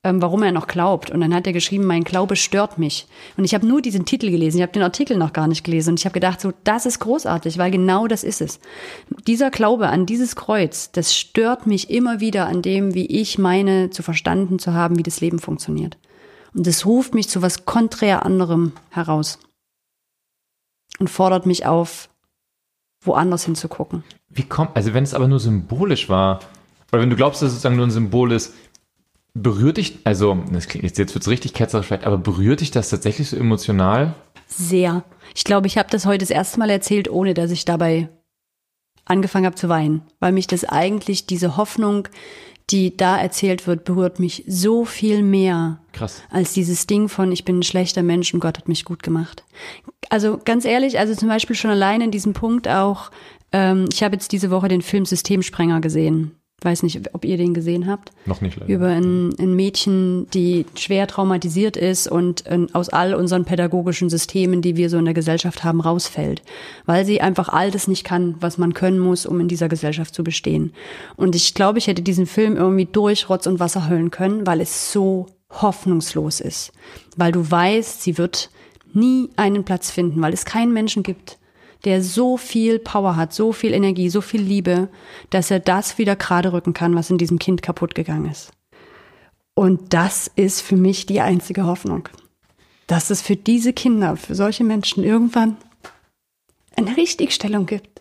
[0.02, 1.10] ähm, warum er noch glaubt.
[1.10, 3.06] Und dann hat er geschrieben, mein Glaube stört mich.
[3.36, 5.90] Und ich habe nur diesen Titel gelesen, ich habe den Artikel noch gar nicht gelesen.
[5.90, 8.60] Und ich habe gedacht, so, das ist großartig, weil genau das ist es.
[9.26, 13.90] Dieser Glaube an dieses Kreuz, das stört mich immer wieder an dem, wie ich meine,
[13.90, 15.98] zu verstanden zu haben, wie das Leben funktioniert.
[16.54, 19.38] Und es ruft mich zu was konträr anderem heraus.
[20.98, 22.08] Und fordert mich auf,
[23.02, 24.02] woanders hinzugucken.
[24.28, 26.40] Wie kommt, also wenn es aber nur symbolisch war,
[26.92, 28.54] oder wenn du glaubst, dass es sozusagen nur ein Symbol ist,
[29.34, 32.70] berührt dich, also, das klingt, jetzt, jetzt wird es richtig ketzerisch vielleicht, aber berührt dich
[32.70, 34.14] das tatsächlich so emotional?
[34.46, 35.04] Sehr.
[35.34, 38.08] Ich glaube, ich habe das heute das erste Mal erzählt, ohne dass ich dabei
[39.04, 42.08] angefangen habe zu weinen, weil mich das eigentlich, diese Hoffnung,
[42.70, 46.22] die da erzählt wird, berührt mich so viel mehr Krass.
[46.30, 49.44] als dieses Ding von, ich bin ein schlechter Mensch und Gott hat mich gut gemacht.
[50.08, 53.10] Also ganz ehrlich, also zum Beispiel schon allein in diesem Punkt auch,
[53.52, 56.36] ähm, ich habe jetzt diese Woche den Film Systemsprenger gesehen.
[56.62, 58.72] Weiß nicht, ob ihr den gesehen habt Noch nicht leider.
[58.72, 64.60] über ein, ein Mädchen, die schwer traumatisiert ist und äh, aus all unseren pädagogischen Systemen,
[64.60, 66.42] die wir so in der Gesellschaft haben, rausfällt,
[66.84, 70.14] weil sie einfach all das nicht kann, was man können muss, um in dieser Gesellschaft
[70.14, 70.72] zu bestehen.
[71.16, 74.60] Und ich glaube, ich hätte diesen Film irgendwie durch Rotz und Wasser hüllen können, weil
[74.60, 76.72] es so hoffnungslos ist,
[77.16, 78.50] weil du weißt, sie wird
[78.92, 81.38] nie einen Platz finden, weil es keinen Menschen gibt,
[81.84, 84.88] der so viel Power hat, so viel Energie, so viel Liebe,
[85.30, 88.52] dass er das wieder gerade rücken kann, was in diesem Kind kaputt gegangen ist.
[89.54, 92.08] Und das ist für mich die einzige Hoffnung.
[92.86, 95.56] Dass es für diese Kinder, für solche Menschen irgendwann
[96.76, 98.00] eine Richtigstellung gibt.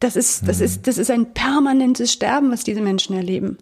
[0.00, 3.58] Das ist, das ist, das ist ein permanentes Sterben, was diese Menschen erleben.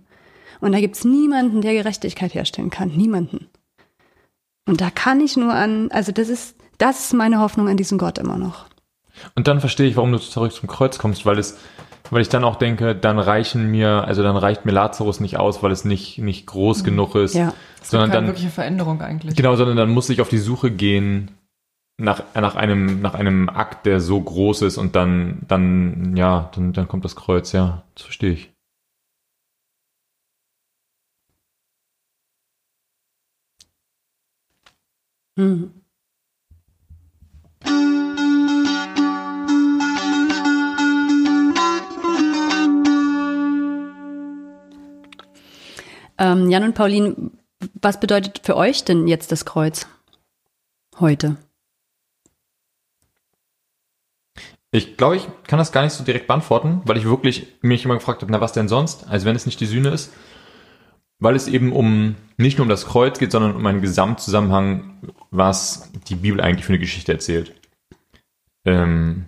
[0.61, 2.91] Und da gibt's niemanden, der Gerechtigkeit herstellen kann.
[2.91, 3.49] Niemanden.
[4.67, 7.99] Und da kann ich nur an, also das ist, das ist meine Hoffnung an diesen
[7.99, 8.67] Gott immer noch.
[9.35, 11.59] Und dann verstehe ich, warum du zurück zum Kreuz kommst, weil es,
[12.11, 15.63] weil ich dann auch denke, dann reichen mir, also dann reicht mir Lazarus nicht aus,
[15.63, 17.55] weil es nicht, nicht groß genug ist, Ja.
[17.83, 19.35] sondern Keine dann, wirkliche Veränderung eigentlich.
[19.37, 21.31] genau, sondern dann muss ich auf die Suche gehen
[21.99, 26.75] nach, nach einem, nach einem Akt, der so groß ist und dann, dann, ja, dann,
[26.75, 28.53] dann kommt das Kreuz, ja, das verstehe ich.
[35.37, 35.71] Mhm.
[46.19, 47.31] Ähm, Jan und Pauline,
[47.81, 49.87] was bedeutet für euch denn jetzt das Kreuz
[50.99, 51.37] heute?
[54.73, 57.95] Ich glaube, ich kann das gar nicht so direkt beantworten, weil ich wirklich mich immer
[57.95, 59.09] gefragt habe, na was denn sonst?
[59.09, 60.13] Also wenn es nicht die Sühne ist,
[61.19, 64.99] weil es eben um nicht nur um das Kreuz geht, sondern um einen Gesamtzusammenhang,
[65.31, 67.55] was die Bibel eigentlich für eine Geschichte erzählt.
[68.65, 69.27] Ähm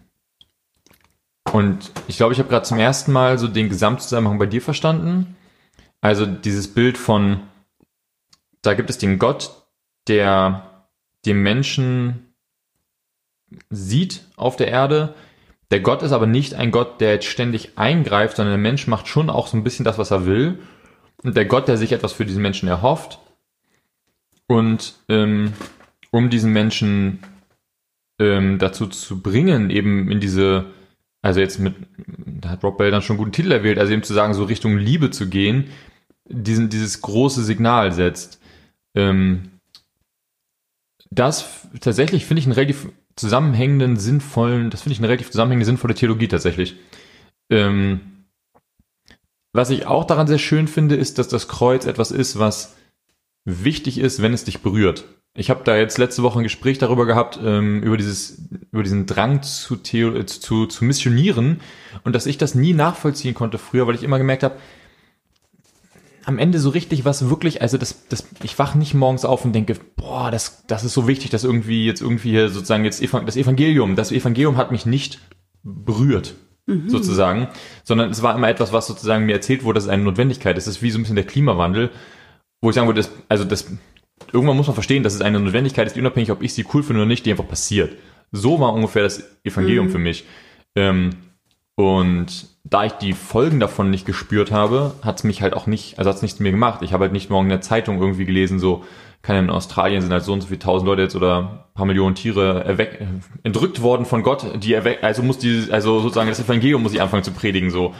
[1.52, 5.36] und ich glaube, ich habe gerade zum ersten Mal so den Gesamtzusammenhang bei dir verstanden.
[6.00, 7.40] Also dieses Bild von,
[8.62, 9.66] da gibt es den Gott,
[10.08, 10.86] der
[11.24, 12.34] den Menschen
[13.70, 15.14] sieht auf der Erde.
[15.70, 19.08] Der Gott ist aber nicht ein Gott, der jetzt ständig eingreift, sondern der Mensch macht
[19.08, 20.58] schon auch so ein bisschen das, was er will.
[21.22, 23.18] Und der Gott, der sich etwas für diesen Menschen erhofft.
[24.46, 25.52] Und ähm,
[26.10, 27.20] um diesen Menschen
[28.18, 30.66] ähm, dazu zu bringen, eben in diese,
[31.22, 31.74] also jetzt mit,
[32.06, 34.44] da hat Rob Bell dann schon einen guten Titel erwählt, also eben zu sagen, so
[34.44, 35.68] Richtung Liebe zu gehen,
[36.28, 38.40] diesen, dieses große Signal setzt.
[38.94, 39.50] Ähm,
[41.10, 45.94] das tatsächlich finde ich einen relativ zusammenhängenden, sinnvollen, das finde ich eine relativ zusammenhängende, sinnvolle
[45.94, 46.76] Theologie tatsächlich.
[47.50, 48.00] Ähm,
[49.52, 52.76] was ich auch daran sehr schön finde, ist, dass das Kreuz etwas ist, was
[53.44, 55.04] wichtig ist, wenn es dich berührt.
[55.38, 59.06] Ich habe da jetzt letzte Woche ein Gespräch darüber gehabt, ähm, über, dieses, über diesen
[59.06, 61.60] Drang zu, Theo äh, zu, zu missionieren
[62.02, 64.56] und dass ich das nie nachvollziehen konnte früher, weil ich immer gemerkt habe,
[66.24, 69.52] am Ende so richtig was wirklich, also das, das, ich wach nicht morgens auf und
[69.52, 73.36] denke, boah, das, das ist so wichtig, dass irgendwie jetzt irgendwie hier sozusagen jetzt das
[73.36, 75.20] Evangelium, das Evangelium hat mich nicht
[75.62, 76.34] berührt,
[76.86, 77.48] sozusagen,
[77.82, 80.66] sondern es war immer etwas, was sozusagen mir erzählt wurde, dass es eine Notwendigkeit ist.
[80.66, 81.90] Es ist wie so ein bisschen der Klimawandel,
[82.60, 83.70] wo ich sagen würde, das, also das,
[84.32, 86.82] irgendwann muss man verstehen, dass es eine Notwendigkeit ist, die unabhängig, ob ich sie cool
[86.82, 87.96] finde oder nicht, die einfach passiert.
[88.32, 90.24] So war ungefähr das Evangelium für mich.
[90.74, 91.10] Ähm,
[91.76, 95.98] und da ich die Folgen davon nicht gespürt habe, hat es mich halt auch nicht,
[95.98, 96.82] also hat es nichts mir gemacht.
[96.82, 98.84] Ich habe halt nicht morgen in der Zeitung irgendwie gelesen, so,
[99.22, 101.86] keine in Australien sind halt so und so viele tausend Leute jetzt oder ein paar
[101.86, 103.00] Millionen Tiere erweck,
[103.42, 107.00] entrückt worden von Gott, die erweck, also muss die, also sozusagen das Evangelium muss ich
[107.00, 107.94] anfangen zu predigen, so.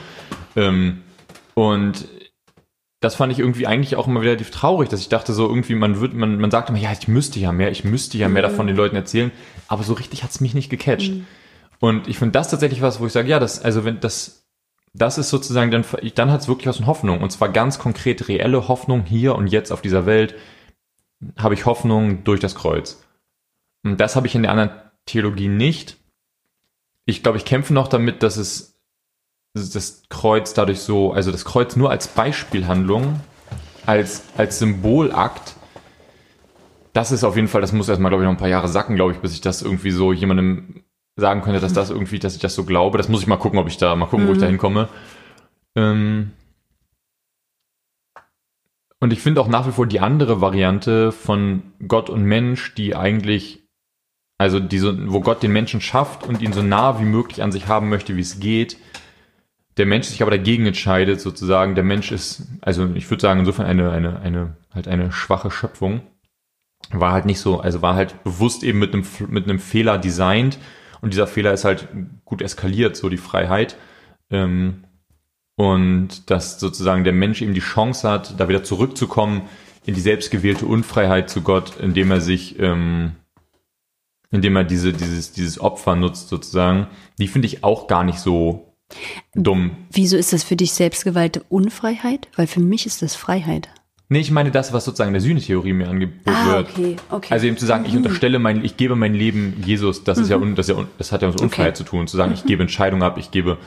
[0.55, 1.01] Ähm,
[1.55, 2.05] und
[3.01, 6.01] das fand ich irgendwie eigentlich auch immer relativ traurig, dass ich dachte so irgendwie, man
[6.01, 8.67] wird, man, man sagt immer, ja, ich müsste ja mehr, ich müsste ja mehr davon
[8.67, 9.31] den Leuten erzählen,
[9.67, 11.13] aber so richtig hat's mich nicht gecatcht.
[11.79, 14.45] Und ich finde das tatsächlich was, wo ich sage, ja, das, also wenn das,
[14.93, 15.85] das ist sozusagen dann,
[16.15, 17.21] dann hat's wirklich was von Hoffnung.
[17.21, 20.35] Und zwar ganz konkret reelle Hoffnung hier und jetzt auf dieser Welt
[21.37, 23.01] habe ich Hoffnung durch das Kreuz.
[23.83, 24.71] Und das habe ich in der anderen
[25.05, 25.97] Theologie nicht.
[27.05, 28.78] Ich glaube, ich kämpfe noch damit, dass es
[29.53, 33.19] das Kreuz dadurch so, also das Kreuz nur als Beispielhandlung,
[33.85, 35.55] als, als Symbolakt,
[36.93, 38.95] das ist auf jeden Fall, das muss erstmal, glaube ich, noch ein paar Jahre sacken,
[38.95, 40.83] glaube ich, bis ich das irgendwie so jemandem
[41.15, 42.97] sagen könnte, dass das irgendwie, dass ich das so glaube.
[42.97, 44.87] Das muss ich mal gucken, ob ich da, mal gucken, wo ich da hinkomme.
[45.75, 46.31] Ähm
[48.99, 52.95] und ich finde auch nach wie vor die andere Variante von Gott und Mensch, die
[52.95, 53.63] eigentlich,
[54.37, 57.67] also diese, wo Gott den Menschen schafft und ihn so nah wie möglich an sich
[57.67, 58.77] haben möchte, wie es geht,
[59.77, 63.65] der Mensch sich aber dagegen entscheidet, sozusagen, der Mensch ist, also ich würde sagen, insofern
[63.65, 66.01] eine, eine, eine, halt eine schwache Schöpfung,
[66.91, 70.59] war halt nicht so, also war halt bewusst eben mit einem, mit einem Fehler designt
[71.01, 71.87] und dieser Fehler ist halt
[72.25, 73.77] gut eskaliert, so die Freiheit.
[74.29, 74.83] Ähm,
[75.55, 79.41] und dass sozusagen der Mensch eben die Chance hat, da wieder zurückzukommen
[79.85, 83.15] in die selbstgewählte Unfreiheit zu Gott, indem er sich, ähm,
[84.31, 88.68] indem er diese, dieses, dieses Opfer nutzt sozusagen, die finde ich auch gar nicht so
[89.35, 89.71] dumm.
[89.91, 92.27] Wieso ist das für dich selbstgewählte Unfreiheit?
[92.35, 93.69] Weil für mich ist das Freiheit.
[94.11, 96.35] Nee, ich meine das, was sozusagen der Sühnetheorie mir angeboten wird.
[96.35, 97.33] Ah, okay, okay.
[97.33, 100.37] Also eben zu sagen, ich unterstelle mein, ich gebe mein Leben Jesus, das ist ja,
[100.37, 102.63] un, das, ist ja das hat ja mit Unfreiheit zu tun, zu sagen, ich gebe
[102.63, 103.59] Entscheidungen ab, ich gebe,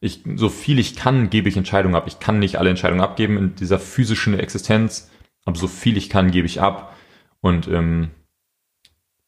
[0.00, 2.04] ich, so viel ich kann, gebe ich Entscheidungen ab.
[2.06, 5.10] Ich kann nicht alle Entscheidungen abgeben in dieser physischen Existenz,
[5.44, 6.96] aber so viel ich kann, gebe ich ab.
[7.40, 8.10] Und ähm,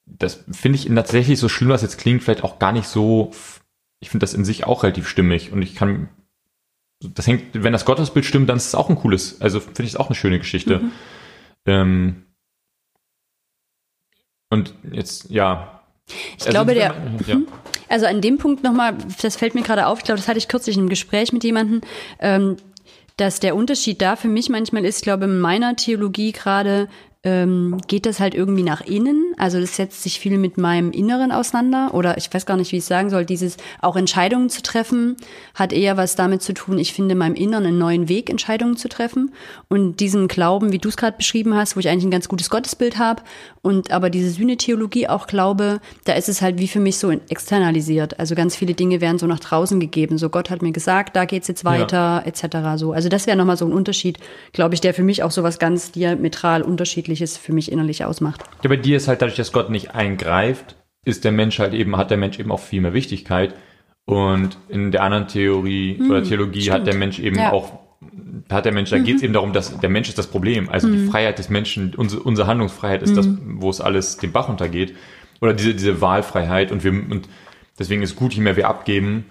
[0.07, 3.32] das finde ich tatsächlich so schlimm, was jetzt klingt, vielleicht auch gar nicht so.
[4.03, 6.09] Ich finde das in sich auch relativ stimmig und ich kann.
[7.00, 9.90] Das hängt, wenn das Gottesbild stimmt, dann ist es auch ein cooles, also finde ich
[9.90, 10.78] es auch eine schöne Geschichte.
[10.78, 10.92] Mhm.
[11.66, 12.22] Ähm,
[14.50, 15.80] und jetzt, ja.
[16.38, 16.94] Ich glaube, der,
[17.26, 17.38] Ja.
[17.88, 20.48] Also an dem Punkt nochmal, das fällt mir gerade auf, ich glaube, das hatte ich
[20.48, 21.80] kürzlich in einem Gespräch mit jemandem,
[22.20, 22.57] ähm,
[23.16, 26.88] dass der Unterschied da für mich manchmal ist, ich glaube, in meiner Theologie gerade
[27.25, 29.35] ähm, geht das halt irgendwie nach innen.
[29.39, 31.95] Also das setzt sich viel mit meinem Inneren auseinander.
[31.95, 33.25] Oder ich weiß gar nicht, wie ich es sagen soll.
[33.25, 35.16] Dieses auch Entscheidungen zu treffen,
[35.55, 38.77] hat eher was damit zu tun, ich finde in meinem Inneren einen neuen Weg, Entscheidungen
[38.77, 39.33] zu treffen.
[39.68, 42.51] Und diesen Glauben, wie du es gerade beschrieben hast, wo ich eigentlich ein ganz gutes
[42.51, 43.23] Gottesbild habe
[43.62, 48.18] und aber diese Sühne-Theologie auch glaube, da ist es halt wie für mich so externalisiert.
[48.18, 50.18] Also ganz viele Dinge werden so nach draußen gegeben.
[50.18, 52.45] So Gott hat mir gesagt, da geht's jetzt weiter, etc.
[52.75, 52.93] So.
[52.93, 54.18] Also das wäre nochmal so ein Unterschied,
[54.53, 56.62] glaube ich, der für mich auch so was ganz diametral
[57.13, 58.43] unterschiedliches für mich innerlich ausmacht.
[58.63, 61.97] Ja, bei dir ist halt dadurch, dass Gott nicht eingreift, ist der Mensch halt eben,
[61.97, 63.55] hat der Mensch eben auch viel mehr Wichtigkeit.
[64.05, 67.53] Und in der anderen Theorie oder Theologie hat der Mensch eben Ja.
[67.53, 67.79] auch,
[68.51, 70.69] hat der Mensch, da geht es eben darum, dass der Mensch ist das Problem.
[70.69, 74.49] Also die Freiheit des Menschen, unsere, unsere Handlungsfreiheit ist das, wo es alles den Bach
[74.49, 74.95] untergeht.
[75.41, 76.73] Oder diese, diese Wahlfreiheit.
[76.73, 77.29] Und wir, und
[77.79, 79.25] deswegen ist gut, je mehr wir abgeben.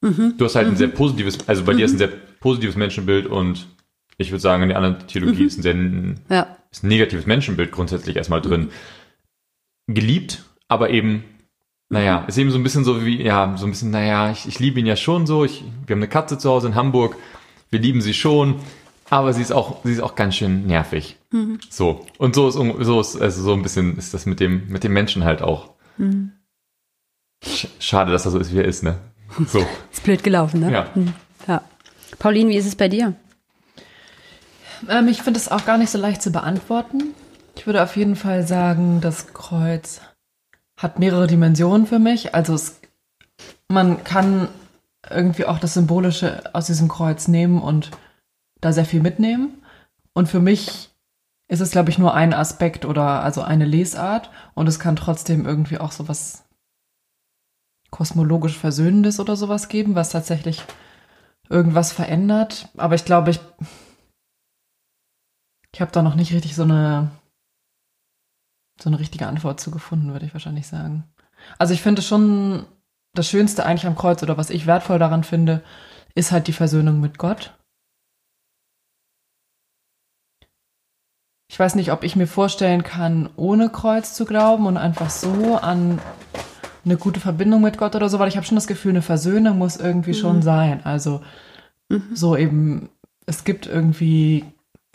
[0.00, 3.66] Du hast halt ein sehr positives, also bei dir ist ein sehr positives Menschenbild und
[4.16, 5.62] ich würde sagen, in der anderen Theologie ist ein
[6.28, 6.57] sehr Ja.
[6.70, 8.70] Ist ein negatives Menschenbild grundsätzlich erstmal drin.
[9.86, 11.24] Geliebt, aber eben,
[11.88, 14.58] naja, ist eben so ein bisschen so wie, ja, so ein bisschen, naja, ich, ich
[14.58, 15.44] liebe ihn ja schon so.
[15.44, 17.16] Ich, wir haben eine Katze zu Hause in Hamburg,
[17.70, 18.60] wir lieben sie schon,
[19.08, 21.16] aber sie ist auch, sie ist auch ganz schön nervig.
[21.70, 22.06] So.
[22.18, 22.54] Und so ist,
[22.86, 25.70] so ist, also so ein bisschen ist das mit dem, mit dem Menschen halt auch.
[27.44, 28.98] Sch- Schade, dass er so ist, wie er ist, ne?
[29.46, 29.58] So.
[29.92, 30.72] Ist blöd gelaufen, ne?
[30.72, 30.94] Ja.
[30.94, 31.12] Hm.
[31.46, 31.62] ja.
[32.18, 33.14] Pauline, wie ist es bei dir?
[34.88, 37.14] Ähm, ich finde es auch gar nicht so leicht zu beantworten.
[37.56, 40.00] Ich würde auf jeden Fall sagen, das Kreuz
[40.76, 42.34] hat mehrere Dimensionen für mich.
[42.34, 42.80] Also es,
[43.68, 44.48] man kann
[45.10, 47.90] irgendwie auch das Symbolische aus diesem Kreuz nehmen und
[48.60, 49.62] da sehr viel mitnehmen.
[50.12, 50.90] Und für mich
[51.48, 55.46] ist es, glaube ich, nur ein Aspekt oder also eine Lesart und es kann trotzdem
[55.46, 56.44] irgendwie auch so was
[57.90, 60.62] kosmologisch Versöhnendes oder sowas geben, was tatsächlich
[61.48, 62.68] irgendwas verändert.
[62.76, 63.40] Aber ich glaube, ich,
[65.78, 67.08] ich habe da noch nicht richtig so eine,
[68.80, 71.04] so eine richtige Antwort zu gefunden, würde ich wahrscheinlich sagen.
[71.56, 72.66] Also ich finde schon,
[73.14, 75.62] das Schönste eigentlich am Kreuz oder was ich wertvoll daran finde,
[76.16, 77.54] ist halt die Versöhnung mit Gott.
[81.48, 85.58] Ich weiß nicht, ob ich mir vorstellen kann, ohne Kreuz zu glauben und einfach so
[85.58, 86.00] an
[86.84, 89.58] eine gute Verbindung mit Gott oder so, weil ich habe schon das Gefühl, eine Versöhnung
[89.58, 90.16] muss irgendwie mhm.
[90.16, 90.84] schon sein.
[90.84, 91.22] Also
[91.88, 92.16] mhm.
[92.16, 92.88] so eben,
[93.26, 94.44] es gibt irgendwie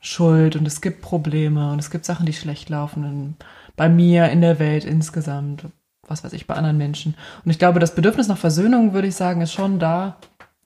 [0.05, 3.37] Schuld und es gibt Probleme und es gibt Sachen, die schlecht laufen
[3.77, 5.67] bei mir, in der Welt insgesamt,
[6.05, 7.15] was weiß ich, bei anderen Menschen.
[7.45, 10.19] Und ich glaube, das Bedürfnis nach Versöhnung, würde ich sagen, ist schon da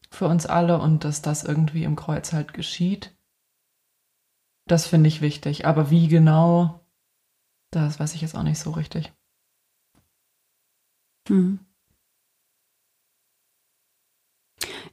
[0.10, 3.16] für uns alle und dass das irgendwie im Kreuz halt geschieht.
[4.66, 5.68] Das finde ich wichtig.
[5.68, 6.80] Aber wie genau,
[7.70, 9.14] das weiß ich jetzt auch nicht so richtig.
[11.30, 11.67] Mhm.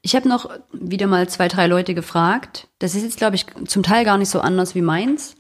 [0.07, 2.69] Ich habe noch wieder mal zwei, drei Leute gefragt.
[2.79, 5.35] Das ist jetzt, glaube ich, zum Teil gar nicht so anders wie meins.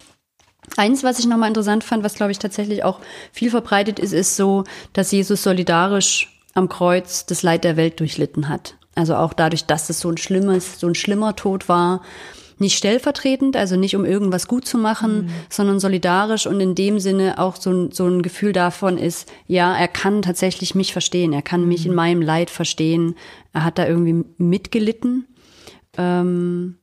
[0.79, 3.01] Eins, was ich nochmal interessant fand, was, glaube ich, tatsächlich auch
[3.31, 8.49] viel verbreitet ist, ist so, dass Jesus solidarisch am Kreuz das Leid der Welt durchlitten
[8.49, 8.77] hat.
[8.95, 12.01] Also auch dadurch, dass es so ein schlimmes, so ein schlimmer Tod war,
[12.59, 15.29] nicht stellvertretend, also nicht um irgendwas gut zu machen, mhm.
[15.49, 19.75] sondern solidarisch und in dem Sinne auch so ein, so ein Gefühl davon ist, ja,
[19.77, 21.97] er kann tatsächlich mich verstehen, er kann mich in mhm.
[21.97, 23.17] meinem Leid verstehen,
[23.53, 25.27] er hat da irgendwie mitgelitten.
[25.97, 26.77] Ähm,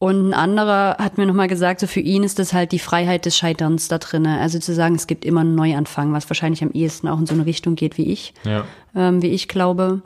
[0.00, 3.26] und ein anderer hat mir nochmal gesagt, so für ihn ist das halt die Freiheit
[3.26, 4.38] des Scheiterns da drinne.
[4.38, 7.34] Also zu sagen, es gibt immer einen Neuanfang, was wahrscheinlich am ehesten auch in so
[7.34, 8.64] eine Richtung geht wie ich, ja.
[8.94, 10.02] ähm, wie ich glaube.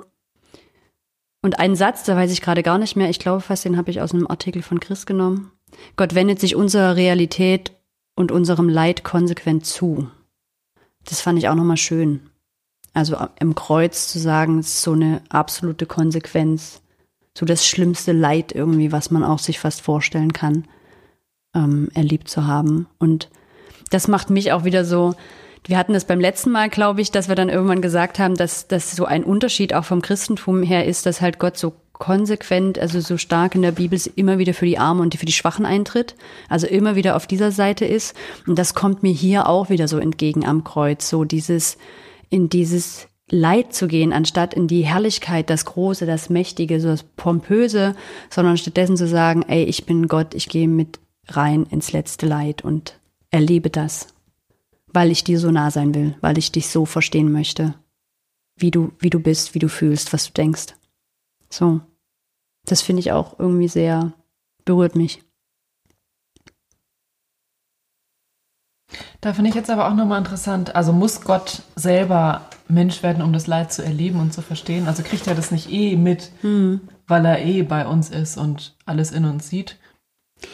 [1.42, 3.90] Und ein Satz, da weiß ich gerade gar nicht mehr, ich glaube fast, den habe
[3.90, 5.50] ich aus einem Artikel von Chris genommen.
[5.96, 7.72] Gott wendet sich unserer Realität
[8.14, 10.08] und unserem Leid konsequent zu.
[11.04, 12.20] Das fand ich auch nochmal schön.
[12.94, 16.82] Also im Kreuz zu sagen, ist so eine absolute Konsequenz.
[17.36, 20.68] So das schlimmste Leid irgendwie, was man auch sich fast vorstellen kann,
[21.54, 22.86] ähm, erlebt zu haben.
[22.98, 23.30] Und
[23.90, 25.14] das macht mich auch wieder so,
[25.64, 28.66] wir hatten das beim letzten Mal, glaube ich, dass wir dann irgendwann gesagt haben, dass
[28.66, 32.98] das so ein Unterschied auch vom Christentum her ist, dass halt Gott so konsequent, also
[32.98, 36.16] so stark in der Bibel immer wieder für die Armen und für die Schwachen eintritt,
[36.48, 38.16] also immer wieder auf dieser Seite ist.
[38.44, 41.78] Und das kommt mir hier auch wieder so entgegen am Kreuz, so dieses,
[42.28, 47.04] in dieses Leid zu gehen, anstatt in die Herrlichkeit, das Große, das Mächtige, so das
[47.04, 47.94] Pompöse,
[48.30, 50.98] sondern stattdessen zu sagen, ey, ich bin Gott, ich gehe mit
[51.28, 52.98] rein ins letzte Leid und
[53.30, 54.11] erlebe das
[54.92, 57.74] weil ich dir so nah sein will, weil ich dich so verstehen möchte,
[58.56, 60.74] wie du, wie du bist, wie du fühlst, was du denkst.
[61.50, 61.80] So.
[62.64, 64.12] Das finde ich auch irgendwie sehr,
[64.64, 65.22] berührt mich.
[69.20, 73.32] Da finde ich jetzt aber auch nochmal interessant, also muss Gott selber Mensch werden, um
[73.32, 74.86] das Leid zu erleben und zu verstehen?
[74.86, 76.80] Also kriegt er das nicht eh mit, hm.
[77.06, 79.78] weil er eh bei uns ist und alles in uns sieht?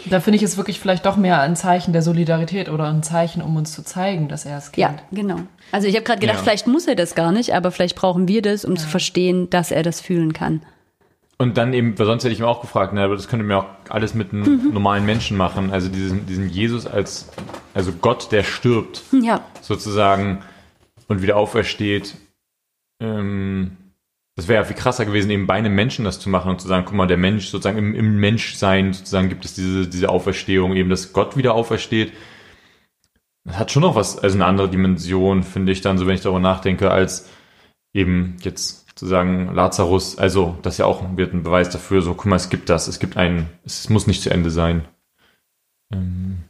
[0.07, 3.43] Da finde ich es wirklich vielleicht doch mehr ein Zeichen der Solidarität oder ein Zeichen,
[3.43, 4.79] um uns zu zeigen, dass er es kennt.
[4.79, 5.41] Ja, genau.
[5.73, 6.43] Also ich habe gerade gedacht, ja.
[6.43, 8.81] vielleicht muss er das gar nicht, aber vielleicht brauchen wir das, um ja.
[8.81, 10.63] zu verstehen, dass er das fühlen kann.
[11.37, 13.59] Und dann eben, weil sonst hätte ich mir auch gefragt, ne, aber das könnte mir
[13.59, 14.73] auch alles mit einem mhm.
[14.73, 15.71] normalen Menschen machen.
[15.73, 17.29] Also diesen, diesen Jesus als,
[17.75, 19.43] also Gott, der stirbt, ja.
[19.61, 20.43] sozusagen,
[21.07, 22.17] und wieder aufersteht.
[23.01, 23.77] Ähm,
[24.39, 26.69] das wäre ja viel krasser gewesen, eben bei einem Menschen das zu machen und zu
[26.69, 30.77] sagen, guck mal, der Mensch sozusagen im, im Menschsein sozusagen gibt es diese, diese Auferstehung,
[30.77, 32.13] eben, dass Gott wieder aufersteht.
[33.43, 36.21] Das hat schon noch was, also eine andere Dimension, finde ich dann, so wenn ich
[36.21, 37.29] darüber nachdenke, als
[37.93, 42.27] eben jetzt zu sagen, Lazarus, also das ja auch wird ein Beweis dafür, so, guck
[42.27, 44.85] mal, es gibt das, es gibt einen, es muss nicht zu Ende sein.
[45.93, 46.45] Ähm,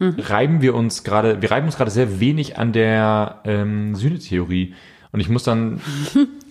[0.00, 0.16] mhm.
[0.18, 4.74] Reiben wir uns gerade, wir reiben uns gerade sehr wenig an der ähm, Sühnetheorie.
[5.12, 5.80] Und ich muss dann,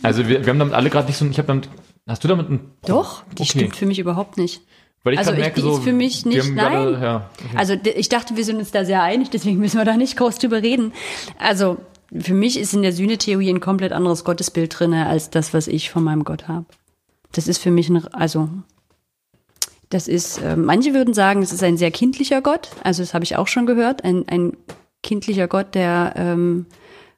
[0.04, 1.70] also wir, wir haben damit alle gerade nicht so, ich habe damit,
[2.08, 3.60] hast du damit ein Doch, die okay.
[3.60, 4.62] stimmt für mich überhaupt nicht.
[5.04, 6.74] Weil ich also ich, merke, so, ist für mich nicht, nein.
[6.74, 7.58] Gerade, ja, okay.
[7.58, 10.40] Also ich dachte, wir sind uns da sehr einig, deswegen müssen wir da nicht groß
[10.40, 10.92] drüber reden.
[11.40, 11.78] Also
[12.12, 15.92] für mich ist in der Sühnetheorie ein komplett anderes Gottesbild drin, als das, was ich
[15.92, 16.66] von meinem Gott habe.
[17.32, 18.50] Das ist für mich ein, also
[19.90, 23.24] das ist, äh, manche würden sagen, es ist ein sehr kindlicher Gott, also das habe
[23.24, 24.58] ich auch schon gehört, ein, ein
[25.04, 26.66] kindlicher Gott, der ähm,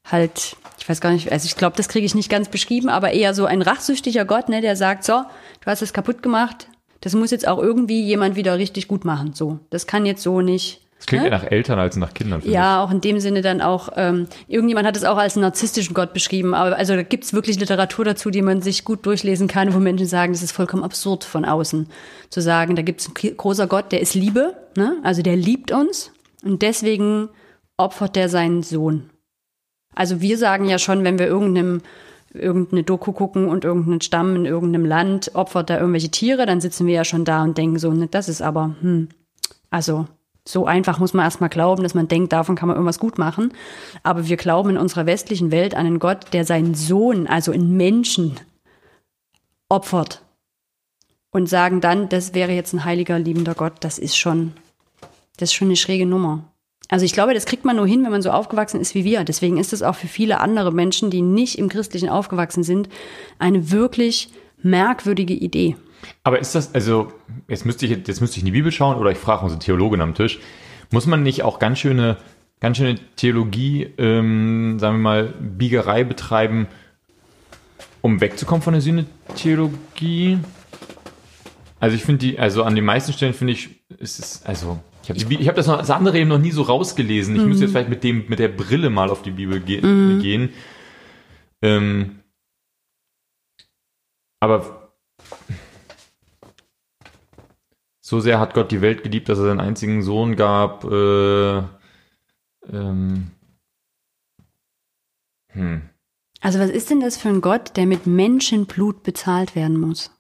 [0.06, 3.12] halt, ich weiß gar nicht, also ich glaube, das kriege ich nicht ganz beschrieben, aber
[3.12, 5.24] eher so ein rachsüchtiger Gott, ne, der sagt, so,
[5.62, 6.68] du hast es kaputt gemacht,
[7.02, 9.34] das muss jetzt auch irgendwie jemand wieder richtig gut machen.
[9.34, 11.30] So, das kann jetzt so nicht Das klingt Hä?
[11.30, 12.42] eher nach Eltern als nach Kindern.
[12.44, 16.12] Ja, auch in dem Sinne dann auch, ähm, irgendjemand hat es auch als narzisstischen Gott
[16.14, 19.80] beschrieben, aber also da gibt's wirklich Literatur dazu, die man sich gut durchlesen kann, wo
[19.80, 21.88] Menschen sagen, das ist vollkommen absurd von außen.
[22.30, 24.98] Zu sagen, da gibt's ein ki- großer Gott, der ist Liebe, ne?
[25.04, 26.12] also der liebt uns
[26.44, 27.30] und deswegen
[27.78, 29.10] opfert der seinen Sohn.
[29.96, 31.82] Also wir sagen ja schon, wenn wir irgendeinem
[32.32, 36.86] irgendeine Doku gucken und irgendeinen Stamm in irgendeinem Land opfert da irgendwelche Tiere, dann sitzen
[36.86, 39.10] wir ja schon da und denken so, ne, das ist aber, hm,
[39.72, 40.06] also
[40.48, 43.54] so einfach muss man erstmal glauben, dass man denkt, davon kann man irgendwas gut machen.
[44.02, 47.78] Aber wir glauben in unserer westlichen Welt an einen Gott, der seinen Sohn, also einen
[47.78, 48.40] Menschen,
[49.70, 50.24] opfert.
[51.32, 53.74] Und sagen dann, das wäre jetzt ein heiliger, liebender Gott.
[53.82, 54.54] Das ist schon,
[55.38, 56.52] das ist schon eine schräge Nummer.
[56.90, 59.24] Also ich glaube, das kriegt man nur hin, wenn man so aufgewachsen ist wie wir.
[59.24, 62.90] Deswegen ist es auch für viele andere Menschen, die nicht im Christlichen aufgewachsen sind,
[63.38, 64.30] eine wirklich
[64.62, 65.76] merkwürdige Idee.
[66.24, 67.12] Aber ist das, also,
[67.48, 70.02] jetzt müsste ich, jetzt müsste ich in die Bibel schauen oder ich frage unsere Theologin
[70.02, 70.40] am Tisch,
[70.92, 72.18] muss man nicht auch ganz schöne,
[72.60, 76.68] ganz schöne Theologie, ähm, sagen wir mal, Biegerei betreiben,
[78.02, 80.40] um wegzukommen von der Sühne-Theologie?
[81.80, 83.70] Also ich finde die, also an den meisten Stellen finde ich,
[84.00, 84.80] ist es, also,
[85.16, 87.36] ich habe hab das, noch, das andere eben noch nie so rausgelesen.
[87.36, 89.82] Ich müsste jetzt vielleicht mit dem, mit der Brille mal auf die Bibel ge
[90.22, 90.50] gehen.
[91.62, 92.20] Ähm,
[94.40, 94.94] aber
[98.02, 100.84] so sehr hat Gott die Welt geliebt, dass er seinen einzigen Sohn gab.
[100.86, 101.58] Äh,
[102.72, 103.32] ähm,
[105.52, 105.82] hm.
[106.42, 110.12] Also was ist denn das für ein Gott, der mit Menschenblut bezahlt werden muss?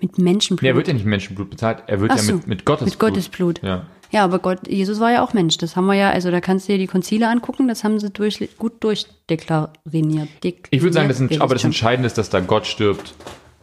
[0.00, 0.62] Mit Menschenblut.
[0.62, 2.64] Nee, er wird ja nicht mit Menschenblut bezahlt, er wird Ach ja so, mit, mit
[2.64, 3.60] Gottes mit Gottes Blut.
[3.62, 3.86] Ja.
[4.10, 5.58] Ja, aber Gott, Jesus war ja auch Mensch.
[5.58, 8.08] Das haben wir ja, also da kannst du dir die Konzile angucken, das haben sie
[8.10, 10.28] durch, gut durchdeklariert.
[10.70, 11.64] Ich würde sagen, das, aber das.
[11.64, 13.14] Entscheidende ist, dass da Gott stirbt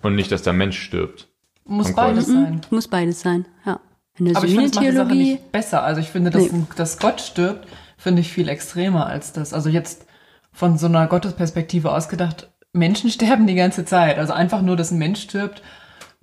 [0.04, 1.28] und nicht, dass der Mensch stirbt.
[1.66, 2.34] Muss beides Kreuz.
[2.34, 2.62] sein.
[2.70, 3.80] Muss beides sein, ja.
[4.18, 5.84] In der Aber ich finde, das macht die Sache nicht besser.
[5.84, 6.64] Also ich finde, dass, Nee.
[6.76, 7.68] dass Gott stirbt,
[7.98, 9.52] finde ich viel extremer als das.
[9.54, 10.06] Also jetzt
[10.54, 14.20] von so einer Gottesperspektive ausgedacht, Menschen sterben die ganze Zeit.
[14.20, 15.64] Also einfach nur, dass ein Mensch stirbt,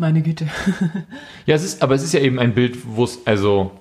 [0.02, 0.46] meine Güte.
[1.46, 3.72] Ja, es ist, aber es ist ja eben ein Bild, wo es, also,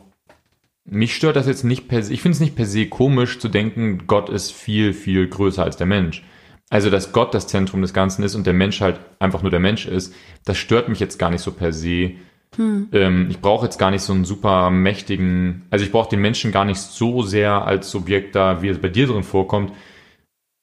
[0.85, 3.49] mich stört das jetzt nicht per se, ich finde es nicht per se komisch zu
[3.49, 6.23] denken, Gott ist viel, viel größer als der Mensch.
[6.69, 9.59] Also, dass Gott das Zentrum des Ganzen ist und der Mensch halt einfach nur der
[9.59, 10.15] Mensch ist,
[10.45, 12.13] das stört mich jetzt gar nicht so per se.
[12.57, 16.51] Ähm, ich brauche jetzt gar nicht so einen super mächtigen, also ich brauche den Menschen
[16.51, 19.71] gar nicht so sehr als Subjekt da, wie es bei dir drin vorkommt,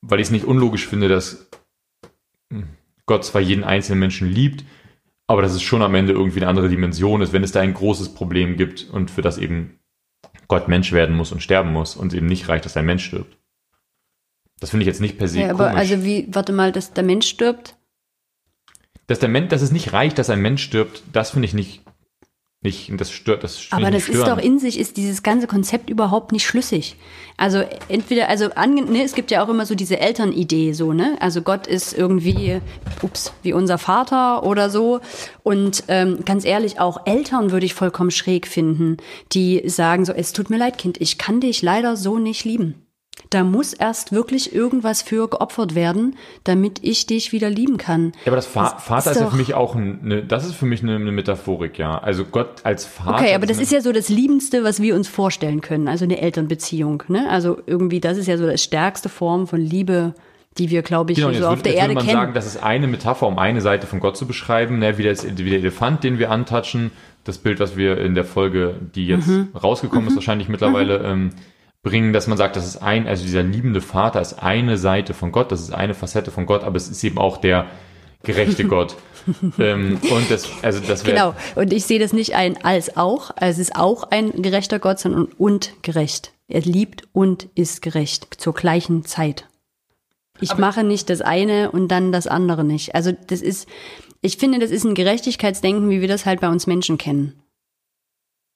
[0.02, 1.48] weil ich es nicht unlogisch finde, dass
[3.06, 4.64] Gott zwar jeden einzelnen Menschen liebt,
[5.28, 7.74] aber dass es schon am Ende irgendwie eine andere Dimension ist, wenn es da ein
[7.74, 9.78] großes Problem gibt und für das eben
[10.48, 13.04] Gott Mensch werden muss und sterben muss und es eben nicht reicht, dass ein Mensch
[13.04, 13.36] stirbt.
[14.58, 15.78] Das finde ich jetzt nicht per se ja, aber komisch.
[15.78, 17.76] also wie, warte mal, dass der Mensch stirbt,
[19.06, 21.82] dass der Mensch, dass es nicht reicht, dass ein Mensch stirbt, das finde ich nicht,
[22.60, 25.46] nicht, das stört, das finde Aber das nicht ist doch in sich, ist dieses ganze
[25.46, 26.96] Konzept überhaupt nicht schlüssig.
[27.36, 31.16] Also entweder, also ne, es gibt ja auch immer so diese Elternidee, so, ne?
[31.20, 32.60] Also Gott ist irgendwie,
[33.00, 34.98] ups, wie unser Vater oder so.
[35.44, 38.96] Und ähm, ganz ehrlich, auch Eltern würde ich vollkommen schräg finden,
[39.30, 42.87] die sagen so, es tut mir leid, Kind, ich kann dich leider so nicht lieben.
[43.30, 48.12] Da muss erst wirklich irgendwas für geopfert werden, damit ich dich wieder lieben kann.
[48.24, 50.64] Ja, aber das Fa Das Vater ist ist für mich auch eine, das ist für
[50.66, 51.98] mich eine, eine Metaphorik, ja.
[51.98, 53.18] Also Gott als Vater.
[53.22, 56.20] Okay, aber das ist ja so das Liebendste, was wir uns vorstellen können, also eine
[56.20, 57.02] Elternbeziehung.
[57.08, 57.28] Ne?
[57.28, 60.14] Also irgendwie, das ist ja so das stärkste Form von Liebe,
[60.56, 62.16] die wir, glaube ich, Genau, so auf würd, der Erde würde man kennen.
[62.18, 64.96] sagen, das ist eine Metapher, um eine Seite von Gott zu beschreiben, ne?
[64.98, 66.90] wie, das, wie der Elefant, den wir antatschen,
[67.24, 69.48] das Bild, was wir in der Folge, die jetzt Mhm.
[69.54, 71.30] rausgekommen ist, wahrscheinlich mittlerweile ähm,
[71.88, 75.32] bringen, dass man sagt, das ist ein, also dieser liebende Vater ist eine Seite von
[75.32, 77.66] Gott, das ist eine Facette von Gott, aber es ist eben auch der
[78.22, 78.96] gerechte Gott.
[79.58, 81.34] ähm, und das, also das wäre Genau.
[81.54, 83.30] Und ich sehe das nicht ein als auch.
[83.36, 86.32] Also es ist auch ein gerechter Gott, sondern und gerecht.
[86.48, 89.46] Er liebt und ist gerecht zur gleichen Zeit.
[90.40, 92.94] Ich Aber- mache nicht das eine und dann das andere nicht.
[92.94, 93.68] Also das ist,
[94.22, 97.34] ich finde, das ist ein Gerechtigkeitsdenken, wie wir das halt bei uns Menschen kennen.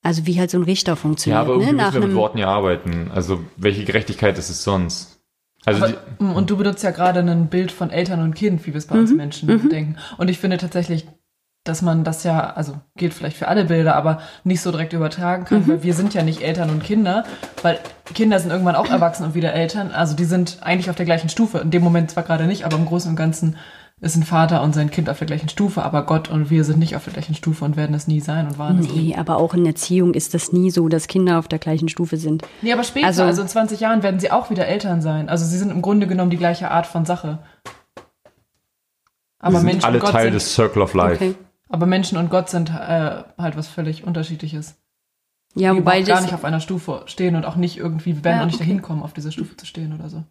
[0.03, 1.40] Also wie halt so ein Richter Ja, funktioniert.
[1.42, 1.76] aber irgendwie ne?
[1.78, 3.11] Nach müssen wir mit Worten ja arbeiten.
[3.14, 5.20] Also welche Gerechtigkeit ist es sonst?
[5.64, 8.72] Also die, Aber, und du benutzt ja gerade ein Bild von Eltern und Kind, wie
[8.72, 9.00] wir es bei Mhm.
[9.03, 9.96] uns Menschen denken.
[10.18, 11.07] Und ich finde tatsächlich,
[11.64, 15.42] dass man das ja, also gilt vielleicht für alle Bilder, aber nicht so direkt übertragen
[15.44, 15.46] Mhm.
[15.46, 17.22] kann, weil wir sind ja nicht Eltern und Kinder,
[17.62, 17.78] weil
[18.12, 19.92] Kinder sind irgendwann auch erwachsen und wieder Eltern.
[19.92, 21.59] Also die sind eigentlich auf der gleichen Stufe.
[21.59, 23.57] In dem Moment zwar gerade nicht, aber im Großen und Ganzen
[24.03, 26.78] ist ein Vater und sein Kind auf der gleichen Stufe, aber Gott und wir sind
[26.80, 29.09] nicht auf der gleichen Stufe und werden es nie sein und waren es nie.
[29.11, 32.16] Nee, aber auch in Erziehung ist das nie so, dass Kinder auf der gleichen Stufe
[32.16, 32.42] sind.
[32.62, 35.28] Nee, aber später, Also- also, in 20 Jahren werden sie auch wieder Eltern sein.
[35.28, 37.38] Also sie sind im Grunde genommen die gleiche Art von Sache.
[39.38, 41.24] Aber sind Menschen alle und Gott Teil sind, des Circle of Life.
[41.24, 41.34] Okay.
[41.68, 44.74] aber Menschen und Gott sind äh, halt was völlig unterschiedliches.
[45.55, 48.36] Ja, die wobei gar nicht auf einer Stufe stehen und auch nicht irgendwie, wir werden
[48.38, 48.64] Ja, auch nicht okay.
[48.64, 50.24] dahin kommen, auf dieser Stufe zu stehen oder so.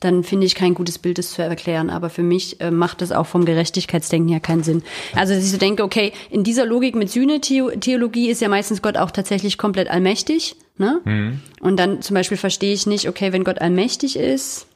[0.00, 1.90] Dann finde ich kein gutes Bild, das zu erklären.
[1.90, 4.82] Aber für mich äh, macht das auch vom Gerechtigkeitsdenken her keinen Sinn.
[5.14, 8.96] Also, dass ich so denke, okay, in dieser Logik mit Sühne-Theologie ist ja meistens Gott
[8.96, 10.56] auch tatsächlich komplett allmächtig.
[10.78, 11.00] Ne?
[11.04, 11.40] Mhm.
[11.60, 14.66] Und dann zum Beispiel verstehe ich nicht, okay, wenn Gott allmächtig ist,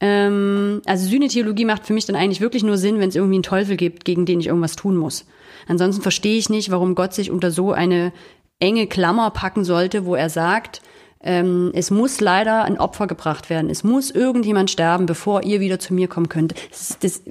[0.00, 3.42] ähm, also Sühne-Theologie macht für mich dann eigentlich wirklich nur Sinn, wenn es irgendwie einen
[3.42, 5.26] Teufel gibt, gegen den ich irgendwas tun muss.
[5.68, 8.12] Ansonsten verstehe ich nicht, warum Gott sich unter so eine
[8.58, 10.82] enge Klammer packen sollte, wo er sagt,
[11.22, 13.68] ähm, es muss leider ein Opfer gebracht werden.
[13.68, 16.54] Es muss irgendjemand sterben, bevor ihr wieder zu mir kommen könnt.
[16.70, 17.22] Das, das,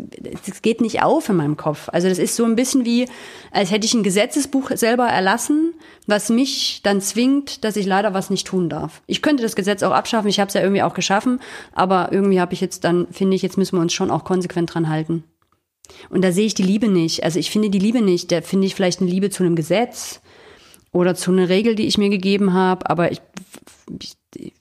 [0.46, 1.90] das geht nicht auf in meinem Kopf.
[1.92, 3.08] Also das ist so ein bisschen wie,
[3.52, 5.74] als hätte ich ein Gesetzesbuch selber erlassen,
[6.06, 9.02] was mich dann zwingt, dass ich leider was nicht tun darf.
[9.08, 11.40] Ich könnte das Gesetz auch abschaffen, ich habe es ja irgendwie auch geschaffen,
[11.74, 14.74] aber irgendwie habe ich jetzt dann, finde ich, jetzt müssen wir uns schon auch konsequent
[14.74, 15.24] dran halten.
[16.12, 17.24] Und da sehe ich die Liebe nicht.
[17.24, 18.32] Also ich finde die Liebe nicht.
[18.32, 20.22] Da finde ich vielleicht eine Liebe zu einem Gesetz
[20.92, 23.22] oder zu einer Regel, die ich mir gegeben habe, aber ich,
[24.00, 24.54] ich, ich,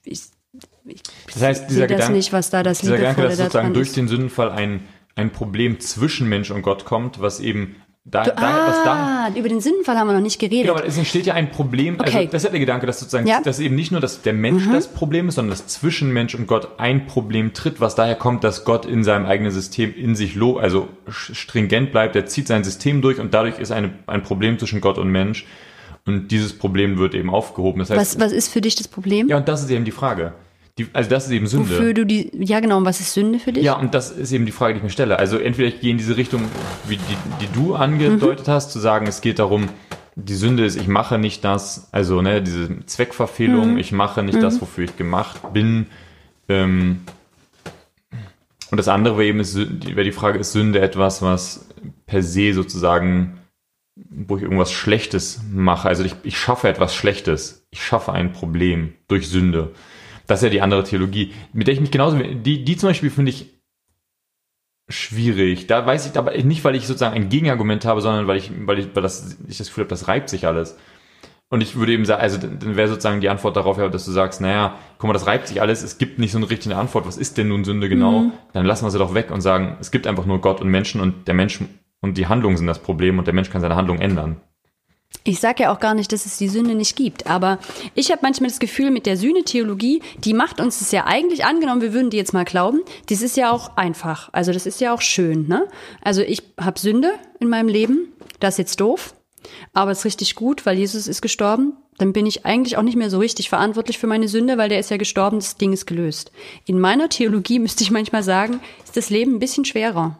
[0.86, 1.02] ich
[1.32, 3.96] Das heißt, dieser Gedanke, nicht, was da das dieser Gedanke, dass sozusagen durch ist.
[3.96, 4.80] den Sündenfall ein,
[5.14, 7.76] ein Problem zwischen Mensch und Gott kommt, was eben
[8.10, 10.62] da, Du, da was da, ah, über den Sündenfall haben wir noch nicht geredet.
[10.62, 12.26] Genau, aber es entsteht ja ein Problem, also Okay.
[12.32, 13.40] das ist ja der Gedanke, dass sozusagen, Ja.
[13.40, 13.44] Mhm.
[13.44, 16.46] dass eben nicht nur, dass der Mensch das Problem ist, sondern dass zwischen Mensch und
[16.46, 20.34] Gott ein Problem tritt, was daher kommt, dass Gott in seinem eigenen System in sich
[20.36, 24.58] lo, also stringent bleibt, er zieht sein System durch und dadurch ist eine, ein Problem
[24.58, 25.44] zwischen Gott und Mensch
[26.06, 27.80] und dieses Problem wird eben aufgehoben.
[27.80, 29.28] Das heißt, was, was ist für dich das Problem?
[29.28, 30.32] ja, und das ist eben die Frage.
[30.78, 31.70] Die, also das ist eben Sünde.
[31.70, 33.64] Wofür du die, ja genau, und was ist Sünde für dich?
[33.64, 35.18] Ja, und das ist eben die Frage, die ich mir stelle.
[35.18, 36.42] Also entweder ich gehe in diese Richtung,
[36.86, 38.52] wie die, die du angedeutet Mhm.
[38.52, 39.68] hast, zu sagen, es geht darum,
[40.14, 43.78] die Sünde ist, ich mache nicht das, also ne, diese Zweckverfehlung, Mhm.
[43.78, 45.86] ich mache nicht das, wofür ich gemacht bin.
[46.48, 47.00] Ähm,
[48.70, 51.66] und das andere wäre eben, ist wäre die Frage, ist Sünde etwas, was
[52.06, 53.37] per se sozusagen,
[54.10, 55.88] wo ich irgendwas Schlechtes mache?
[55.88, 57.66] Also ich, ich schaffe etwas Schlechtes.
[57.70, 59.72] Ich schaffe ein Problem durch Sünde.
[60.26, 63.10] Das ist ja die andere Theologie, mit der ich mich genauso, die, die zum Beispiel
[63.10, 63.58] finde ich
[64.88, 65.66] schwierig.
[65.66, 68.78] Da weiß ich aber nicht, weil ich sozusagen ein Gegenargument habe, sondern weil ich, weil
[68.78, 70.76] ich, weil das, ich das Gefühl habe, das reibt sich alles.
[71.50, 74.12] Und ich würde eben sagen, also dann wäre sozusagen die Antwort darauf ja, dass du
[74.12, 77.06] sagst, naja, guck mal, das reibt sich alles, es gibt nicht so eine richtige Antwort,
[77.06, 78.32] was ist denn nun Sünde genau?
[78.52, 81.00] Dann lassen wir sie doch weg und sagen, es gibt einfach nur Gott und Menschen
[81.00, 81.60] und der Mensch
[82.00, 84.40] und die Handlungen sind das Problem und der Mensch kann seine Handlung ändern.
[85.24, 87.58] Ich sage ja auch gar nicht, dass es die Sünde nicht gibt, aber
[87.94, 91.80] ich habe manchmal das Gefühl, mit der Sühne-Theologie, die macht uns das ja eigentlich angenommen,
[91.80, 94.92] wir würden die jetzt mal glauben, das ist ja auch einfach, also das ist ja
[94.92, 95.48] auch schön.
[95.48, 95.66] Ne?
[96.02, 99.14] Also ich habe Sünde in meinem Leben, das ist jetzt doof,
[99.72, 101.74] aber es ist richtig gut, weil Jesus ist gestorben.
[101.98, 104.78] Dann bin ich eigentlich auch nicht mehr so richtig verantwortlich für meine Sünde, weil der
[104.78, 106.30] ist ja gestorben, das Ding ist gelöst.
[106.64, 110.18] In meiner Theologie müsste ich manchmal sagen, ist das Leben ein bisschen schwerer.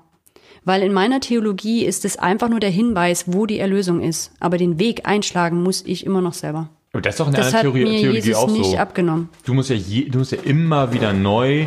[0.64, 4.32] Weil in meiner Theologie ist es einfach nur der Hinweis, wo die Erlösung ist.
[4.40, 6.70] Aber den Weg einschlagen muss ich immer noch selber.
[6.92, 8.76] Aber das ist doch in Das einer hat Theorie, mir Theologie Jesus auch nicht so.
[8.78, 9.28] abgenommen.
[9.44, 11.66] Du musst ja je, du musst ja immer wieder neu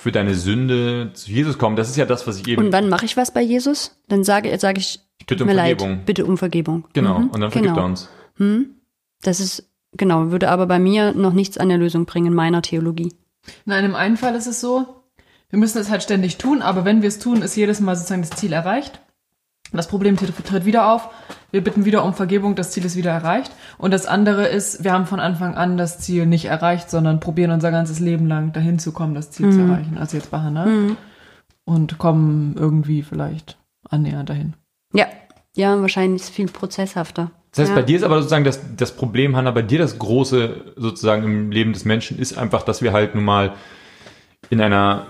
[0.00, 1.74] für deine Sünde zu Jesus kommen.
[1.76, 3.98] Das ist ja das, was ich eben Und wann mache ich was bei Jesus?
[4.08, 5.90] Dann sage, sage ich, bitte tut um mir Vergebung.
[5.90, 6.84] leid, bitte um Vergebung.
[6.92, 7.18] Genau.
[7.18, 7.86] Mhm, und dann vergibt genau.
[7.86, 8.08] er uns.
[9.22, 12.62] Das ist, genau, würde aber bei mir noch nichts an der Lösung bringen in meiner
[12.62, 13.12] Theologie.
[13.64, 15.01] Nein, im einen Fall ist es so,
[15.52, 18.22] wir müssen es halt ständig tun, aber wenn wir es tun, ist jedes Mal sozusagen
[18.22, 19.02] das Ziel erreicht.
[19.70, 21.10] Das Problem tritt, wieder auf.
[21.50, 23.52] Wir bitten wieder um Vergebung, das Ziel ist wieder erreicht.
[23.76, 27.50] Und das andere ist, wir haben von Anfang an das Ziel nicht erreicht, sondern probieren
[27.50, 29.98] unser ganzes Leben lang dahin zu kommen, das Ziel zu erreichen.
[29.98, 30.96] Also jetzt bei Hannah.
[31.64, 33.58] Und kommen irgendwie vielleicht
[33.90, 34.54] annähernd dahin.
[34.94, 35.06] Ja,
[35.54, 37.30] ja, wahrscheinlich ist es viel prozesshafter.
[37.50, 37.74] Das heißt, ja.
[37.76, 41.50] bei dir ist aber sozusagen das, das Problem, Hanna, bei dir das Große sozusagen im
[41.50, 43.52] Leben des Menschen ist einfach, dass wir halt nun mal
[44.48, 45.06] in einer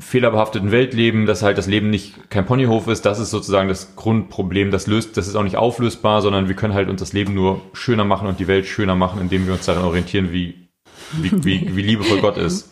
[0.00, 3.06] fehlerbehafteten Welt leben, dass halt das Leben nicht kein Ponyhof ist.
[3.06, 4.70] Das ist sozusagen das Grundproblem.
[4.70, 7.60] Das löst, das ist auch nicht auflösbar, sondern wir können halt uns das Leben nur
[7.72, 10.68] schöner machen und die Welt schöner machen, indem wir uns daran orientieren, wie,
[11.12, 12.70] wie, wie, wie liebevoll Gott ist.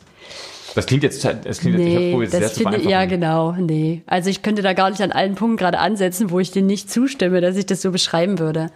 [0.74, 3.52] Das klingt jetzt, es klingt jetzt, ich Nee, es sehr das zu finde ja genau,
[3.52, 4.02] nee.
[4.06, 6.90] Also ich könnte da gar nicht an allen Punkten gerade ansetzen, wo ich dir nicht
[6.90, 8.70] zustimme, dass ich das so beschreiben würde.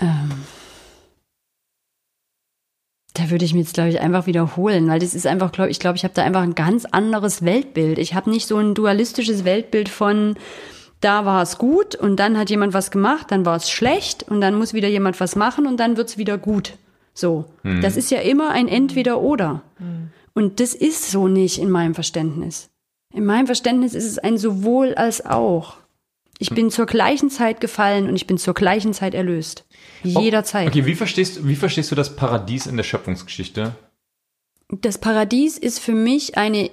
[0.00, 0.30] Ähm,
[3.16, 5.80] da würde ich mir jetzt, glaube ich, einfach wiederholen, weil das ist einfach, glaube ich,
[5.80, 7.98] glaube, ich habe da einfach ein ganz anderes Weltbild.
[7.98, 10.36] Ich habe nicht so ein dualistisches Weltbild von,
[11.00, 14.40] da war es gut und dann hat jemand was gemacht, dann war es schlecht und
[14.40, 16.74] dann muss wieder jemand was machen und dann wird es wieder gut.
[17.14, 17.46] So.
[17.80, 19.62] Das ist ja immer ein Entweder-Oder.
[20.34, 22.68] Und das ist so nicht in meinem Verständnis.
[23.14, 25.78] In meinem Verständnis ist es ein sowohl als auch.
[26.38, 29.64] Ich bin zur gleichen Zeit gefallen und ich bin zur gleichen Zeit erlöst.
[30.02, 30.68] Jederzeit.
[30.68, 33.74] Okay, wie verstehst, wie verstehst du das Paradies in der Schöpfungsgeschichte?
[34.68, 36.70] Das Paradies ist für mich eine,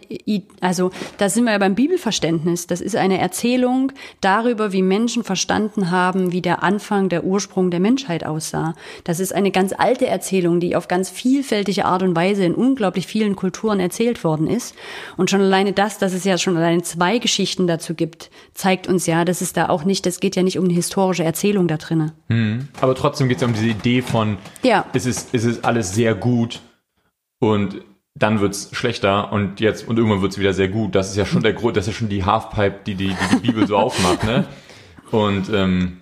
[0.62, 0.89] also
[1.20, 2.66] da sind wir ja beim Bibelverständnis.
[2.66, 7.80] Das ist eine Erzählung darüber, wie Menschen verstanden haben, wie der Anfang, der Ursprung der
[7.80, 8.74] Menschheit aussah.
[9.04, 13.06] Das ist eine ganz alte Erzählung, die auf ganz vielfältige Art und Weise in unglaublich
[13.06, 14.74] vielen Kulturen erzählt worden ist.
[15.16, 19.06] Und schon alleine das, dass es ja schon alleine zwei Geschichten dazu gibt, zeigt uns
[19.06, 21.78] ja, dass es da auch nicht, es geht ja nicht um eine historische Erzählung da
[21.78, 22.14] drinne.
[22.82, 24.88] Aber trotzdem geht es ja um diese Idee von, Ja.
[24.94, 26.60] es, ist, es ist alles sehr gut
[27.52, 27.82] und
[28.16, 30.94] dann wird's schlechter und jetzt und irgendwann wird's wieder sehr gut.
[30.96, 33.16] Das ist ja schon der Grund, das ist ja schon die Halfpipe, die die, die,
[33.36, 34.46] die Bibel so aufmacht, ne?
[35.12, 35.98] Und ähm,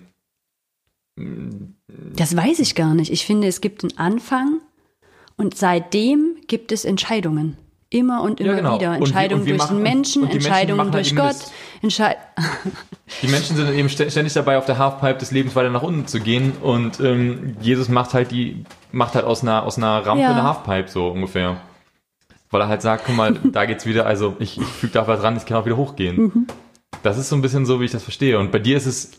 [2.14, 3.10] Das weiß ich gar nicht.
[3.12, 4.60] Ich finde, es gibt einen Anfang
[5.36, 7.56] und seitdem gibt es Entscheidungen.
[7.90, 8.74] Immer und immer Ja, genau.
[8.76, 8.90] wieder.
[8.92, 11.16] Und wir- Entscheidungen und wir durch den machen- Menschen, die Menschen Entscheidungen machen halt durch
[11.16, 11.28] Gott.
[11.30, 11.52] das-
[13.22, 16.06] Die Menschen sind eben stä- ständig dabei, auf der Halfpipe des Lebens weiter nach unten
[16.06, 20.22] zu gehen und ähm, Jesus macht halt die, macht halt aus einer, aus einer Rampe
[20.22, 20.30] Ja.
[20.30, 21.56] eine Halfpipe, so ungefähr.
[22.50, 25.20] Weil er halt sagt, guck mal, da geht's wieder, also ich, ich füge da was
[25.20, 26.16] dran, ich kann auch wieder hochgehen.
[26.16, 26.46] Mhm.
[27.02, 28.38] Das ist so ein bisschen so, wie ich das verstehe.
[28.38, 29.10] Und bei dir ist es,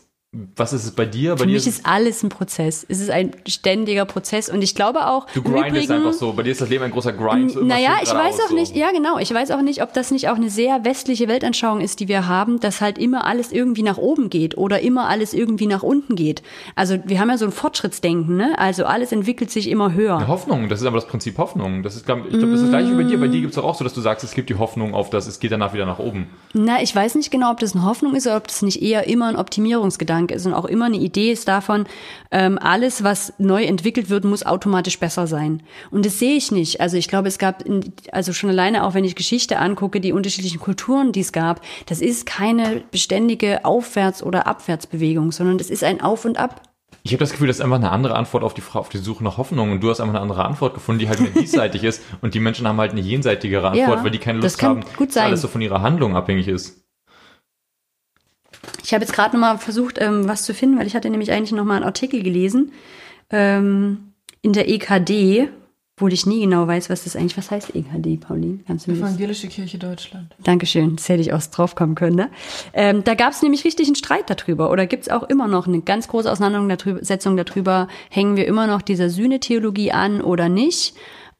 [0.56, 1.32] was ist es bei dir?
[1.32, 2.84] Bei Für dir mich ist alles ein Prozess.
[2.88, 6.32] Es ist ein ständiger Prozess und ich glaube auch, Du grindest Übrigen, einfach so.
[6.32, 7.52] Bei dir ist das Leben ein großer Grind.
[7.52, 8.54] so Naja, ich weiß auch so.
[8.54, 11.80] nicht, ja genau, ich weiß auch nicht, ob das nicht auch eine sehr westliche Weltanschauung
[11.80, 15.34] ist, die wir haben, dass halt immer alles irgendwie nach oben geht oder immer alles
[15.34, 16.42] irgendwie nach unten geht.
[16.74, 18.58] Also wir haben ja so ein Fortschrittsdenken, ne?
[18.58, 20.18] Also alles entwickelt sich immer höher.
[20.20, 21.82] Ja, Hoffnung, das ist aber das Prinzip Hoffnung.
[21.82, 23.20] Das ist, glaub, ich glaube, das ist das gleiche wie bei dir.
[23.20, 25.26] Bei dir gibt es auch so, dass du sagst, es gibt die Hoffnung auf das,
[25.26, 26.28] es geht danach wieder nach oben.
[26.52, 29.06] Na, ich weiß nicht genau, ob das eine Hoffnung ist oder ob das nicht eher
[29.06, 31.86] immer ein Optimierungsgedanke ist und auch immer eine Idee ist davon,
[32.30, 35.62] ähm, alles, was neu entwickelt wird, muss automatisch besser sein.
[35.90, 36.80] Und das sehe ich nicht.
[36.80, 40.12] Also ich glaube, es gab, in, also schon alleine auch, wenn ich Geschichte angucke, die
[40.12, 45.84] unterschiedlichen Kulturen, die es gab, das ist keine beständige Aufwärts- oder Abwärtsbewegung, sondern das ist
[45.84, 46.62] ein Auf und Ab.
[47.06, 49.22] Ich habe das Gefühl, das ist einfach eine andere Antwort auf die, auf die Suche
[49.22, 49.72] nach Hoffnung.
[49.72, 52.02] Und du hast einfach eine andere Antwort gefunden, die halt mehr diesseitig ist.
[52.22, 55.10] Und die Menschen haben halt eine jenseitigere Antwort, Ja, weil die keine Lust haben, gut
[55.10, 56.83] dass alles so von ihrer Handlung abhängig ist.
[58.82, 61.32] Ich habe jetzt gerade noch mal versucht, ähm, was zu finden, weil ich hatte nämlich
[61.32, 62.72] eigentlich noch mal einen Artikel gelesen
[63.30, 64.12] ähm,
[64.42, 65.48] in der EKD,
[65.96, 68.58] wo ich nie genau weiß, was das eigentlich, was heißt EKD, Pauline?
[68.66, 69.10] Kannst du mir das?
[69.10, 70.34] Evangelische Kirche Deutschland.
[70.42, 72.16] Dankeschön, das hätte ich auch drauf kommen können.
[72.16, 72.30] Ne?
[72.72, 75.68] Ähm, da gab es nämlich richtig einen Streit darüber oder gibt es auch immer noch
[75.68, 80.94] eine ganz große Auseinandersetzung darüber, hängen wir immer noch dieser Sühnetheologie an oder nicht?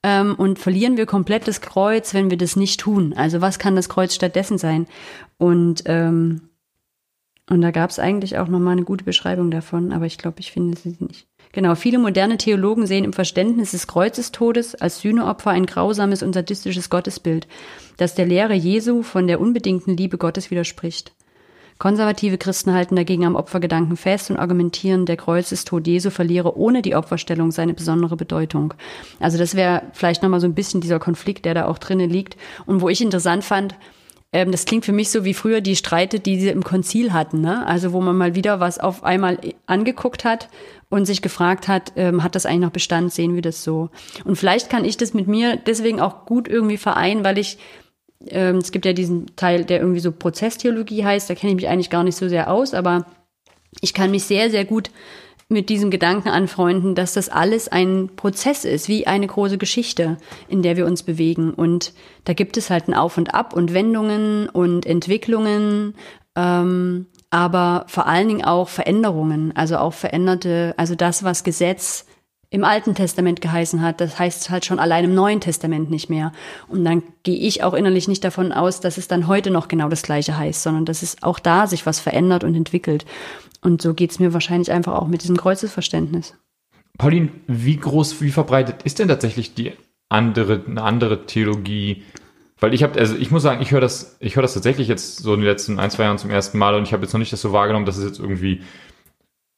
[0.05, 3.13] Ähm, und verlieren wir komplett das Kreuz, wenn wir das nicht tun?
[3.17, 4.87] Also was kann das Kreuz stattdessen sein?
[5.39, 6.43] Und ähm,
[7.51, 10.51] und da gab es eigentlich auch nochmal eine gute Beschreibung davon, aber ich glaube, ich
[10.51, 11.27] finde sie nicht.
[11.53, 16.91] Genau, viele moderne Theologen sehen im Verständnis des Kreuzestodes als Sühneopfer ein grausames und sadistisches
[16.91, 17.47] Gottesbild,
[17.97, 21.13] das der Lehre Jesu von der unbedingten Liebe Gottes widerspricht.
[21.79, 26.95] Konservative Christen halten dagegen am Opfergedanken fest und argumentieren, der Kreuzestod Jesu verliere ohne die
[26.95, 28.75] Opferstellung seine besondere Bedeutung.
[29.19, 32.37] Also das wäre vielleicht nochmal so ein bisschen dieser Konflikt, der da auch drinnen liegt.
[32.65, 33.75] Und wo ich interessant fand,
[34.35, 37.41] ähm, das klingt für mich so wie früher die Streite, die sie im Konzil hatten.
[37.41, 37.65] Ne?
[37.67, 40.49] Also wo man mal wieder was auf einmal angeguckt hat
[40.91, 43.91] und sich gefragt hat, ähm, hat das eigentlich noch Bestand, sehen wir das so?
[44.25, 47.59] Und vielleicht kann ich das mit mir deswegen auch gut irgendwie vereinen, weil ich
[48.27, 51.69] ähm, es gibt ja diesen Teil, der irgendwie so Prozesstheologie heißt, da kenne ich mich
[51.69, 53.07] eigentlich gar nicht so sehr aus, aber
[53.83, 54.91] ich kann mich sehr, sehr gut
[55.49, 60.17] mit diesem Gedanken anfreunden, dass das alles ein Prozess ist, wie eine große Geschichte,
[60.49, 61.53] in der wir uns bewegen.
[61.53, 61.93] Und
[62.25, 65.95] da gibt es halt ein Auf und Ab und Wendungen und Entwicklungen,
[66.37, 72.07] ähm, aber vor allen Dingen auch Veränderungen, also auch veränderte, also das, was Gesetz
[72.55, 76.31] im Alten Testament geheißen hat, das heißt halt schon allein im Neuen Testament nicht mehr.
[76.69, 79.89] Und dann gehe ich auch innerlich nicht davon aus, dass es dann heute noch genau
[79.89, 83.07] das Gleiche heißt, sondern dass es auch da sich was verändert und entwickelt.
[83.61, 86.35] Und so geht's mir wahrscheinlich einfach auch mit diesem Kreuzesverständnis.
[86.97, 89.73] Pauline, wie groß, wie verbreitet ist denn tatsächlich die
[90.09, 92.05] andere, eine andere Theologie?
[92.61, 95.17] Weil ich habe, also ich muss sagen, ich höre das, ich höre das tatsächlich jetzt
[95.17, 97.19] so in den letzten ein, zwei Jahren zum ersten Mal und ich habe jetzt noch
[97.19, 98.61] nicht das so wahrgenommen, dass es jetzt irgendwie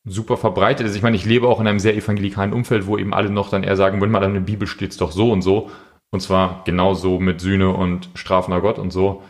[0.07, 0.97] super verbreitet ist.
[0.97, 3.65] Ich meine, ich lebe auch in einem sehr evangelikalen Umfeld, wo eben alle noch dann
[3.65, 5.71] eher sagen, wenn mal in der Bibel steht's doch so und so.
[6.11, 9.23] Und zwar genauso mit Sühne und strafender Gott und so.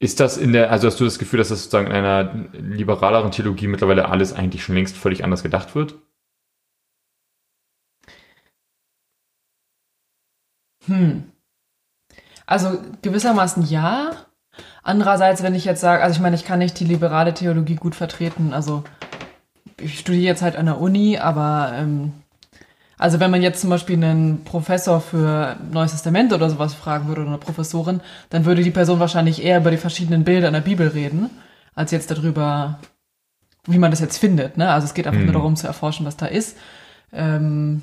[0.00, 3.30] Ist das in der, also hast du das Gefühl, dass das sozusagen in einer liberaleren
[3.30, 5.94] Theologie mittlerweile alles eigentlich schon längst völlig anders gedacht wird?
[10.86, 11.30] Hm.
[12.46, 14.26] Also gewissermaßen ja.
[14.82, 17.94] Andererseits, wenn ich jetzt sage, also ich meine, ich kann nicht die liberale Theologie gut
[17.94, 18.52] vertreten.
[18.52, 18.84] Also
[19.84, 22.12] ich studiere jetzt halt an der Uni, aber ähm,
[22.98, 27.22] also wenn man jetzt zum Beispiel einen Professor für Neues Testament oder sowas fragen würde
[27.22, 30.60] oder eine Professorin, dann würde die Person wahrscheinlich eher über die verschiedenen Bilder in der
[30.60, 31.30] Bibel reden,
[31.74, 32.78] als jetzt darüber,
[33.66, 34.56] wie man das jetzt findet.
[34.56, 34.70] Ne?
[34.72, 35.26] Also es geht einfach Mhm.
[35.26, 36.56] nur darum zu erforschen, was da ist.
[37.12, 37.82] Ähm,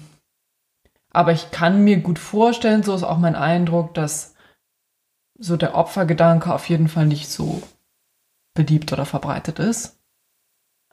[1.14, 4.34] Aber ich kann mir gut vorstellen, so ist auch mein Eindruck, dass
[5.38, 7.62] so der Opfergedanke auf jeden Fall nicht so
[8.54, 9.98] beliebt oder verbreitet ist.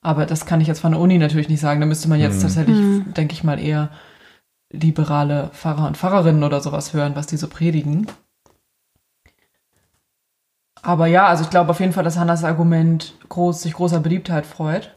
[0.01, 1.81] Aber das kann ich jetzt von der Uni natürlich nicht sagen.
[1.81, 2.43] Da müsste man jetzt Hm.
[2.43, 3.15] tatsächlich, Hm.
[3.15, 3.91] denke ich mal, eher
[4.71, 8.07] liberale Pfarrer und Pfarrerinnen oder sowas hören, was die so predigen.
[10.83, 14.47] Aber ja, also ich glaube auf jeden Fall, dass Hannas Argument groß, sich großer Beliebtheit
[14.47, 14.97] freut.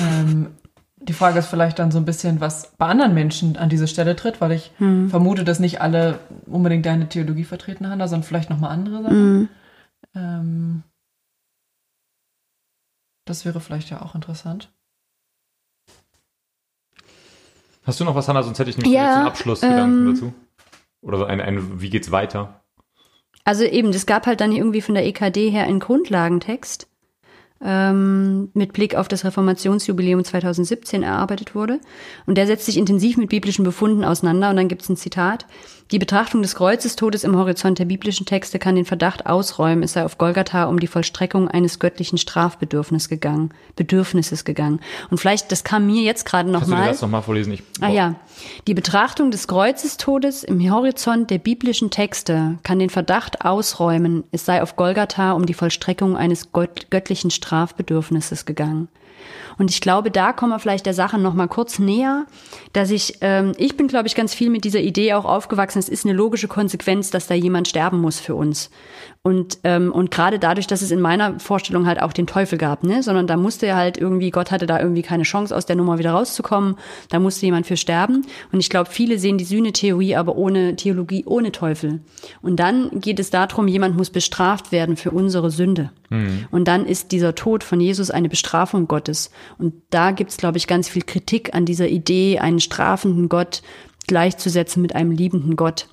[0.00, 0.54] Ähm,
[1.00, 4.14] die Frage ist vielleicht dann so ein bisschen, was bei anderen Menschen an diese Stelle
[4.16, 5.08] tritt, weil ich Hm.
[5.10, 9.38] vermute, dass nicht alle unbedingt deine Theologie vertreten, Hanna, sondern vielleicht nochmal andere Sachen.
[9.38, 9.48] Mhm.
[10.14, 10.82] Ähm,
[13.28, 14.70] das wäre vielleicht ja auch interessant.
[17.84, 18.42] Hast du noch was, Hanna?
[18.42, 20.34] Sonst hätte ich nämlich Ja, jetzt einen Abschlussgedanken ähm, dazu.
[21.00, 22.60] Oder so ein, ein, wie geht's weiter?
[23.44, 26.86] Also eben, das gab halt dann irgendwie von der EKD her einen Grundlagentext,
[27.64, 31.80] ähm, mit Blick auf das Reformationsjubiläum 2017 erarbeitet wurde.
[32.26, 34.50] Und der setzt sich intensiv mit biblischen Befunden auseinander.
[34.50, 35.46] Und dann gibt es ein Zitat.
[35.90, 40.04] Die Betrachtung des Kreuzestodes im Horizont der biblischen Texte kann den Verdacht ausräumen, es sei
[40.04, 43.54] auf Golgatha um die Vollstreckung eines göttlichen Strafbedürfnisses gegangen.
[43.74, 44.80] Bedürfnisses gegangen.
[45.08, 46.88] Und vielleicht, das kam mir jetzt gerade Kannst du nochmal.
[46.88, 47.54] das nochmal vorlesen?
[47.54, 48.16] Ich, Ah ja,
[48.66, 54.62] die Betrachtung des Kreuzestodes im Horizont der biblischen Texte kann den Verdacht ausräumen, es sei
[54.62, 58.88] auf Golgatha um die Vollstreckung eines gött göttlichen Strafbedürfnisses gegangen.
[59.58, 62.26] Und ich glaube, da kommen wir vielleicht der Sache noch mal kurz näher,
[62.72, 65.78] dass ich, ähm, ich bin, glaube ich, ganz viel mit dieser Idee auch aufgewachsen.
[65.78, 68.70] Es ist eine logische Konsequenz, dass da jemand sterben muss für uns.
[69.22, 72.84] Und, ähm, und gerade dadurch, dass es in meiner Vorstellung halt auch den Teufel gab,
[72.84, 73.02] ne?
[73.02, 75.98] sondern da musste er halt irgendwie, Gott hatte da irgendwie keine Chance, aus der Nummer
[75.98, 76.76] wieder rauszukommen.
[77.10, 78.24] Da musste jemand für sterben.
[78.52, 82.00] Und ich glaube, viele sehen die Sühnetheorie aber ohne Theologie, ohne Teufel.
[82.42, 85.90] Und dann geht es darum, jemand muss bestraft werden für unsere Sünde.
[86.50, 89.30] Und dann ist dieser Tod von Jesus eine Bestrafung Gottes.
[89.56, 93.62] Und da gibt's, glaube ich, ganz viel Kritik an dieser Idee, einen strafenden Gott
[94.06, 95.88] gleichzusetzen mit einem liebenden Gott.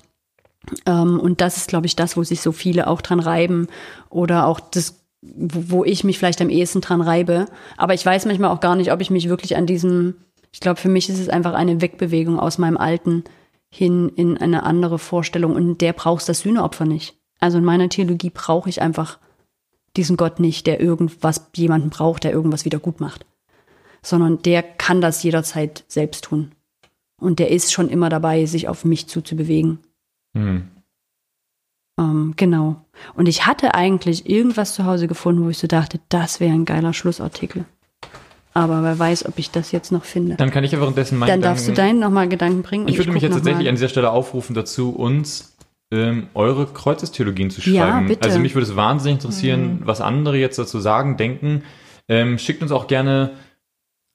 [0.84, 3.68] Ähm, und das ist, glaube ich, das, wo sich so viele auch dran reiben
[4.10, 7.46] oder auch das, wo, ich mich vielleicht am ehesten dran reibe.
[7.76, 10.16] Aber ich weiß manchmal auch gar nicht, ob ich mich wirklich an diesem,
[10.52, 13.24] ich glaube, für mich ist es einfach eine Wegbewegung aus meinem Alten
[13.70, 15.54] hin in eine andere Vorstellung.
[15.54, 17.14] Und der brauchst das Sühneopfer nicht.
[17.38, 19.18] Also in meiner Theologie brauche ich einfach
[19.96, 23.26] diesen Gott nicht, der irgendwas, jemanden braucht, der irgendwas wieder gut macht.
[24.06, 26.52] Sondern der kann das jederzeit selbst tun.
[27.20, 29.80] Und der ist schon immer dabei, sich auf mich zuzubewegen.
[30.36, 30.68] Hm.
[31.98, 32.76] Ähm, genau.
[33.14, 36.66] Und ich hatte eigentlich irgendwas zu Hause gefunden, wo ich so dachte, das wäre ein
[36.66, 37.64] geiler Schlussartikel.
[38.54, 40.36] Aber wer weiß, ob ich das jetzt noch finde.
[40.36, 42.88] Dann kann ich ja währenddessen meinen Dann darfst du Gedanken- deinen nochmal Gedanken bringen.
[42.88, 43.70] Ich würde mich guck jetzt tatsächlich mal.
[43.70, 45.56] an dieser Stelle aufrufen dazu, uns
[45.90, 48.06] ähm, eure Kreuzestheologien zu Ja, schreiben.
[48.08, 48.22] bitte.
[48.24, 51.64] Also mich würde es wahnsinnig interessieren, was andere jetzt dazu sagen, denken.
[52.08, 53.32] Ähm, schickt uns auch gerne,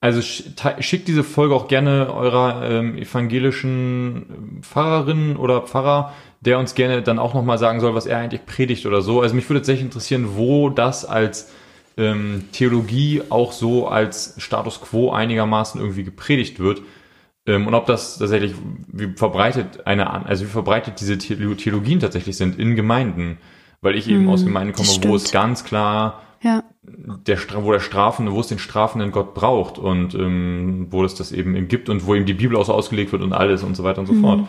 [0.01, 7.03] also schickt diese Folge auch gerne eurer ähm, evangelischen Pfarrerin oder Pfarrer, der uns gerne
[7.03, 9.21] dann auch nochmal sagen soll, was er eigentlich predigt oder so.
[9.21, 11.51] Also mich würde tatsächlich interessieren, wo das als
[11.97, 16.81] ähm, Theologie auch so als Status quo einigermaßen irgendwie gepredigt wird.
[17.45, 18.55] Ähm, und ob das tatsächlich,
[18.87, 23.37] wie verbreitet eine, also wie verbreitet diese The- Theologien tatsächlich sind in Gemeinden.
[23.81, 27.79] Weil ich eben Hm, aus Gemeinden komme, wo es ganz klar Ja, der, wo der
[27.79, 32.05] Strafende, wo es den strafenden Gott braucht und ähm, wo es das eben gibt und
[32.07, 34.13] wo eben die Bibel auch so ausgelegt wird und alles und so weiter und so
[34.13, 34.21] Mhm.
[34.21, 34.47] fort.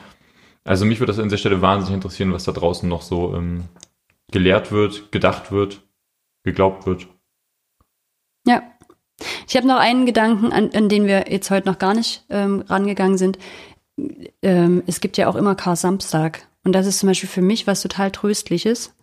[0.65, 3.65] Also mich würde das an der Stelle wahnsinnig interessieren, was da draußen noch so ähm,
[4.31, 5.83] gelehrt wird, gedacht wird,
[6.45, 7.09] geglaubt wird.
[8.47, 8.63] ja.
[9.47, 12.65] Ich habe noch einen Gedanken, an, an den wir jetzt heute noch gar nicht ähm,
[12.69, 13.39] rangegangen sind.
[14.43, 16.49] Ähm, es gibt ja auch immer Kar-Samstag.
[16.65, 18.95] Und das ist zum Beispiel für mich was total Tröstliches,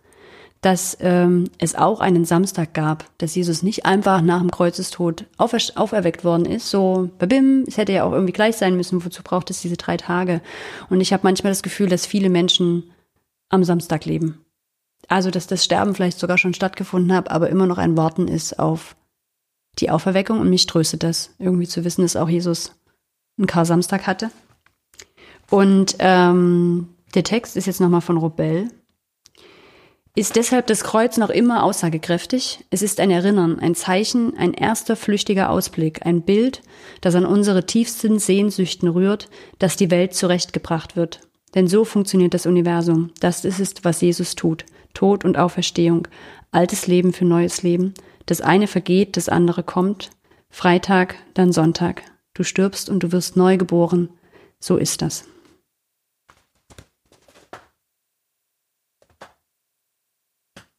[0.60, 5.58] dass ähm, es auch einen Samstag gab, dass Jesus nicht einfach nach dem Kreuzestod aufer
[5.76, 6.70] auferweckt worden ist.
[6.70, 9.02] So, babim, es hätte ja auch irgendwie gleich sein müssen.
[9.04, 10.42] Wozu braucht es diese drei Tage?
[10.90, 12.90] Und ich habe manchmal das Gefühl, dass viele Menschen
[13.48, 14.44] am Samstag leben.
[15.08, 18.58] Also, dass das Sterben vielleicht sogar schon stattgefunden hat, aber immer noch ein Warten ist
[18.58, 18.96] auf
[19.78, 20.40] die Auferweckung.
[20.40, 22.72] Und mich tröstet das, irgendwie zu wissen, dass auch Jesus
[23.38, 24.30] einen Kar-Samstag hatte.
[25.48, 28.70] Und ähm, der Text ist jetzt nochmal von Robel.
[30.16, 32.64] Ist deshalb das Kreuz noch immer aussagekräftig?
[32.70, 36.62] Es ist ein Erinnern, ein Zeichen, ein erster flüchtiger Ausblick, ein Bild,
[37.00, 39.28] das an unsere tiefsten Sehnsüchten rührt,
[39.60, 41.20] dass die Welt zurechtgebracht wird.
[41.54, 43.10] Denn so funktioniert das Universum.
[43.20, 44.64] Das ist es, was Jesus tut.
[44.94, 46.08] Tod und Auferstehung.
[46.50, 47.94] Altes Leben für neues Leben.
[48.26, 50.10] Das eine vergeht, das andere kommt.
[50.50, 52.02] Freitag, dann Sonntag.
[52.34, 54.08] Du stirbst und du wirst neu geboren.
[54.58, 55.29] So ist das.